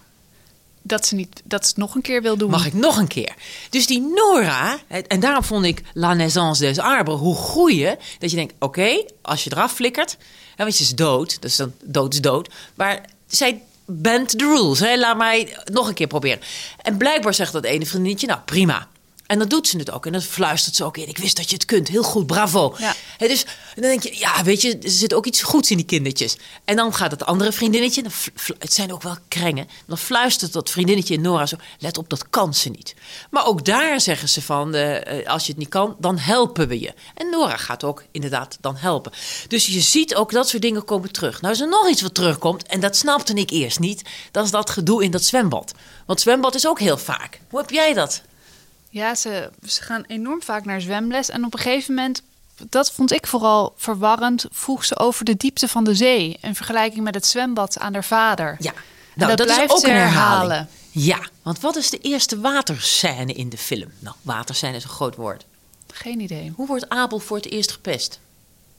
Dat 0.83 1.07
ze, 1.07 1.15
niet, 1.15 1.43
dat 1.45 1.63
ze 1.63 1.69
het 1.69 1.77
nog 1.79 1.95
een 1.95 2.03
keer 2.03 2.23
wil 2.23 2.37
doen. 2.37 2.51
Mag 2.51 2.67
ik 2.67 2.73
nog 2.75 2.97
een 2.97 3.07
keer? 3.07 3.35
Dus 3.71 3.87
die 3.87 4.01
Nora, 4.15 4.79
en 5.09 5.21
daarom 5.21 5.45
vond 5.45 5.65
ik 5.65 5.83
La 5.95 6.15
Naissance 6.15 6.63
des 6.63 6.79
Arbres 6.79 7.19
hoe 7.19 7.37
groeien. 7.37 7.99
Dat 8.19 8.31
je 8.31 8.37
denkt, 8.37 8.55
oké, 8.59 9.05
als 9.23 9.45
je 9.45 9.51
eraf 9.53 9.73
flikkert, 9.73 10.17
want 10.57 10.79
je 10.79 10.85
is 10.85 10.91
dood, 10.95 11.43
dus 11.43 11.57
dan 11.57 11.73
dood 11.85 12.13
is 12.13 12.21
dood. 12.21 12.49
Maar 12.75 13.05
zij 13.27 13.63
bent 13.87 14.39
the 14.39 14.45
rules. 14.45 14.81
Hè? 14.81 14.97
Laat 14.97 15.17
mij 15.17 15.57
nog 15.73 15.89
een 15.89 15.95
keer 15.95 16.07
proberen. 16.07 16.41
En 16.83 16.97
blijkbaar 16.97 17.35
zegt 17.35 17.53
dat 17.53 17.65
ene 17.65 17.87
vriendinnetje, 17.87 18.27
nou 18.27 18.41
prima. 18.45 18.89
En 19.27 19.39
dan 19.39 19.49
doet 19.49 19.69
ze 19.69 19.79
het 19.79 19.91
ook. 19.91 20.07
En 20.07 20.13
dan 20.13 20.21
fluistert 20.21 20.77
ze 20.77 20.85
ook 20.85 20.97
in. 20.97 21.09
Ik 21.09 21.19
wist 21.19 21.37
dat 21.37 21.49
je 21.49 21.55
het 21.55 21.65
kunt. 21.65 21.89
Heel 21.89 22.03
goed, 22.03 22.27
bravo. 22.27 22.75
Ja. 22.79 22.95
Dus 23.19 23.45
dan 23.75 23.83
denk 23.83 24.03
je, 24.03 24.19
ja, 24.19 24.45
weet 24.45 24.63
je, 24.63 24.79
er 24.79 24.91
zit 24.91 25.15
ook 25.15 25.27
iets 25.27 25.43
goeds 25.43 25.71
in 25.71 25.77
die 25.77 25.87
kindertjes. 25.87 26.37
En 26.65 26.77
dan 26.77 26.95
gaat 26.95 27.11
het 27.11 27.27
andere 27.27 27.53
vriendinnetje, 27.53 28.03
dan 28.03 28.13
het 28.59 28.73
zijn 28.73 28.93
ook 28.93 29.03
wel 29.03 29.17
krengen. 29.29 29.69
Dan 29.87 29.99
fluistert 29.99 30.53
dat 30.53 30.71
vriendinnetje 30.71 31.15
in 31.15 31.21
Nora 31.21 31.47
zo, 31.47 31.57
let 31.79 31.99
op, 31.99 32.09
dat 32.09 32.31
kan 32.31 32.55
ze 32.55 32.69
niet. 32.69 32.95
Maar 33.31 33.47
ook 33.47 33.65
daar 33.65 34.01
zeggen 34.01 34.29
ze 34.29 34.43
van, 34.43 34.75
eh, 34.75 35.19
eh, 35.21 35.27
als 35.27 35.45
je 35.45 35.51
het 35.51 35.59
niet 35.59 35.69
kan, 35.69 35.97
dan 35.99 36.19
helpen 36.19 36.69
we 36.69 36.81
je. 36.81 36.95
En 37.15 37.31
Nora 37.31 37.57
gaat 37.57 37.85
ook 37.85 38.05
inderdaad 38.11 38.59
dan 38.61 38.77
helpen. 38.77 39.13
Dus 39.49 39.67
je 39.67 39.81
ziet 39.81 40.15
ook 40.15 40.33
dat 40.33 40.49
soort 40.49 40.63
dingen 40.63 40.85
komen 40.85 41.13
terug. 41.13 41.41
Nou 41.41 41.55
is 41.55 41.61
er 41.61 41.69
nog 41.69 41.89
iets 41.89 42.03
wat 42.03 42.15
terugkomt, 42.15 42.67
en 42.67 42.81
dat 42.81 42.97
snapte 42.97 43.35
ik 43.35 43.51
eerst 43.51 43.79
niet. 43.79 44.03
Dat 44.31 44.45
is 44.45 44.51
dat 44.51 44.71
gedoe 44.71 45.05
in 45.05 45.11
dat 45.11 45.25
zwembad. 45.25 45.73
Want 46.07 46.21
zwembad 46.21 46.55
is 46.55 46.67
ook 46.67 46.81
heel 46.81 46.99
vaak. 46.99 47.41
Hoe 47.51 47.61
heb 47.61 47.71
jij 47.71 47.93
dat? 47.93 48.23
Ja, 48.95 49.15
ze, 49.15 49.51
ze 49.67 49.83
gaan 49.83 50.05
enorm 50.07 50.43
vaak 50.43 50.65
naar 50.65 50.81
zwemles. 50.81 51.31
En 51.31 51.45
op 51.45 51.55
een 51.55 51.59
gegeven 51.61 51.95
moment, 51.95 52.23
dat 52.69 52.93
vond 52.93 53.13
ik 53.13 53.27
vooral 53.27 53.75
verwarrend, 53.77 54.47
vroeg 54.51 54.85
ze 54.85 54.99
over 54.99 55.25
de 55.25 55.37
diepte 55.37 55.69
van 55.69 55.85
de 55.85 55.95
zee. 55.95 56.39
In 56.41 56.55
vergelijking 56.55 57.05
met 57.05 57.15
het 57.15 57.27
zwembad 57.27 57.79
aan 57.79 57.93
haar 57.93 58.05
vader. 58.05 58.57
Ja, 58.59 58.73
nou, 59.15 59.37
dat, 59.37 59.49
is 59.49 59.55
blijft 59.55 59.73
ook 59.73 59.79
ze 59.79 59.89
een 59.89 59.95
herhaling. 59.95 60.51
herhalen. 60.51 60.69
Ja, 60.91 61.19
want 61.43 61.61
wat 61.61 61.77
is 61.77 61.91
de 61.91 61.99
eerste 61.99 62.41
waterscène 62.41 63.33
in 63.33 63.49
de 63.49 63.59
film? 63.59 63.91
Nou, 63.99 64.17
waterscène 64.23 64.77
is 64.77 64.85
een 64.85 64.91
groot 64.91 65.17
woord. 65.17 65.45
Geen 65.93 66.21
idee. 66.21 66.53
Hoe 66.57 66.67
wordt 66.67 66.89
Abel 66.89 67.19
voor 67.19 67.37
het 67.37 67.51
eerst 67.51 67.73
gepest? 67.73 68.21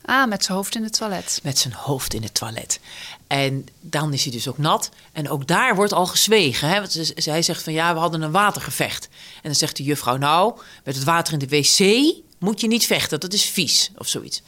Ah, 0.05 0.27
met 0.27 0.43
zijn 0.43 0.57
hoofd 0.57 0.75
in 0.75 0.83
het 0.83 0.97
toilet. 0.97 1.39
Met 1.43 1.57
zijn 1.57 1.73
hoofd 1.73 2.13
in 2.13 2.23
het 2.23 2.33
toilet. 2.33 2.79
En 3.27 3.65
dan 3.81 4.13
is 4.13 4.23
hij 4.23 4.31
dus 4.31 4.47
ook 4.47 4.57
nat. 4.57 4.89
En 5.11 5.29
ook 5.29 5.47
daar 5.47 5.75
wordt 5.75 5.93
al 5.93 6.05
gezwegen. 6.05 6.69
Hè? 6.69 6.81
Hij 7.15 7.41
zegt 7.41 7.63
van 7.63 7.73
ja, 7.73 7.93
we 7.93 7.99
hadden 7.99 8.21
een 8.21 8.31
watergevecht. 8.31 9.07
En 9.35 9.41
dan 9.41 9.55
zegt 9.55 9.77
de 9.77 9.83
juffrouw, 9.83 10.17
nou, 10.17 10.59
met 10.83 10.95
het 10.95 11.03
water 11.03 11.33
in 11.33 11.39
de 11.39 11.47
wc 11.47 11.79
moet 12.37 12.61
je 12.61 12.67
niet 12.67 12.85
vechten. 12.85 13.19
Dat 13.19 13.33
is 13.33 13.45
vies 13.45 13.91
of 13.97 14.07
zoiets. 14.07 14.41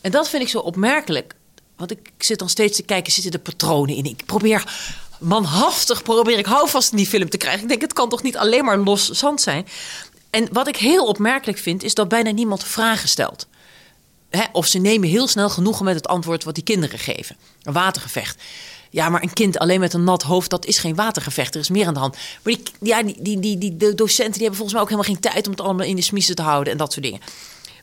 En 0.00 0.10
dat 0.10 0.28
vind 0.28 0.42
ik 0.42 0.48
zo 0.48 0.58
opmerkelijk. 0.58 1.34
Want 1.76 1.90
ik 1.90 2.12
zit 2.18 2.38
dan 2.38 2.48
steeds 2.48 2.76
te 2.76 2.82
kijken, 2.82 3.12
zitten 3.12 3.32
er 3.32 3.38
patronen 3.38 3.94
in? 3.94 4.04
Ik 4.04 4.24
probeer 4.26 4.72
manhaftig, 5.18 6.02
probeer 6.02 6.38
ik 6.38 6.46
houvast 6.46 6.90
in 6.90 6.96
die 6.96 7.06
film 7.06 7.28
te 7.28 7.36
krijgen. 7.36 7.62
Ik 7.62 7.68
denk, 7.68 7.80
het 7.80 7.92
kan 7.92 8.08
toch 8.08 8.22
niet 8.22 8.36
alleen 8.36 8.64
maar 8.64 8.78
los 8.78 9.08
zand 9.08 9.40
zijn? 9.40 9.66
En 10.30 10.48
wat 10.52 10.68
ik 10.68 10.76
heel 10.76 11.06
opmerkelijk 11.06 11.58
vind, 11.58 11.82
is 11.82 11.94
dat 11.94 12.08
bijna 12.08 12.30
niemand 12.30 12.64
vragen 12.64 13.08
stelt. 13.08 13.46
Of 14.52 14.66
ze 14.66 14.78
nemen 14.78 15.08
heel 15.08 15.28
snel 15.28 15.50
genoegen 15.50 15.84
met 15.84 15.94
het 15.94 16.08
antwoord 16.08 16.44
wat 16.44 16.54
die 16.54 16.64
kinderen 16.64 16.98
geven. 16.98 17.36
Een 17.62 17.72
watergevecht. 17.72 18.42
Ja, 18.90 19.08
maar 19.08 19.22
een 19.22 19.32
kind 19.32 19.58
alleen 19.58 19.80
met 19.80 19.92
een 19.92 20.04
nat 20.04 20.22
hoofd, 20.22 20.50
dat 20.50 20.66
is 20.66 20.78
geen 20.78 20.94
watergevecht. 20.94 21.54
Er 21.54 21.60
is 21.60 21.70
meer 21.70 21.86
aan 21.86 21.94
de 21.94 22.00
hand. 22.00 22.16
Maar 22.42 22.54
die, 22.54 22.62
ja, 22.80 23.02
die, 23.02 23.16
die, 23.20 23.40
die, 23.40 23.58
die 23.58 23.76
de 23.76 23.94
docenten 23.94 24.32
die 24.32 24.42
hebben 24.42 24.58
volgens 24.58 24.72
mij 24.72 24.82
ook 24.82 24.90
helemaal 24.90 25.12
geen 25.12 25.20
tijd 25.20 25.46
om 25.46 25.52
het 25.52 25.60
allemaal 25.60 25.86
in 25.86 25.96
de 25.96 26.02
smiezen 26.02 26.34
te 26.34 26.42
houden 26.42 26.72
en 26.72 26.78
dat 26.78 26.92
soort 26.92 27.04
dingen. 27.04 27.20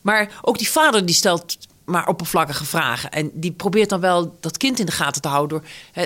Maar 0.02 0.40
ook 0.42 0.58
die 0.58 0.70
vader 0.70 1.06
die 1.06 1.14
stelt 1.14 1.56
maar 1.90 2.08
oppervlakkige 2.08 2.64
vragen. 2.64 3.10
En 3.10 3.30
die 3.34 3.52
probeert 3.52 3.88
dan 3.88 4.00
wel 4.00 4.36
dat 4.40 4.56
kind 4.56 4.78
in 4.78 4.86
de 4.86 4.92
gaten 4.92 5.22
te 5.22 5.28
houden 5.28 5.48
door 5.48 5.62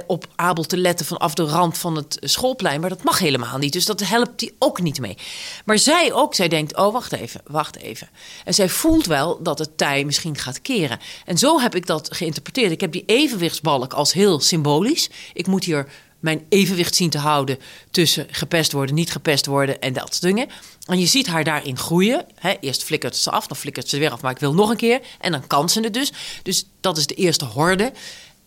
op 0.07 0.27
Abel 0.37 0.65
te 0.65 0.77
letten 0.77 1.07
vanaf 1.07 1.35
de 1.35 1.43
rand 1.43 1.79
van 1.79 1.97
het 1.97 2.17
schoolplein. 2.21 2.81
Maar 2.81 2.89
dat 2.89 3.03
mag 3.03 3.19
helemaal 3.19 3.59
niet. 3.59 3.73
Dus 3.73 3.85
dat 3.85 4.01
helpt 4.01 4.41
hij 4.41 4.53
ook 4.59 4.81
niet 4.81 5.01
mee. 5.01 5.17
Maar 5.65 5.79
zij 5.79 6.13
ook, 6.13 6.35
zij 6.35 6.49
denkt: 6.49 6.77
oh, 6.77 6.93
wacht 6.93 7.13
even, 7.13 7.41
wacht 7.47 7.77
even. 7.77 8.09
En 8.45 8.55
zij 8.55 8.69
voelt 8.69 9.07
wel 9.07 9.43
dat 9.43 9.59
het 9.59 9.79
tij 9.79 10.05
misschien 10.05 10.37
gaat 10.37 10.63
keren. 10.63 10.99
En 11.25 11.39
zo 11.39 11.61
heb 11.61 11.75
ik 11.75 11.87
dat 11.87 12.17
geïnterpreteerd. 12.17 12.73
Ik 12.73 12.81
heb 12.81 12.93
die 12.93 13.05
evenwichtsbalk 13.07 13.93
als 13.93 14.13
heel 14.13 14.41
symbolisch. 14.41 15.11
Ik 15.33 15.47
moet 15.47 15.65
hier 15.65 15.89
mijn 16.25 16.47
evenwicht 16.49 16.95
zien 16.95 17.11
te 17.11 17.19
houden 17.19 17.59
tussen 17.91 18.27
gepest 18.31 18.73
worden, 18.73 18.95
niet 18.95 19.13
gepest 19.13 19.47
worden 19.47 19.81
en 19.81 19.93
dat 19.93 20.09
soort 20.09 20.23
dingen. 20.23 20.49
En 20.87 20.99
je 20.99 21.07
ziet 21.07 21.27
haar 21.27 21.45
daarin 21.45 21.79
groeien. 21.79 22.27
Hè, 22.35 22.55
eerst 22.61 22.85
flikkert 22.85 23.17
ze 23.17 23.31
af, 23.31 23.47
dan 23.47 23.57
flikkert 23.57 23.89
ze 23.89 23.99
weer 23.99 24.11
af, 24.11 24.21
maar 24.21 24.31
ik 24.31 24.39
wil 24.39 24.55
nog 24.55 24.71
een 24.71 24.77
keer. 24.77 25.01
En 25.21 25.33
dan 25.33 25.47
kan 25.47 25.69
ze 25.69 25.81
het 25.81 25.95
dus. 25.95 26.13
Dus 26.43 26.67
dat 26.81 26.97
is 26.97 27.07
de 27.07 27.15
eerste 27.15 27.45
horde. 27.45 27.93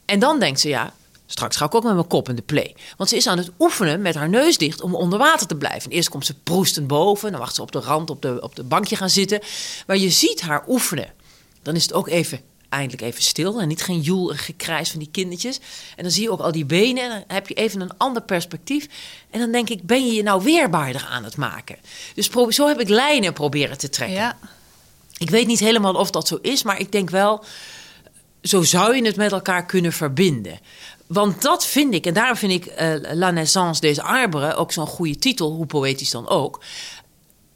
En 0.06 0.20
dan 0.20 0.40
denkt 0.40 0.60
ze, 0.60 0.70
ja, 0.70 0.94
straks 1.26 1.56
ga 1.56 1.66
ik 1.66 1.76
ook 1.76 1.84
met 1.84 1.94
mijn 1.94 2.08
kop 2.08 2.30
in 2.30 2.36
de 2.36 2.42
play. 2.42 2.76
Want 2.98 3.10
ze 3.10 3.16
is 3.16 3.28
aan 3.28 3.38
het 3.38 3.52
oefenen 3.60 4.02
met 4.02 4.16
haar 4.16 4.30
neus 4.30 4.58
dicht 4.58 4.82
om 4.82 4.96
onder 4.96 5.20
water 5.20 5.48
te 5.48 5.56
blijven. 5.56 5.92
Eerst 5.92 6.10
komt 6.10 6.26
ze 6.26 6.34
proestend 6.34 6.88
boven, 6.88 7.32
dan 7.32 7.40
wacht 7.40 7.56
ze 7.56 7.62
op 7.62 7.72
de 7.72 7.80
rand 7.80 8.10
op 8.10 8.22
de, 8.22 8.42
op 8.42 8.56
de 8.56 8.64
bankje 8.64 8.96
gaan 8.96 9.10
zitten. 9.10 9.40
Maar 9.88 9.98
je 9.98 10.10
ziet 10.10 10.42
haar 10.42 10.64
oefenen. 10.68 11.14
Dan 11.62 11.76
is 11.76 11.84
het 11.84 11.94
ook 11.94 12.08
even 12.08 12.42
eindelijk 12.70 13.02
even 13.02 13.22
stil 13.22 13.62
en 13.62 13.68
niet 13.68 13.82
geen 13.82 14.00
joel 14.00 14.32
en 14.32 14.38
gekrijs 14.38 14.90
van 14.90 15.00
die 15.00 15.10
kindertjes. 15.12 15.60
En 15.96 16.04
dan 16.04 16.12
zie 16.12 16.24
je 16.24 16.32
ook 16.32 16.40
al 16.40 16.52
die 16.52 16.66
benen 16.66 17.04
en 17.04 17.10
dan 17.10 17.24
heb 17.28 17.48
je 17.48 17.54
even 17.54 17.82
een 17.82 17.98
ander 17.98 18.22
perspectief. 18.22 18.88
En 19.30 19.40
dan 19.40 19.52
denk 19.52 19.70
ik, 19.70 19.84
ben 19.84 20.06
je 20.06 20.14
je 20.14 20.24
nou 20.24 20.44
weerbaarder 20.44 21.08
aan 21.10 21.24
het 21.24 21.38
maken? 21.38 21.78
Dus 22.16 22.30
zo 22.50 22.68
heb 22.68 22.80
ik 22.80 22.90
lijnen 22.90 23.34
proberen 23.34 23.78
te 23.78 23.90
trekken. 23.90 24.18
Ja. 24.18 24.38
Ik 25.18 25.30
weet 25.30 25.48
niet 25.48 25.60
helemaal 25.60 25.94
of 25.94 26.12
dat 26.12 26.28
zo 26.28 26.40
is, 26.42 26.64
maar 26.64 26.80
ik 26.80 26.92
denk 26.92 27.10
wel... 27.10 27.46
zo 28.42 28.64
zou 28.64 28.96
je 28.96 29.06
het 29.06 29.16
met 29.16 29.32
elkaar 29.32 29.66
kunnen 29.66 29.94
verbinden. 29.94 30.60
Want 31.08 31.42
dat 31.42 31.66
vind 31.66 31.94
ik, 31.94 32.06
en 32.06 32.14
daarom 32.14 32.38
vind 32.38 32.52
ik 32.52 32.82
uh, 32.82 33.14
La 33.14 33.32
Naissance 33.32 33.82
des 33.82 34.00
Arbres 34.00 34.54
ook 34.54 34.72
zo'n 34.72 34.88
goede 34.88 35.16
titel, 35.16 35.52
hoe 35.52 35.66
poëtisch 35.66 36.12
dan 36.12 36.28
ook. 36.28 36.64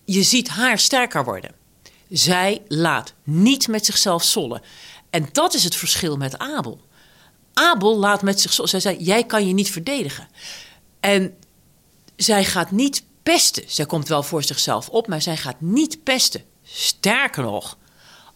Je 0.05 0.23
ziet 0.23 0.49
haar 0.49 0.79
sterker 0.79 1.23
worden. 1.23 1.51
Zij 2.09 2.61
laat 2.67 3.13
niet 3.23 3.67
met 3.67 3.85
zichzelf 3.85 4.23
sollen. 4.23 4.61
En 5.11 5.29
dat 5.31 5.53
is 5.53 5.63
het 5.63 5.75
verschil 5.75 6.17
met 6.17 6.37
Abel. 6.37 6.81
Abel 7.53 7.97
laat 7.97 8.21
met 8.21 8.41
zichzelf. 8.41 8.69
Zij 8.69 8.79
zei: 8.79 8.97
Jij 8.97 9.23
kan 9.23 9.47
je 9.47 9.53
niet 9.53 9.71
verdedigen. 9.71 10.27
En 10.99 11.37
zij 12.15 12.45
gaat 12.45 12.71
niet 12.71 13.03
pesten. 13.23 13.63
Zij 13.67 13.85
komt 13.85 14.07
wel 14.07 14.23
voor 14.23 14.43
zichzelf 14.43 14.89
op, 14.89 15.07
maar 15.07 15.21
zij 15.21 15.37
gaat 15.37 15.61
niet 15.61 16.03
pesten. 16.03 16.43
Sterker 16.63 17.43
nog, 17.43 17.77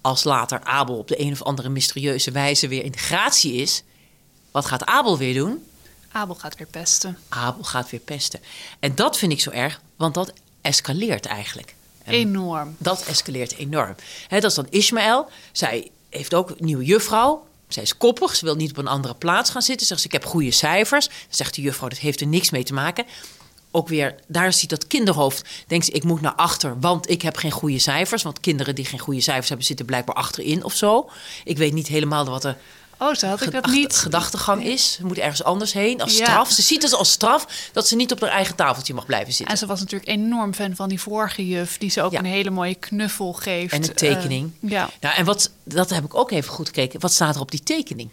als 0.01 0.23
later 0.23 0.63
Abel 0.63 0.97
op 0.97 1.07
de 1.07 1.21
een 1.21 1.31
of 1.31 1.41
andere 1.41 1.69
mysterieuze 1.69 2.31
wijze 2.31 2.67
weer 2.67 2.83
in 2.83 2.97
gratie 2.97 3.53
is, 3.53 3.83
wat 4.51 4.65
gaat 4.65 4.85
Abel 4.85 5.17
weer 5.17 5.33
doen? 5.33 5.63
Abel 6.11 6.35
gaat 6.35 6.57
weer 6.57 6.67
pesten. 6.67 7.17
Abel 7.29 7.63
gaat 7.63 7.89
weer 7.89 7.99
pesten. 7.99 8.39
En 8.79 8.95
dat 8.95 9.17
vind 9.17 9.31
ik 9.31 9.39
zo 9.39 9.49
erg, 9.49 9.81
want 9.95 10.13
dat 10.13 10.33
escaleert 10.61 11.25
eigenlijk. 11.25 11.75
En 12.03 12.13
enorm. 12.13 12.75
Dat 12.77 13.05
escaleert 13.05 13.55
enorm. 13.55 13.95
He, 14.27 14.39
dat 14.39 14.49
is 14.49 14.55
dan 14.55 14.67
Ismaël. 14.69 15.29
Zij 15.51 15.91
heeft 16.17 16.33
ook 16.33 16.49
een 16.49 16.55
nieuwe 16.59 16.83
juffrouw. 16.83 17.47
Zij 17.67 17.83
is 17.83 17.97
koppig, 17.97 18.35
ze 18.35 18.45
wil 18.45 18.55
niet 18.55 18.69
op 18.69 18.77
een 18.77 18.87
andere 18.87 19.15
plaats 19.15 19.49
gaan 19.49 19.61
zitten. 19.61 19.87
Zegt 19.87 20.01
ze, 20.01 20.07
ik 20.07 20.13
heb 20.13 20.25
goede 20.25 20.51
cijfers. 20.51 21.07
Dan 21.07 21.15
zegt 21.29 21.55
de 21.55 21.61
juffrouw, 21.61 21.89
dat 21.89 21.97
heeft 21.97 22.21
er 22.21 22.27
niks 22.27 22.49
mee 22.49 22.63
te 22.63 22.73
maken. 22.73 23.05
Ook 23.71 23.87
weer, 23.87 24.15
daar 24.27 24.53
ziet 24.53 24.69
dat 24.69 24.87
kinderhoofd. 24.87 25.47
Denkt 25.67 25.85
ze, 25.85 25.91
ik 25.91 26.03
moet 26.03 26.21
naar 26.21 26.35
achter, 26.35 26.79
want 26.79 27.09
ik 27.09 27.21
heb 27.21 27.37
geen 27.37 27.51
goede 27.51 27.79
cijfers. 27.79 28.23
Want 28.23 28.39
kinderen 28.39 28.75
die 28.75 28.85
geen 28.85 28.99
goede 28.99 29.21
cijfers 29.21 29.47
hebben, 29.47 29.65
zitten 29.65 29.85
blijkbaar 29.85 30.15
achterin 30.15 30.63
of 30.63 30.73
zo. 30.73 31.09
Ik 31.43 31.57
weet 31.57 31.73
niet 31.73 31.87
helemaal 31.87 32.25
wat 32.25 32.43
er 32.43 32.57
Oh, 32.97 33.13
zo 33.13 33.27
had 33.27 33.41
ik 33.41 33.51
dat 33.51 33.65
niet. 33.65 33.95
gedachtegang 33.95 34.63
is. 34.63 34.91
Ze 34.91 35.05
moet 35.05 35.17
ergens 35.17 35.43
anders 35.43 35.73
heen 35.73 36.01
als 36.01 36.15
straf. 36.15 36.51
Ze 36.51 36.61
ziet 36.61 36.83
het 36.83 36.93
als 36.93 37.11
straf 37.11 37.69
dat 37.73 37.87
ze 37.87 37.95
niet 37.95 38.11
op 38.11 38.21
haar 38.21 38.29
eigen 38.29 38.55
tafeltje 38.55 38.93
mag 38.93 39.05
blijven 39.05 39.33
zitten. 39.33 39.47
En 39.47 39.57
ze 39.57 39.65
was 39.65 39.79
natuurlijk 39.79 40.11
enorm 40.11 40.53
fan 40.53 40.75
van 40.75 40.89
die 40.89 41.01
vorige 41.01 41.47
juf, 41.47 41.77
die 41.77 41.89
ze 41.89 42.01
ook 42.01 42.13
een 42.13 42.25
hele 42.25 42.49
mooie 42.49 42.75
knuffel 42.75 43.33
geeft. 43.33 43.73
En 43.73 43.83
een 43.83 43.93
tekening. 43.93 44.51
Uh, 44.59 44.71
ja. 44.71 44.89
Nou, 45.01 45.15
en 45.15 45.25
wat, 45.25 45.51
dat 45.63 45.89
heb 45.89 46.03
ik 46.03 46.15
ook 46.15 46.31
even 46.31 46.51
goed 46.51 46.67
gekeken. 46.67 46.99
Wat 46.99 47.13
staat 47.13 47.35
er 47.35 47.41
op 47.41 47.51
die 47.51 47.63
tekening? 47.63 48.09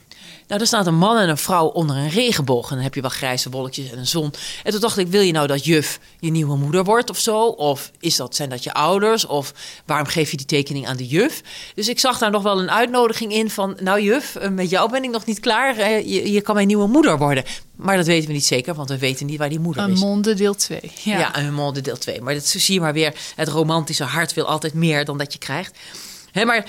Nou, 0.48 0.61
er 0.61 0.66
staat 0.66 0.87
een 0.87 0.94
man 0.94 1.18
en 1.18 1.28
een 1.28 1.38
vrouw 1.38 1.66
onder 1.66 1.96
een 1.96 2.09
regenboog. 2.09 2.68
En 2.68 2.74
dan 2.74 2.85
heb 2.85 2.94
je 2.94 3.00
wel 3.00 3.11
grijze 3.11 3.50
wolkjes 3.50 3.90
en 3.90 3.98
een 3.98 4.07
zon. 4.07 4.33
En 4.64 4.72
toen 4.72 4.81
dacht 4.81 4.98
ik, 4.98 5.07
wil 5.07 5.20
je 5.20 5.33
nou 5.33 5.46
dat 5.46 5.64
juf 5.64 6.00
je 6.20 6.31
nieuwe 6.31 6.57
moeder 6.57 6.85
wordt 6.85 7.11
of 7.11 7.18
zo? 7.18 7.44
Of 7.46 7.90
is 8.00 8.16
dat, 8.16 8.37
zijn 8.37 8.48
dat 8.48 8.64
je 8.64 8.72
ouders? 8.72 9.26
Of 9.26 9.52
waarom 9.87 10.07
geef 10.07 10.31
je 10.31 10.37
die 10.37 10.46
tekening 10.46 10.87
aan 10.87 10.96
de 10.96 11.07
juf? 11.07 11.42
Dus 11.74 11.88
ik 11.88 11.98
zag 11.98 12.18
daar 12.18 12.31
nog 12.31 12.42
wel 12.42 12.61
een 12.61 12.70
uitnodiging 12.70 13.33
in 13.33 13.50
van... 13.50 13.76
nou 13.81 14.00
juf, 14.00 14.37
eh, 14.37 14.50
met 14.50 14.70
jou 14.70 14.90
ben 14.90 15.05
ik 15.05 15.11
nog 15.11 15.24
niet 15.24 15.40
klaar. 15.40 16.00
Je, 16.07 16.33
je 16.33 16.40
kan 16.40 16.55
mijn 16.55 16.66
nieuwe 16.66 16.87
moeder 16.87 17.18
worden. 17.18 17.44
Maar 17.76 17.96
dat 17.96 18.07
weten 18.07 18.26
we 18.26 18.33
niet 18.33 18.46
zeker, 18.46 18.74
want 18.74 18.88
we 18.88 18.98
weten 18.98 19.26
niet 19.26 19.38
waar 19.38 19.48
die 19.48 19.61
moeder 19.61 19.83
een 19.83 19.90
is. 19.90 20.00
Een 20.00 20.07
monde 20.07 20.35
deel 20.35 20.55
2. 20.55 20.81
Ja, 21.02 21.18
ja 21.18 21.38
een 21.38 21.55
monde 21.55 21.81
deel 21.81 21.98
2. 21.98 22.20
Maar 22.20 22.35
dat 22.35 22.46
zie 22.46 22.74
je 22.74 22.81
maar 22.81 22.92
weer. 22.92 23.14
Het 23.37 23.48
romantische 23.48 24.05
hart 24.05 24.35
wil 24.35 24.44
altijd 24.44 24.74
meer 24.74 25.05
dan 25.05 25.18
dat 25.18 25.33
je 25.33 25.38
krijgt. 25.38 25.78
He, 26.33 26.45
maar 26.45 26.66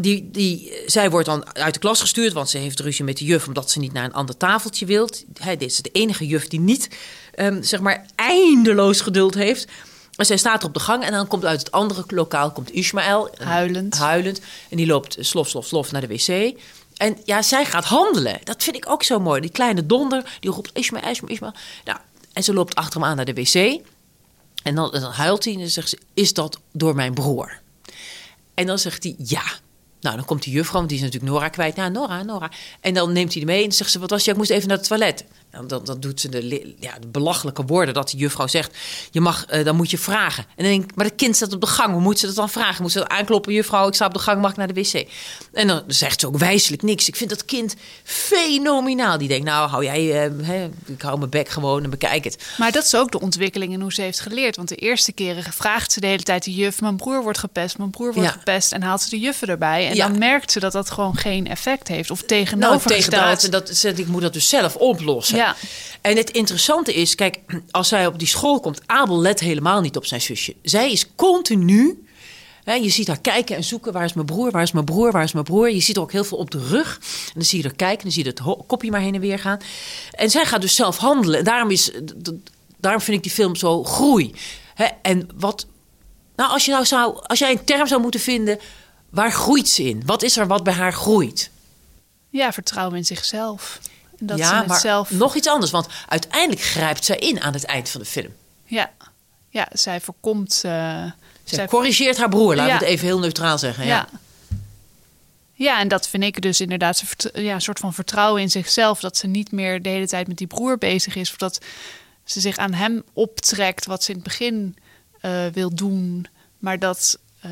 die, 0.00 0.30
die, 0.30 0.72
zij 0.86 1.10
wordt 1.10 1.26
dan 1.26 1.56
uit 1.56 1.74
de 1.74 1.80
klas 1.80 2.00
gestuurd, 2.00 2.32
want 2.32 2.50
ze 2.50 2.58
heeft 2.58 2.80
ruzie 2.80 3.04
met 3.04 3.16
de 3.16 3.24
juf 3.24 3.46
omdat 3.46 3.70
ze 3.70 3.78
niet 3.78 3.92
naar 3.92 4.04
een 4.04 4.12
ander 4.12 4.36
tafeltje 4.36 4.86
wil. 4.86 5.08
Hij 5.38 5.56
dit 5.56 5.70
is 5.70 5.76
de 5.76 5.90
enige 5.92 6.26
juf 6.26 6.48
die 6.48 6.60
niet, 6.60 6.88
um, 7.36 7.62
zeg 7.62 7.80
maar, 7.80 8.06
eindeloos 8.14 9.00
geduld 9.00 9.34
heeft. 9.34 9.66
En 10.16 10.26
zij 10.26 10.36
staat 10.36 10.62
er 10.62 10.68
op 10.68 10.74
de 10.74 10.80
gang 10.80 11.04
en 11.04 11.12
dan 11.12 11.26
komt 11.26 11.44
uit 11.44 11.58
het 11.58 11.70
andere 11.70 12.04
lokaal 12.06 12.52
komt 12.52 12.70
Ismaël. 12.70 13.30
Huilend. 13.38 13.98
Huilend. 13.98 14.40
En 14.70 14.76
die 14.76 14.86
loopt 14.86 15.16
slof, 15.20 15.48
slof, 15.48 15.66
slof 15.66 15.92
naar 15.92 16.00
de 16.00 16.06
wc. 16.06 16.58
En 16.96 17.16
ja, 17.24 17.42
zij 17.42 17.64
gaat 17.64 17.84
handelen. 17.84 18.38
Dat 18.44 18.62
vind 18.62 18.76
ik 18.76 18.90
ook 18.90 19.02
zo 19.02 19.18
mooi. 19.18 19.40
Die 19.40 19.50
kleine 19.50 19.86
donder, 19.86 20.36
die 20.40 20.50
roept 20.50 20.70
Ismaël, 20.72 21.10
Ismaël, 21.10 21.32
Ismaël. 21.32 21.54
Nou, 21.84 21.98
en 22.32 22.42
ze 22.42 22.54
loopt 22.54 22.74
achter 22.74 23.00
hem 23.00 23.08
aan 23.08 23.16
naar 23.16 23.24
de 23.24 23.34
wc. 23.34 23.80
En 24.62 24.74
dan, 24.74 24.92
en 24.92 25.00
dan 25.00 25.12
huilt 25.12 25.44
hij 25.44 25.52
en 25.52 25.58
dan 25.58 25.68
zegt 25.68 25.88
ze, 25.88 25.98
is 26.14 26.32
dat 26.32 26.60
door 26.72 26.94
mijn 26.94 27.14
broer? 27.14 27.60
En 28.56 28.66
dan 28.66 28.78
zegt 28.78 29.02
hij 29.02 29.14
ja. 29.18 29.42
Nou, 30.00 30.16
dan 30.16 30.24
komt 30.24 30.42
die 30.42 30.52
juffrouw, 30.52 30.86
die 30.86 30.96
is 30.96 31.02
natuurlijk 31.02 31.32
Nora 31.32 31.48
kwijt. 31.48 31.76
Nou, 31.76 31.90
Nora, 31.90 32.22
Nora. 32.22 32.50
En 32.80 32.94
dan 32.94 33.12
neemt 33.12 33.32
hij 33.32 33.44
die 33.44 33.50
mee 33.54 33.64
en 33.64 33.72
zegt 33.72 33.90
ze: 33.90 33.98
Wat 33.98 34.10
was 34.10 34.24
je? 34.24 34.30
Ik 34.30 34.36
moest 34.36 34.50
even 34.50 34.68
naar 34.68 34.76
het 34.76 34.86
toilet. 34.86 35.24
Dan, 35.50 35.66
dan, 35.66 35.84
dan 35.84 36.00
doet 36.00 36.20
ze 36.20 36.28
de, 36.28 36.74
ja, 36.80 36.98
de 37.00 37.06
belachelijke 37.06 37.64
woorden 37.64 37.94
dat 37.94 38.10
de 38.10 38.16
juffrouw 38.16 38.46
zegt: 38.46 38.76
Je 39.10 39.20
mag, 39.20 39.46
uh, 39.54 39.64
dan 39.64 39.76
moet 39.76 39.90
je 39.90 39.98
vragen. 39.98 40.42
En 40.56 40.64
dan 40.64 40.72
denk 40.72 40.84
ik: 40.84 40.94
Maar 40.96 41.04
het 41.06 41.14
kind 41.14 41.36
staat 41.36 41.52
op 41.52 41.60
de 41.60 41.66
gang. 41.66 41.92
Hoe 41.92 42.00
moet 42.00 42.18
ze 42.18 42.26
dat 42.26 42.34
dan 42.34 42.50
vragen? 42.50 42.82
Moet 42.82 42.92
ze 42.92 42.98
dat 42.98 43.08
aankloppen? 43.08 43.52
Juffrouw, 43.52 43.88
ik 43.88 43.94
sta 43.94 44.06
op 44.06 44.12
de 44.12 44.18
gang, 44.18 44.40
mag 44.40 44.50
ik 44.50 44.56
naar 44.56 44.72
de 44.72 44.80
wc? 44.82 45.08
En 45.52 45.66
dan 45.66 45.82
zegt 45.86 46.20
ze 46.20 46.26
ook 46.26 46.38
wijselijk 46.38 46.82
niks. 46.82 47.08
Ik 47.08 47.16
vind 47.16 47.30
dat 47.30 47.44
kind 47.44 47.74
fenomenaal. 48.04 49.18
Die 49.18 49.28
denkt: 49.28 49.44
Nou, 49.44 49.68
hou 49.68 49.84
jij, 49.84 50.28
uh, 50.30 50.46
hè, 50.46 50.68
ik 50.86 51.02
hou 51.02 51.18
mijn 51.18 51.30
bek 51.30 51.48
gewoon 51.48 51.84
en 51.84 51.90
bekijk 51.90 52.24
het. 52.24 52.44
Maar 52.58 52.72
dat 52.72 52.84
is 52.84 52.94
ook 52.94 53.10
de 53.12 53.20
ontwikkeling 53.20 53.72
in 53.72 53.80
hoe 53.80 53.92
ze 53.92 54.02
heeft 54.02 54.20
geleerd. 54.20 54.56
Want 54.56 54.68
de 54.68 54.76
eerste 54.76 55.12
keren 55.12 55.42
vraagt 55.52 55.92
ze 55.92 56.00
de 56.00 56.06
hele 56.06 56.22
tijd 56.22 56.44
de 56.44 56.54
juf: 56.54 56.80
Mijn 56.80 56.96
broer 56.96 57.22
wordt 57.22 57.38
gepest, 57.38 57.78
mijn 57.78 57.90
broer 57.90 58.12
wordt 58.12 58.28
Ja. 58.28 58.34
gepest. 58.38 58.72
En 58.72 58.82
haalt 58.82 59.00
ze 59.02 59.10
de 59.10 59.18
juffen 59.18 59.48
erbij. 59.48 59.88
En 59.88 59.94
Ja. 59.94 60.08
dan 60.08 60.18
merkt 60.18 60.52
ze 60.52 60.60
dat 60.60 60.72
dat 60.72 60.90
gewoon 60.90 61.16
geen 61.16 61.46
effect 61.48 61.88
heeft. 61.88 62.10
Of 62.10 62.16
Nou, 62.18 62.28
tegenovergesteld. 62.28 62.94
tegendraad, 62.96 63.44
en 63.44 63.50
dat, 63.50 63.98
ik 63.98 64.06
moet 64.06 64.22
dat 64.22 64.32
dus 64.32 64.48
zelf 64.48 64.76
oplossen. 64.76 65.35
Ja. 65.36 65.56
En 66.00 66.16
het 66.16 66.30
interessante 66.30 66.94
is, 66.94 67.14
kijk, 67.14 67.38
als 67.70 67.88
zij 67.88 68.06
op 68.06 68.18
die 68.18 68.28
school 68.28 68.60
komt, 68.60 68.80
Abel 68.86 69.20
let 69.20 69.40
helemaal 69.40 69.80
niet 69.80 69.96
op 69.96 70.06
zijn 70.06 70.20
zusje. 70.20 70.54
Zij 70.62 70.92
is 70.92 71.06
continu. 71.14 72.04
Hè, 72.64 72.74
je 72.74 72.88
ziet 72.88 73.06
haar 73.06 73.20
kijken 73.20 73.56
en 73.56 73.64
zoeken. 73.64 73.92
Waar 73.92 74.04
is 74.04 74.12
mijn 74.12 74.26
broer? 74.26 74.50
Waar 74.50 74.62
is 74.62 74.72
mijn 74.72 74.84
broer? 74.84 75.12
Waar 75.12 75.22
is 75.22 75.32
mijn 75.32 75.44
broer? 75.44 75.70
Je 75.70 75.80
ziet 75.80 75.96
er 75.96 76.02
ook 76.02 76.12
heel 76.12 76.24
veel 76.24 76.38
op 76.38 76.50
de 76.50 76.66
rug. 76.68 76.98
En 77.26 77.32
dan 77.34 77.44
zie 77.44 77.58
je 77.58 77.64
haar 77.64 77.76
kijken. 77.76 78.02
Dan 78.02 78.12
zie 78.12 78.24
je 78.24 78.30
het 78.30 78.66
kopje 78.66 78.90
maar 78.90 79.00
heen 79.00 79.14
en 79.14 79.20
weer 79.20 79.38
gaan. 79.38 79.58
En 80.10 80.30
zij 80.30 80.44
gaat 80.44 80.60
dus 80.60 80.74
zelf 80.74 80.96
handelen. 80.96 81.38
En 81.38 81.44
daarom, 81.44 81.70
is, 81.70 81.90
daarom 82.76 83.00
vind 83.00 83.16
ik 83.16 83.22
die 83.22 83.32
film 83.32 83.56
zo 83.56 83.84
groei. 83.84 84.34
Hè, 84.74 84.86
en 85.02 85.28
wat. 85.34 85.66
Nou, 86.36 86.50
als, 86.50 86.64
je 86.64 86.70
nou 86.70 86.84
zou, 86.84 87.18
als 87.22 87.38
jij 87.38 87.50
een 87.50 87.64
term 87.64 87.86
zou 87.86 88.00
moeten 88.00 88.20
vinden. 88.20 88.58
Waar 89.10 89.32
groeit 89.32 89.68
ze 89.68 89.82
in? 89.82 90.02
Wat 90.06 90.22
is 90.22 90.36
er 90.36 90.46
wat 90.46 90.64
bij 90.64 90.72
haar 90.72 90.92
groeit? 90.92 91.50
Ja, 92.30 92.52
vertrouwen 92.52 92.96
in 92.96 93.04
zichzelf. 93.04 93.80
Dat 94.18 94.38
ja, 94.38 94.64
maar 94.66 94.80
zelf. 94.80 95.10
nog 95.10 95.34
iets 95.34 95.48
anders. 95.48 95.70
Want 95.70 95.86
uiteindelijk 96.08 96.60
grijpt 96.60 97.04
zij 97.04 97.16
in 97.16 97.40
aan 97.40 97.52
het 97.52 97.64
eind 97.64 97.88
van 97.88 98.00
de 98.00 98.06
film. 98.06 98.32
Ja. 98.64 98.90
ja, 99.48 99.68
zij 99.72 100.00
voorkomt. 100.00 100.60
eh, 100.64 101.04
Zij 101.44 101.66
corrigeert 101.66 102.16
haar 102.18 102.28
broer, 102.28 102.54
laten 102.56 102.72
Ja. 102.72 102.78
we 102.78 102.84
het 102.84 102.92
even 102.94 103.06
heel 103.06 103.18
neutraal 103.18 103.58
zeggen. 103.58 103.86
Ja. 103.86 103.94
Ja. 103.96 104.18
Ja, 105.58 105.80
en 105.80 105.88
dat 105.88 106.08
vind 106.08 106.22
ik 106.22 106.40
dus 106.42 106.60
inderdaad 106.60 107.02
ja, 107.34 107.54
een 107.54 107.60
soort 107.60 107.78
van 107.78 107.94
vertrouwen 107.94 108.42
in 108.42 108.50
zichzelf. 108.50 109.00
Dat 109.00 109.16
ze 109.16 109.26
niet 109.26 109.52
meer 109.52 109.82
de 109.82 109.88
hele 109.88 110.06
tijd 110.08 110.28
met 110.28 110.36
die 110.38 110.46
broer 110.46 110.78
bezig 110.78 111.14
is. 111.16 111.30
Of 111.30 111.36
dat 111.36 111.60
ze 112.24 112.40
zich 112.40 112.56
aan 112.56 112.72
hem 112.72 113.02
optrekt 113.12 113.86
wat 113.86 114.02
ze 114.02 114.10
in 114.10 114.14
het 114.16 114.24
begin 114.26 114.76
eh, 115.20 115.46
wil 115.52 115.74
doen. 115.74 116.26
Maar 116.58 116.78
dat, 116.78 117.18
eh, 117.40 117.50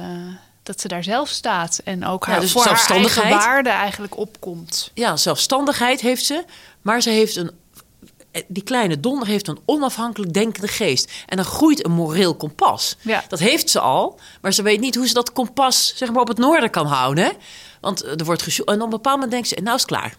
dat 0.65 0.81
ze 0.81 0.89
daar 0.89 1.05
zelf 1.05 1.29
staat. 1.29 1.81
En 1.85 2.07
ook 2.07 2.25
Ja, 2.27 2.31
haar, 2.33 2.41
dus 2.41 2.53
voor 2.53 2.65
haar 2.65 2.77
zelfstandigheid. 2.77 3.35
waarde 3.35 3.69
eigenlijk 3.71 4.17
opkomt. 4.17 4.91
Ja, 4.95 5.17
zelfstandigheid 5.17 6.01
heeft 6.01 6.25
ze. 6.25 6.45
Maar 6.83 7.03
ze 7.03 7.11
heeft 7.11 7.37
een. 7.37 7.51
Die 8.49 8.63
kleine 8.63 9.01
donder 9.01 9.29
heeft 9.29 9.49
een 9.49 9.59
onafhankelijk 9.65 10.33
denkende 10.33 10.69
geest. 10.69 11.13
En 11.27 11.37
dan 11.37 11.45
groeit 11.47 11.85
een 11.85 11.93
moreel 11.93 12.35
kompas. 12.35 12.97
Ja. 13.01 13.25
Dat 13.29 13.39
heeft 13.39 13.71
ze 13.71 13.81
al. 13.81 14.19
Maar 14.41 14.53
ze 14.53 14.63
weet 14.63 14.81
niet 14.81 14.95
hoe 14.95 15.07
ze 15.07 15.15
dat 15.15 15.33
kompas 15.33 15.93
zeg 15.97 16.11
maar, 16.13 16.21
op 16.21 16.29
het 16.29 16.39
noorden 16.39 16.71
kan 16.71 16.87
houden. 16.87 17.25
hè. 17.25 17.31
Want 17.81 18.05
er 18.05 18.25
wordt 18.25 18.43
gesjo- 18.43 18.65
En 18.65 18.75
op 18.77 18.83
een 18.83 18.91
bepaald 18.91 19.15
moment 19.15 19.33
denkt 19.33 19.49
ze: 19.49 19.55
Nou 19.55 19.75
is 19.77 19.83
het 19.83 19.91
klaar. 19.91 20.15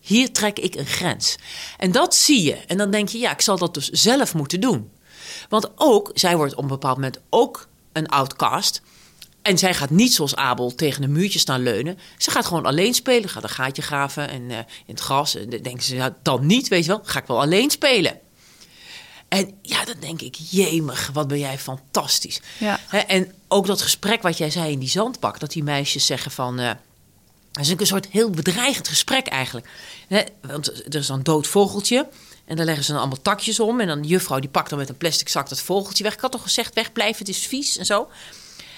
Hier 0.00 0.32
trek 0.32 0.58
ik 0.58 0.74
een 0.74 0.86
grens. 0.86 1.36
En 1.78 1.92
dat 1.92 2.14
zie 2.14 2.42
je. 2.42 2.54
En 2.54 2.76
dan 2.76 2.90
denk 2.90 3.08
je: 3.08 3.18
Ja, 3.18 3.30
ik 3.30 3.40
zal 3.40 3.58
dat 3.58 3.74
dus 3.74 3.88
zelf 3.88 4.34
moeten 4.34 4.60
doen. 4.60 4.90
Want 5.48 5.70
ook, 5.76 6.10
zij 6.14 6.36
wordt 6.36 6.54
op 6.54 6.62
een 6.62 6.68
bepaald 6.68 6.94
moment 6.96 7.18
ook 7.30 7.66
een 7.92 8.08
outcast. 8.08 8.80
En 9.48 9.58
zij 9.58 9.74
gaat 9.74 9.90
niet 9.90 10.14
zoals 10.14 10.36
Abel 10.36 10.74
tegen 10.74 11.02
een 11.02 11.12
muurtje 11.12 11.38
staan 11.38 11.62
leunen. 11.62 11.98
Ze 12.18 12.30
gaat 12.30 12.46
gewoon 12.46 12.66
alleen 12.66 12.94
spelen. 12.94 13.28
Gaat 13.28 13.42
een 13.42 13.48
gaatje 13.48 13.82
graven 13.82 14.28
en, 14.28 14.50
eh, 14.50 14.56
in 14.58 14.94
het 14.94 15.00
gras. 15.00 15.34
En 15.34 15.50
dan 15.50 15.62
denken 15.62 15.82
ze, 15.82 16.14
dan 16.22 16.46
niet, 16.46 16.68
weet 16.68 16.84
je 16.84 16.90
wel. 16.90 17.00
Ga 17.04 17.18
ik 17.18 17.26
wel 17.26 17.40
alleen 17.40 17.70
spelen. 17.70 18.18
En 19.28 19.58
ja, 19.62 19.84
dan 19.84 19.94
denk 20.00 20.20
ik, 20.20 20.34
jemig, 20.50 21.10
wat 21.12 21.28
ben 21.28 21.38
jij 21.38 21.58
fantastisch. 21.58 22.40
Ja. 22.58 22.80
En 23.06 23.32
ook 23.48 23.66
dat 23.66 23.82
gesprek 23.82 24.22
wat 24.22 24.38
jij 24.38 24.50
zei 24.50 24.72
in 24.72 24.78
die 24.78 24.88
zandbak. 24.88 25.40
Dat 25.40 25.52
die 25.52 25.62
meisjes 25.62 26.06
zeggen 26.06 26.30
van... 26.30 26.58
eh, 26.58 26.70
dat 27.52 27.64
is 27.64 27.70
een 27.70 27.86
soort 27.86 28.06
heel 28.10 28.30
bedreigend 28.30 28.88
gesprek 28.88 29.26
eigenlijk. 29.26 29.68
Want 30.40 30.94
er 30.94 31.00
is 31.00 31.08
een 31.08 31.22
dood 31.22 31.46
vogeltje. 31.46 32.08
En 32.44 32.56
daar 32.56 32.66
leggen 32.66 32.84
ze 32.84 32.90
dan 32.90 33.00
allemaal 33.00 33.22
takjes 33.22 33.60
om. 33.60 33.80
En 33.80 33.86
dan 33.86 34.02
de 34.02 34.08
juffrouw 34.08 34.38
die 34.38 34.50
pakt 34.50 34.70
dan 34.70 34.78
met 34.78 34.88
een 34.88 34.96
plastic 34.96 35.28
zak 35.28 35.48
dat 35.48 35.60
vogeltje 35.60 36.04
weg. 36.04 36.14
Ik 36.14 36.20
had 36.20 36.32
toch 36.32 36.42
gezegd, 36.42 36.74
wegblijven, 36.74 37.18
het 37.18 37.28
is 37.28 37.46
vies 37.46 37.76
en 37.76 37.86
zo. 37.86 38.08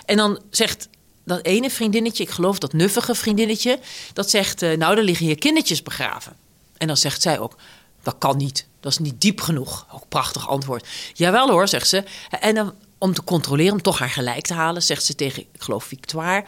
En 0.04 0.16
dan 0.16 0.40
zegt 0.50 0.88
dat 1.24 1.44
ene 1.44 1.70
vriendinnetje, 1.70 2.22
ik 2.22 2.30
geloof 2.30 2.58
dat 2.58 2.72
nuffige 2.72 3.14
vriendinnetje... 3.14 3.78
dat 4.12 4.30
zegt, 4.30 4.62
eh, 4.62 4.76
nou, 4.76 4.94
daar 4.94 5.04
liggen 5.04 5.26
hier 5.26 5.38
kindertjes 5.38 5.82
begraven. 5.82 6.36
En 6.76 6.86
dan 6.86 6.96
zegt 6.96 7.22
zij 7.22 7.38
ook, 7.38 7.56
dat 8.02 8.14
kan 8.18 8.36
niet. 8.36 8.66
Dat 8.80 8.92
is 8.92 8.98
niet 8.98 9.20
diep 9.20 9.40
genoeg. 9.40 9.86
Ook 9.92 10.08
prachtig 10.08 10.48
antwoord. 10.48 10.86
Jawel 11.14 11.50
hoor, 11.50 11.68
zegt 11.68 11.88
ze. 11.88 12.04
En 12.40 12.54
dan, 12.54 12.74
om 12.98 13.14
te 13.14 13.24
controleren, 13.24 13.72
om 13.72 13.82
toch 13.82 13.98
haar 13.98 14.10
gelijk 14.10 14.46
te 14.46 14.54
halen... 14.54 14.82
zegt 14.82 15.04
ze 15.04 15.14
tegen, 15.14 15.42
ik 15.52 15.62
geloof 15.62 15.84
Victoire... 15.84 16.44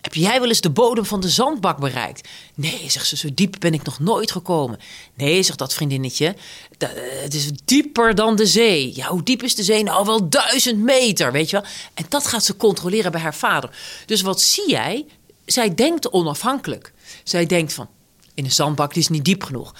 heb 0.00 0.14
jij 0.14 0.40
wel 0.40 0.48
eens 0.48 0.60
de 0.60 0.70
bodem 0.70 1.04
van 1.04 1.20
de 1.20 1.28
zandbak 1.28 1.78
bereikt? 1.78 2.28
Nee, 2.54 2.84
zegt 2.90 3.06
ze, 3.06 3.16
zo 3.16 3.28
diep 3.34 3.56
ben 3.58 3.74
ik 3.74 3.82
nog 3.82 3.98
nooit 3.98 4.30
gekomen. 4.30 4.78
Nee, 5.14 5.42
zegt 5.42 5.58
dat 5.58 5.74
vriendinnetje, 5.74 6.36
"da- 6.78 6.88
eh, 6.92 7.22
het 7.22 7.34
is 7.34 7.50
dieper 7.64 8.14
dan 8.14 8.36
de 8.36 8.46
zee. 8.46 8.92
Ja, 8.96 9.06
hoe 9.08 9.22
diep 9.22 9.42
is 9.42 9.54
de 9.54 9.62
zee? 9.62 9.82
Nou, 9.82 10.06
wel 10.06 10.28
duizend 10.28 10.78
meter, 10.78 11.32
weet 11.32 11.50
je 11.50 11.60
wel. 11.60 11.70
En 11.94 12.04
dat 12.08 12.26
gaat 12.26 12.44
ze 12.44 12.56
controleren 12.56 13.12
bij 13.12 13.20
haar 13.20 13.34
vader. 13.34 13.70
Dus 14.06 14.20
wat 14.22 14.40
zie 14.40 14.70
jij? 14.70 15.06
Zij 15.44 15.74
denkt 15.74 16.10
onafhankelijk. 16.10 16.92
Zij 17.24 17.46
denkt 17.46 17.72
van, 17.72 17.88
in 18.34 18.44
een 18.44 18.52
zandbak 18.52 18.94
is 18.94 19.08
niet 19.08 19.24
diep 19.24 19.42
genoeg. 19.42 19.74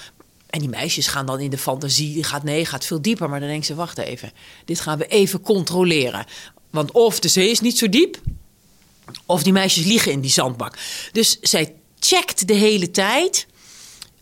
En 0.49 0.59
die 0.59 0.69
meisjes 0.69 1.07
gaan 1.07 1.25
dan 1.25 1.39
in 1.39 1.49
de 1.49 1.57
fantasie, 1.57 2.13
die 2.13 2.23
gaat 2.23 2.43
nee, 2.43 2.65
gaat 2.65 2.85
veel 2.85 3.01
dieper. 3.01 3.29
Maar 3.29 3.39
dan 3.39 3.49
denkt 3.49 3.65
ze, 3.65 3.75
wacht 3.75 3.97
even, 3.97 4.31
dit 4.65 4.79
gaan 4.79 4.97
we 4.97 5.07
even 5.07 5.41
controleren. 5.41 6.25
Want 6.69 6.91
of 6.91 7.19
de 7.19 7.27
zee 7.27 7.49
is 7.49 7.59
niet 7.59 7.77
zo 7.77 7.89
diep, 7.89 8.17
of 9.25 9.43
die 9.43 9.53
meisjes 9.53 9.85
liegen 9.85 10.11
in 10.11 10.21
die 10.21 10.31
zandbak. 10.31 10.77
Dus 11.11 11.39
zij 11.41 11.73
checkt 11.99 12.47
de 12.47 12.53
hele 12.53 12.91
tijd. 12.91 13.47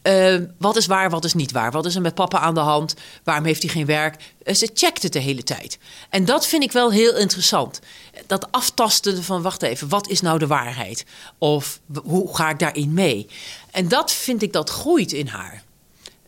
eh, 0.02 0.36
wat 0.58 0.76
is 0.76 0.86
waar, 0.86 1.10
wat 1.10 1.26
is 1.26 1.34
niet 1.34 1.52
waar? 1.52 1.72
Wat 1.72 1.86
is 1.86 1.96
er 1.96 2.02
met 2.02 2.14
papa 2.16 2.40
aan 2.40 2.54
de 2.54 2.60
hand? 2.60 2.94
Waarom 3.24 3.46
heeft 3.46 3.62
hij 3.64 3.72
geen 3.72 3.86
werk? 3.86 4.16
Eh, 4.44 4.56
ze 4.56 4.70
checkt 4.74 5.04
het 5.04 5.14
de 5.14 5.20
hele 5.20 5.44
tijd. 5.44 5.78
En 6.10 6.26
dat 6.26 6.48
vind 6.48 6.64
ik 6.64 6.72
wel 6.72 6.92
heel 6.92 7.18
interessant. 7.18 7.80
Dat 8.28 8.52
aftasten 8.52 9.24
van, 9.24 9.42
wacht 9.42 9.62
even, 9.62 9.90
wat 9.90 10.08
is 10.08 10.22
nou 10.22 10.40
de 10.40 10.48
waarheid? 10.48 11.06
Of 11.38 11.80
hoe 12.04 12.36
ga 12.36 12.50
ik 12.50 12.60
daarin 12.60 12.94
mee? 12.94 13.28
En 13.72 13.88
dat 13.88 14.12
vind 14.12 14.42
ik, 14.42 14.54
dat 14.54 14.70
groeit 14.70 15.12
in 15.12 15.28
haar. 15.28 15.64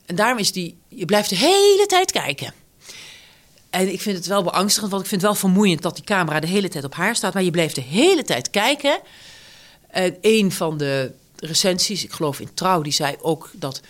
En 0.05 0.15
daarom 0.15 0.37
is 0.37 0.51
die, 0.51 0.77
je 0.87 1.05
blijft 1.05 1.29
de 1.29 1.35
hele 1.35 1.85
tijd 1.87 2.11
kijken. 2.11 2.53
En 3.71 3.91
ik 3.91 4.01
vind 4.01 4.17
het 4.17 4.25
wel 4.25 4.43
beangstigend, 4.43 4.91
want 4.91 5.03
ik 5.03 5.09
vind 5.09 5.21
het 5.21 5.31
wel 5.31 5.39
vermoeiend 5.39 5.81
dat 5.81 5.95
die 5.95 6.03
camera 6.03 6.39
de 6.39 6.47
hele 6.47 6.69
tijd 6.69 6.83
op 6.83 6.95
haar 6.95 7.15
staat. 7.15 7.33
Maar 7.33 7.43
je 7.43 7.51
blijft 7.51 7.75
de 7.75 7.81
hele 7.81 8.23
tijd 8.23 8.49
kijken. 8.49 8.99
En 9.87 10.17
een 10.21 10.51
van 10.51 10.77
de 10.77 11.11
recensies, 11.35 12.03
ik 12.03 12.11
geloof 12.11 12.39
in 12.39 12.53
Trouw, 12.53 12.81
die 12.81 12.93
zei 12.93 13.15
ook 13.21 13.49
dat 13.53 13.81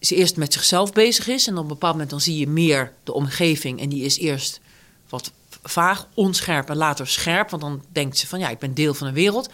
ze 0.00 0.14
eerst 0.14 0.36
met 0.36 0.52
zichzelf 0.52 0.92
bezig 0.92 1.28
is. 1.28 1.46
En 1.46 1.56
op 1.56 1.62
een 1.62 1.68
bepaald 1.68 1.92
moment 1.92 2.10
dan 2.10 2.20
zie 2.20 2.38
je 2.38 2.48
meer 2.48 2.92
de 3.04 3.12
omgeving. 3.12 3.80
En 3.80 3.88
die 3.88 4.04
is 4.04 4.18
eerst 4.18 4.60
wat 5.08 5.32
vaag, 5.62 6.06
onscherp 6.14 6.70
en 6.70 6.76
later 6.76 7.08
scherp. 7.08 7.50
Want 7.50 7.62
dan 7.62 7.84
denkt 7.92 8.18
ze 8.18 8.26
van 8.26 8.38
ja, 8.38 8.48
ik 8.48 8.58
ben 8.58 8.74
deel 8.74 8.94
van 8.94 9.06
een 9.06 9.14
wereld. 9.14 9.48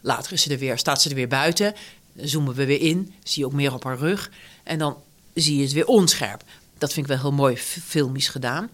Later 0.00 0.32
is 0.32 0.42
ze 0.42 0.50
er 0.50 0.58
weer, 0.58 0.78
staat 0.78 1.02
ze 1.02 1.08
er 1.08 1.14
weer 1.14 1.28
buiten. 1.28 1.74
Zoomen 2.16 2.54
we 2.54 2.64
weer 2.64 2.80
in, 2.80 3.14
zie 3.22 3.42
je 3.42 3.48
ook 3.48 3.54
meer 3.54 3.74
op 3.74 3.84
haar 3.84 3.98
rug. 3.98 4.30
En 4.62 4.78
dan 4.78 4.96
zie 5.34 5.56
je 5.56 5.62
het 5.62 5.72
weer 5.72 5.86
onscherp. 5.86 6.42
Dat 6.78 6.92
vind 6.92 7.06
ik 7.06 7.12
wel 7.12 7.22
heel 7.22 7.32
mooi 7.32 7.56
filmisch 7.56 8.28
gedaan. 8.28 8.70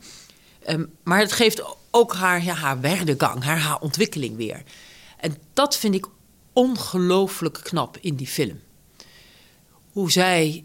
Ehm, 0.67 0.85
maar 1.03 1.19
het 1.19 1.33
geeft 1.33 1.63
ook 1.91 2.15
haar, 2.15 2.45
ja, 2.45 2.55
haar 2.55 2.81
werdegang, 2.81 3.43
haar, 3.43 3.59
haar 3.59 3.81
ontwikkeling 3.81 4.37
weer. 4.37 4.63
En 5.17 5.37
dat 5.53 5.77
vind 5.77 5.95
ik 5.95 6.07
ongelooflijk 6.53 7.61
knap 7.63 7.99
in 8.01 8.15
die 8.15 8.27
film. 8.27 8.61
Hoe 9.93 10.11
zij 10.11 10.65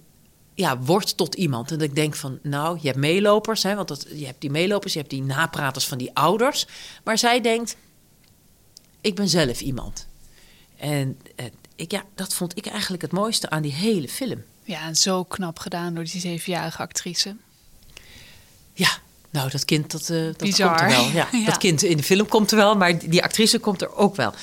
ja, 0.54 0.80
wordt 0.80 1.18
tot 1.18 1.36
iemand. 1.36 1.72
En 1.72 1.78
dat 1.78 1.88
ik 1.88 1.95
denk 1.95 2.16
van, 2.16 2.39
nou, 2.41 2.78
je 2.82 2.88
hebt 2.88 2.99
meelopers, 2.99 3.64
hè, 3.64 3.76
want 3.76 3.88
dat, 3.88 4.08
je 4.14 4.26
hebt 4.26 4.41
die 4.41 4.49
meelopers, 4.49 4.93
je 4.93 4.99
hebt 4.99 5.12
die 5.12 5.24
napraters 5.24 5.88
van 5.88 5.97
die 5.97 6.16
ouders. 6.16 6.68
Maar 7.04 7.18
zij 7.18 7.41
denkt, 7.41 7.76
ik 9.02 9.16
ben 9.16 9.30
zelf 9.30 9.62
iemand. 9.62 10.08
En 10.78 11.20
eh, 11.36 11.45
ik, 11.76 11.91
ja, 11.91 12.04
dat 12.16 12.34
vond 12.34 12.58
ik 12.58 12.66
eigenlijk 12.66 13.02
het 13.02 13.12
mooiste 13.12 13.49
aan 13.49 13.62
die 13.62 13.74
hele 13.74 14.10
film. 14.10 14.43
Ja, 14.64 14.86
en 14.88 14.95
zo 14.95 15.24
knap 15.24 15.60
gedaan 15.60 15.93
door 15.93 16.04
die 16.04 16.22
zevenjarige 16.22 16.82
actrice. 16.82 17.36
Ja, 18.74 18.97
nou, 19.32 19.49
dat 19.49 19.65
kind, 19.65 19.91
dat, 19.91 20.09
eh, 20.09 20.23
dat 20.23 20.36
komt 20.38 20.59
er 20.59 20.88
wel. 20.88 21.05
Ja, 21.05 21.27
Ja. 21.32 21.45
Dat 21.45 21.57
kind 21.57 21.84
in 21.84 21.97
de 21.97 22.03
film 22.03 22.27
komt 22.27 22.51
er 22.51 22.57
wel, 22.57 22.75
maar 22.75 22.97
die 23.09 23.23
actrice 23.23 23.59
komt 23.59 23.82
er 23.82 23.95
ook 23.95 24.15
wel. 24.15 24.34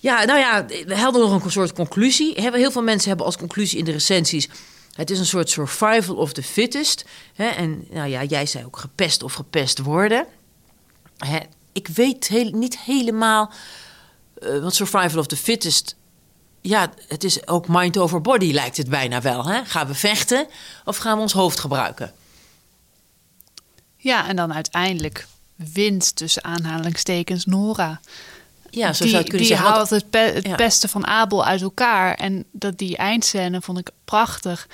Ja, 0.00 0.24
nou 0.24 0.38
ja, 0.38 0.66
we 0.86 0.96
hadden 0.96 1.28
nog 1.30 1.44
een 1.44 1.50
soort 1.50 1.72
conclusie. 1.72 2.32
Heel 2.40 2.70
veel 2.70 2.82
mensen 2.82 3.08
hebben 3.08 3.26
als 3.26 3.36
conclusie 3.36 3.78
in 3.78 3.84
de 3.84 3.92
recensies... 3.92 4.48
het 4.92 5.10
is 5.10 5.18
een 5.18 5.26
soort 5.26 5.50
survival 5.50 6.14
of 6.16 6.32
the 6.32 6.42
fittest. 6.42 7.04
Hè? 7.34 7.46
En 7.46 7.84
nou 7.90 8.08
ja, 8.08 8.22
jij 8.24 8.46
zei 8.46 8.64
ook 8.64 8.76
gepest 8.78 9.22
of 9.22 9.32
gepest 9.32 9.78
worden. 9.78 10.26
Hè? 11.18 11.38
Ik 11.72 11.88
weet 11.88 12.28
heel, 12.28 12.50
niet 12.50 12.78
helemaal... 12.78 13.50
eh, 14.42 14.58
want 14.58 14.74
survival 14.74 15.18
of 15.18 15.26
the 15.26 15.36
fittest... 15.36 15.96
Ja, 16.60 16.90
het 17.08 17.24
is 17.24 17.46
ook 17.46 17.68
mind 17.68 17.98
over 17.98 18.20
body 18.20 18.52
lijkt 18.52 18.76
het 18.76 18.88
bijna 18.88 19.20
wel. 19.20 19.44
Hè? 19.46 19.64
Gaan 19.64 19.86
we 19.86 19.94
vechten 19.94 20.46
of 20.84 20.96
gaan 20.96 21.16
we 21.16 21.22
ons 21.22 21.32
hoofd 21.32 21.60
gebruiken? 21.60 22.12
Ja, 23.98 24.28
en 24.28 24.36
dan 24.36 24.52
uiteindelijk 24.54 25.26
wint 25.56 26.16
tussen 26.16 26.44
aanhalingstekens 26.44 27.44
Nora. 27.46 28.00
Ja, 28.70 28.92
zo 28.92 29.02
die, 29.02 29.12
zou 29.12 29.22
kunnen 29.22 29.42
die 29.46 29.50
zeggen. 29.56 29.68
Haalt 29.72 29.90
het, 29.90 30.10
pe- 30.10 30.18
het 30.34 30.46
Ja. 30.46 30.54
beste 30.56 30.88
van 30.88 31.06
Abel 31.06 31.44
uit 31.44 31.62
elkaar. 31.62 32.14
En 32.14 32.44
dat 32.52 32.78
die 32.78 32.96
eindscène 32.96 33.60
vond 33.60 33.78
ik 33.78 33.90
prachtig. 34.04 34.68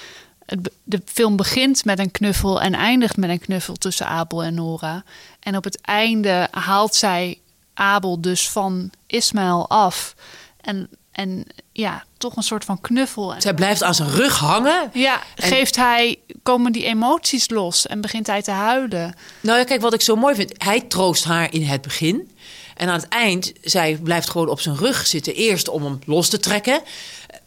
Het 0.47 0.70
de 0.85 1.03
film 1.05 1.37
begint 1.37 1.85
met 1.85 1.99
een 1.99 2.11
knuffel 2.11 2.61
en 2.61 2.75
eindigt 2.75 3.16
met 3.16 3.31
een 3.31 3.39
knuffel 3.39 3.75
tussen 3.75 4.07
Abel 4.07 4.43
en 4.43 4.55
Nora. 4.55 5.05
En 5.41 5.57
op 5.57 5.64
het 5.64 5.81
einde 5.81 6.49
haalt 6.51 6.95
zij 6.95 7.39
Abel 7.75 8.20
dus 8.20 8.51
van 8.51 8.91
Ismaël 9.07 9.68
af. 9.68 10.14
En, 10.61 10.89
en 11.14 11.46
ja, 11.72 12.04
toch 12.18 12.36
een 12.36 12.42
soort 12.42 12.64
van 12.64 12.80
knuffel. 12.80 13.34
En 13.34 13.40
Zij 13.42 13.54
blijft 13.54 13.82
aan 13.82 13.94
zijn 13.94 14.10
rug 14.10 14.38
hangen. 14.38 14.90
ja, 14.92 15.22
En- 15.36 15.48
geeft 15.48 15.76
hij, 15.76 16.18
komen 16.42 16.72
die 16.72 16.84
emoties 16.84 17.50
los 17.50 17.86
en 17.86 18.00
begint 18.00 18.26
hij 18.26 18.42
te 18.42 18.50
huilen. 18.50 19.14
Nou 19.40 19.58
ja, 19.58 19.64
kijk, 19.64 19.80
wat 19.80 19.94
ik 19.94 20.00
zo 20.00 20.16
mooi 20.16 20.34
vind. 20.34 20.52
Hij 20.56 20.80
troost 20.80 21.24
haar 21.24 21.52
in 21.52 21.62
het 21.62 21.82
begin. 21.82 22.30
En 22.76 22.88
aan 22.88 22.94
het 23.00 23.08
eind, 23.08 23.52
zij 23.62 23.98
blijft 24.02 24.30
gewoon 24.30 24.48
op 24.48 24.60
zijn 24.60 24.76
rug 24.76 25.06
zitten. 25.06 25.34
Eerst 25.34 25.68
om 25.68 25.84
hem 25.84 25.98
los 26.06 26.28
te 26.28 26.38
trekken. 26.38 26.80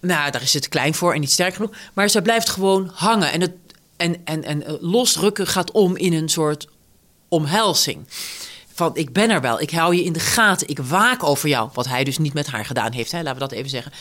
Nou, 0.02 0.32
daar 0.32 0.42
is 0.42 0.52
ze 0.52 0.60
te 0.60 0.70
klein 0.70 0.94
voor 0.94 1.14
en 1.14 1.20
niet 1.20 1.32
sterk 1.32 1.54
genoeg. 1.56 1.72
Maar 1.94 2.10
zij 2.10 2.22
blijft 2.22 2.50
gewoon 2.50 2.92
hangen. 2.94 3.32
En, 3.32 3.42
het, 3.42 3.52
en, 3.98 4.16
en, 4.26 4.44
en 4.44 4.66
eh, 4.66 4.74
losrukken 4.80 5.48
gaat 5.48 5.72
om 5.72 5.96
in 5.98 6.14
een 6.14 6.30
soort 6.30 6.68
omhelzing. 7.30 8.08
Van, 8.78 8.92
ik 8.94 9.14
ben 9.14 9.30
er 9.30 9.42
wel, 9.42 9.62
ik 9.62 9.72
hou 9.72 9.96
je 9.96 10.04
in 10.04 10.14
de 10.14 10.20
gaten, 10.20 10.68
ik 10.68 10.80
waak 10.80 11.24
over 11.24 11.50
jou. 11.50 11.70
Wat 11.74 11.88
hij 11.88 12.04
dus 12.04 12.18
niet 12.18 12.34
met 12.34 12.48
haar 12.48 12.66
gedaan 12.66 12.92
heeft, 12.92 13.12
hè? 13.12 13.18
laten 13.18 13.34
we 13.34 13.40
dat 13.40 13.52
even 13.52 13.70
zeggen. 13.70 13.92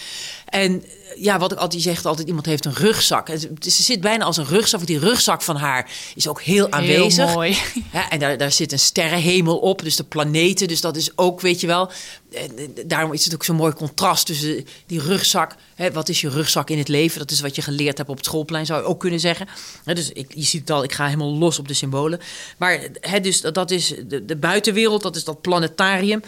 En 0.44 0.84
ja, 1.18 1.38
wat 1.38 1.52
ik 1.52 1.58
altijd 1.58 1.82
zeg, 1.82 2.04
altijd 2.04 2.28
iemand 2.28 2.46
heeft 2.46 2.64
een 2.64 2.74
rugzak. 2.74 3.28
En 3.28 3.40
ze, 3.40 3.82
zit 3.82 4.00
bijna 4.00 4.24
als 4.24 4.36
een 4.36 4.46
rugzak, 4.46 4.80
want 4.80 4.86
die 4.86 4.98
rugzak 4.98 5.42
van 5.42 5.56
haar 5.56 5.90
is 6.14 6.28
ook 6.28 6.42
heel 6.42 6.72
aanwezig. 6.72 7.34
mooi. 7.34 7.58
Ja, 7.92 8.10
en 8.10 8.18
daar, 8.18 8.38
daar 8.38 8.52
zit 8.52 8.72
een 8.72 8.78
sterrenhemel 8.78 9.58
op, 9.58 9.82
dus 9.82 9.96
de 9.96 10.04
planeten. 10.04 10.68
Dus 10.68 10.80
dat 10.80 10.96
is 10.96 11.18
ook, 11.18 11.40
weet 11.40 11.60
je 11.60 11.66
wel. 11.66 11.90
en, 12.32 12.74
Daarom 12.86 13.12
is 13.12 13.24
het 13.24 13.34
ook 13.34 13.44
zo'n 13.44 13.56
mooi 13.56 13.72
contrast 13.72 14.26
tussen 14.26 14.66
die 14.86 15.00
rugzak. 15.00 15.54
Hè, 15.74 15.92
wat 15.92 16.08
is 16.08 16.20
je 16.20 16.28
rugzak 16.28 16.70
in 16.70 16.78
het 16.78 16.88
leven? 16.88 17.18
Dat 17.18 17.30
is 17.30 17.40
wat 17.40 17.56
je 17.56 17.62
geleerd 17.62 17.96
hebt 17.96 18.10
op 18.10 18.16
het 18.16 18.24
schoolplein, 18.24 18.66
zou 18.66 18.80
je 18.80 18.86
ook 18.86 19.00
kunnen 19.00 19.20
zeggen. 19.20 19.48
Dus 19.84 20.10
ik, 20.12 20.32
je 20.34 20.42
ziet 20.42 20.60
het 20.60 20.70
al, 20.70 20.84
ik 20.84 20.92
ga 20.92 21.04
helemaal 21.04 21.36
los 21.36 21.58
op 21.58 21.68
de 21.68 21.74
symbolen. 21.74 22.20
Maar 22.56 22.88
hè, 23.00 23.20
dus, 23.20 23.40
dat, 23.40 23.54
dat 23.54 23.70
is 23.70 23.94
de, 24.08 24.24
de 24.24 24.36
buitenwereld, 24.36 25.02
dat 25.02 25.16
is 25.16 25.24
dat 25.24 25.40
planetarium. 25.40 26.22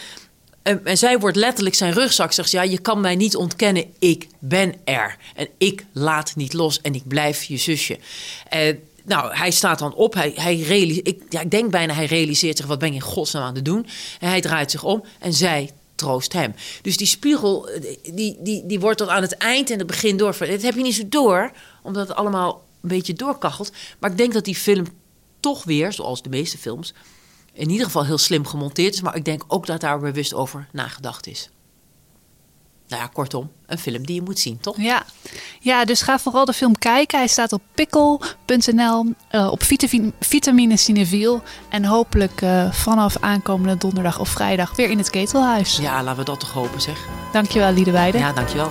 En, 0.62 0.84
en 0.84 0.98
zij 0.98 1.18
wordt 1.18 1.36
letterlijk 1.36 1.74
zijn 1.74 1.92
rugzak. 1.92 2.32
Zegt 2.32 2.50
ze, 2.50 2.56
ja, 2.56 2.62
je 2.62 2.78
kan 2.78 3.00
mij 3.00 3.16
niet 3.16 3.36
ontkennen. 3.36 3.84
Ik 3.98 4.26
ben 4.38 4.74
er. 4.84 5.16
En 5.34 5.48
ik 5.58 5.84
laat 5.92 6.36
niet 6.36 6.52
los. 6.52 6.80
En 6.80 6.94
ik 6.94 7.08
blijf 7.08 7.44
je 7.44 7.56
zusje. 7.56 7.98
En 8.48 8.80
nou, 9.04 9.34
hij 9.36 9.50
staat 9.50 9.78
dan 9.78 9.94
op. 9.94 10.14
Hij, 10.14 10.32
hij 10.34 10.56
ik, 10.56 11.22
ja, 11.28 11.40
ik 11.40 11.50
denk 11.50 11.70
bijna, 11.70 11.94
hij 11.94 12.06
realiseert 12.06 12.56
zich... 12.56 12.66
wat 12.66 12.78
ben 12.78 12.88
ik 12.88 12.94
in 12.94 13.00
godsnaam 13.00 13.42
aan 13.42 13.54
het 13.54 13.64
doen? 13.64 13.86
En 14.20 14.28
hij 14.28 14.40
draait 14.40 14.70
zich 14.70 14.84
om 14.84 15.04
en 15.18 15.34
zij 15.34 15.70
troost 15.94 16.32
hem. 16.32 16.54
Dus 16.82 16.96
die 16.96 17.06
spiegel, 17.06 17.68
eh, 17.68 17.96
die, 18.12 18.36
die, 18.40 18.66
die 18.66 18.80
wordt 18.80 18.98
tot 18.98 19.08
aan 19.08 19.22
het 19.22 19.36
eind 19.36 19.70
en 19.70 19.78
het 19.78 19.86
begin 19.86 20.16
door. 20.16 20.36
Dat 20.38 20.62
heb 20.62 20.74
je 20.74 20.82
niet 20.82 20.94
zo 20.94 21.08
door, 21.08 21.52
omdat 21.82 22.08
het 22.08 22.16
allemaal 22.16 22.64
een 22.82 22.88
beetje 22.88 23.12
doorkachelt. 23.12 23.72
Maar 23.98 24.10
ik 24.10 24.16
denk 24.16 24.32
dat 24.32 24.44
die 24.44 24.54
film 24.54 24.86
toch 25.40 25.64
weer, 25.64 25.92
zoals 25.92 26.22
de 26.22 26.28
meeste 26.28 26.58
films... 26.58 26.94
in 27.58 27.70
ieder 27.70 27.86
geval 27.86 28.04
heel 28.04 28.18
slim 28.18 28.46
gemonteerd 28.46 28.94
is. 28.94 29.00
Maar 29.00 29.16
ik 29.16 29.24
denk 29.24 29.44
ook 29.46 29.66
dat 29.66 29.80
daar 29.80 29.98
bewust 29.98 30.34
over 30.34 30.68
nagedacht 30.72 31.26
is. 31.26 31.50
Nou 32.88 33.02
ja, 33.02 33.08
kortom, 33.12 33.50
een 33.66 33.78
film 33.78 34.06
die 34.06 34.14
je 34.14 34.22
moet 34.22 34.38
zien, 34.38 34.60
toch? 34.60 34.76
Ja. 34.76 35.02
ja, 35.60 35.84
dus 35.84 36.02
ga 36.02 36.18
vooral 36.18 36.44
de 36.44 36.52
film 36.52 36.78
kijken. 36.78 37.18
Hij 37.18 37.28
staat 37.28 37.52
op 37.52 37.62
pikkel.nl, 37.74 39.12
eh, 39.28 39.48
op 39.50 39.62
vitamine, 39.62 40.12
vitamine 40.20 40.76
Cineviel. 40.76 41.42
En 41.68 41.84
hopelijk 41.84 42.42
eh, 42.42 42.72
vanaf 42.72 43.16
aankomende 43.20 43.76
donderdag 43.76 44.18
of 44.18 44.28
vrijdag 44.28 44.76
weer 44.76 44.90
in 44.90 44.98
het 44.98 45.10
Ketelhuis. 45.10 45.76
Ja, 45.76 46.02
laten 46.02 46.18
we 46.18 46.24
dat 46.24 46.40
toch 46.40 46.52
hopen, 46.52 46.80
zeg. 46.80 47.06
Dankjewel, 47.32 47.72
Liedewijde. 47.72 48.18
Ja, 48.18 48.32
dankjewel. 48.32 48.70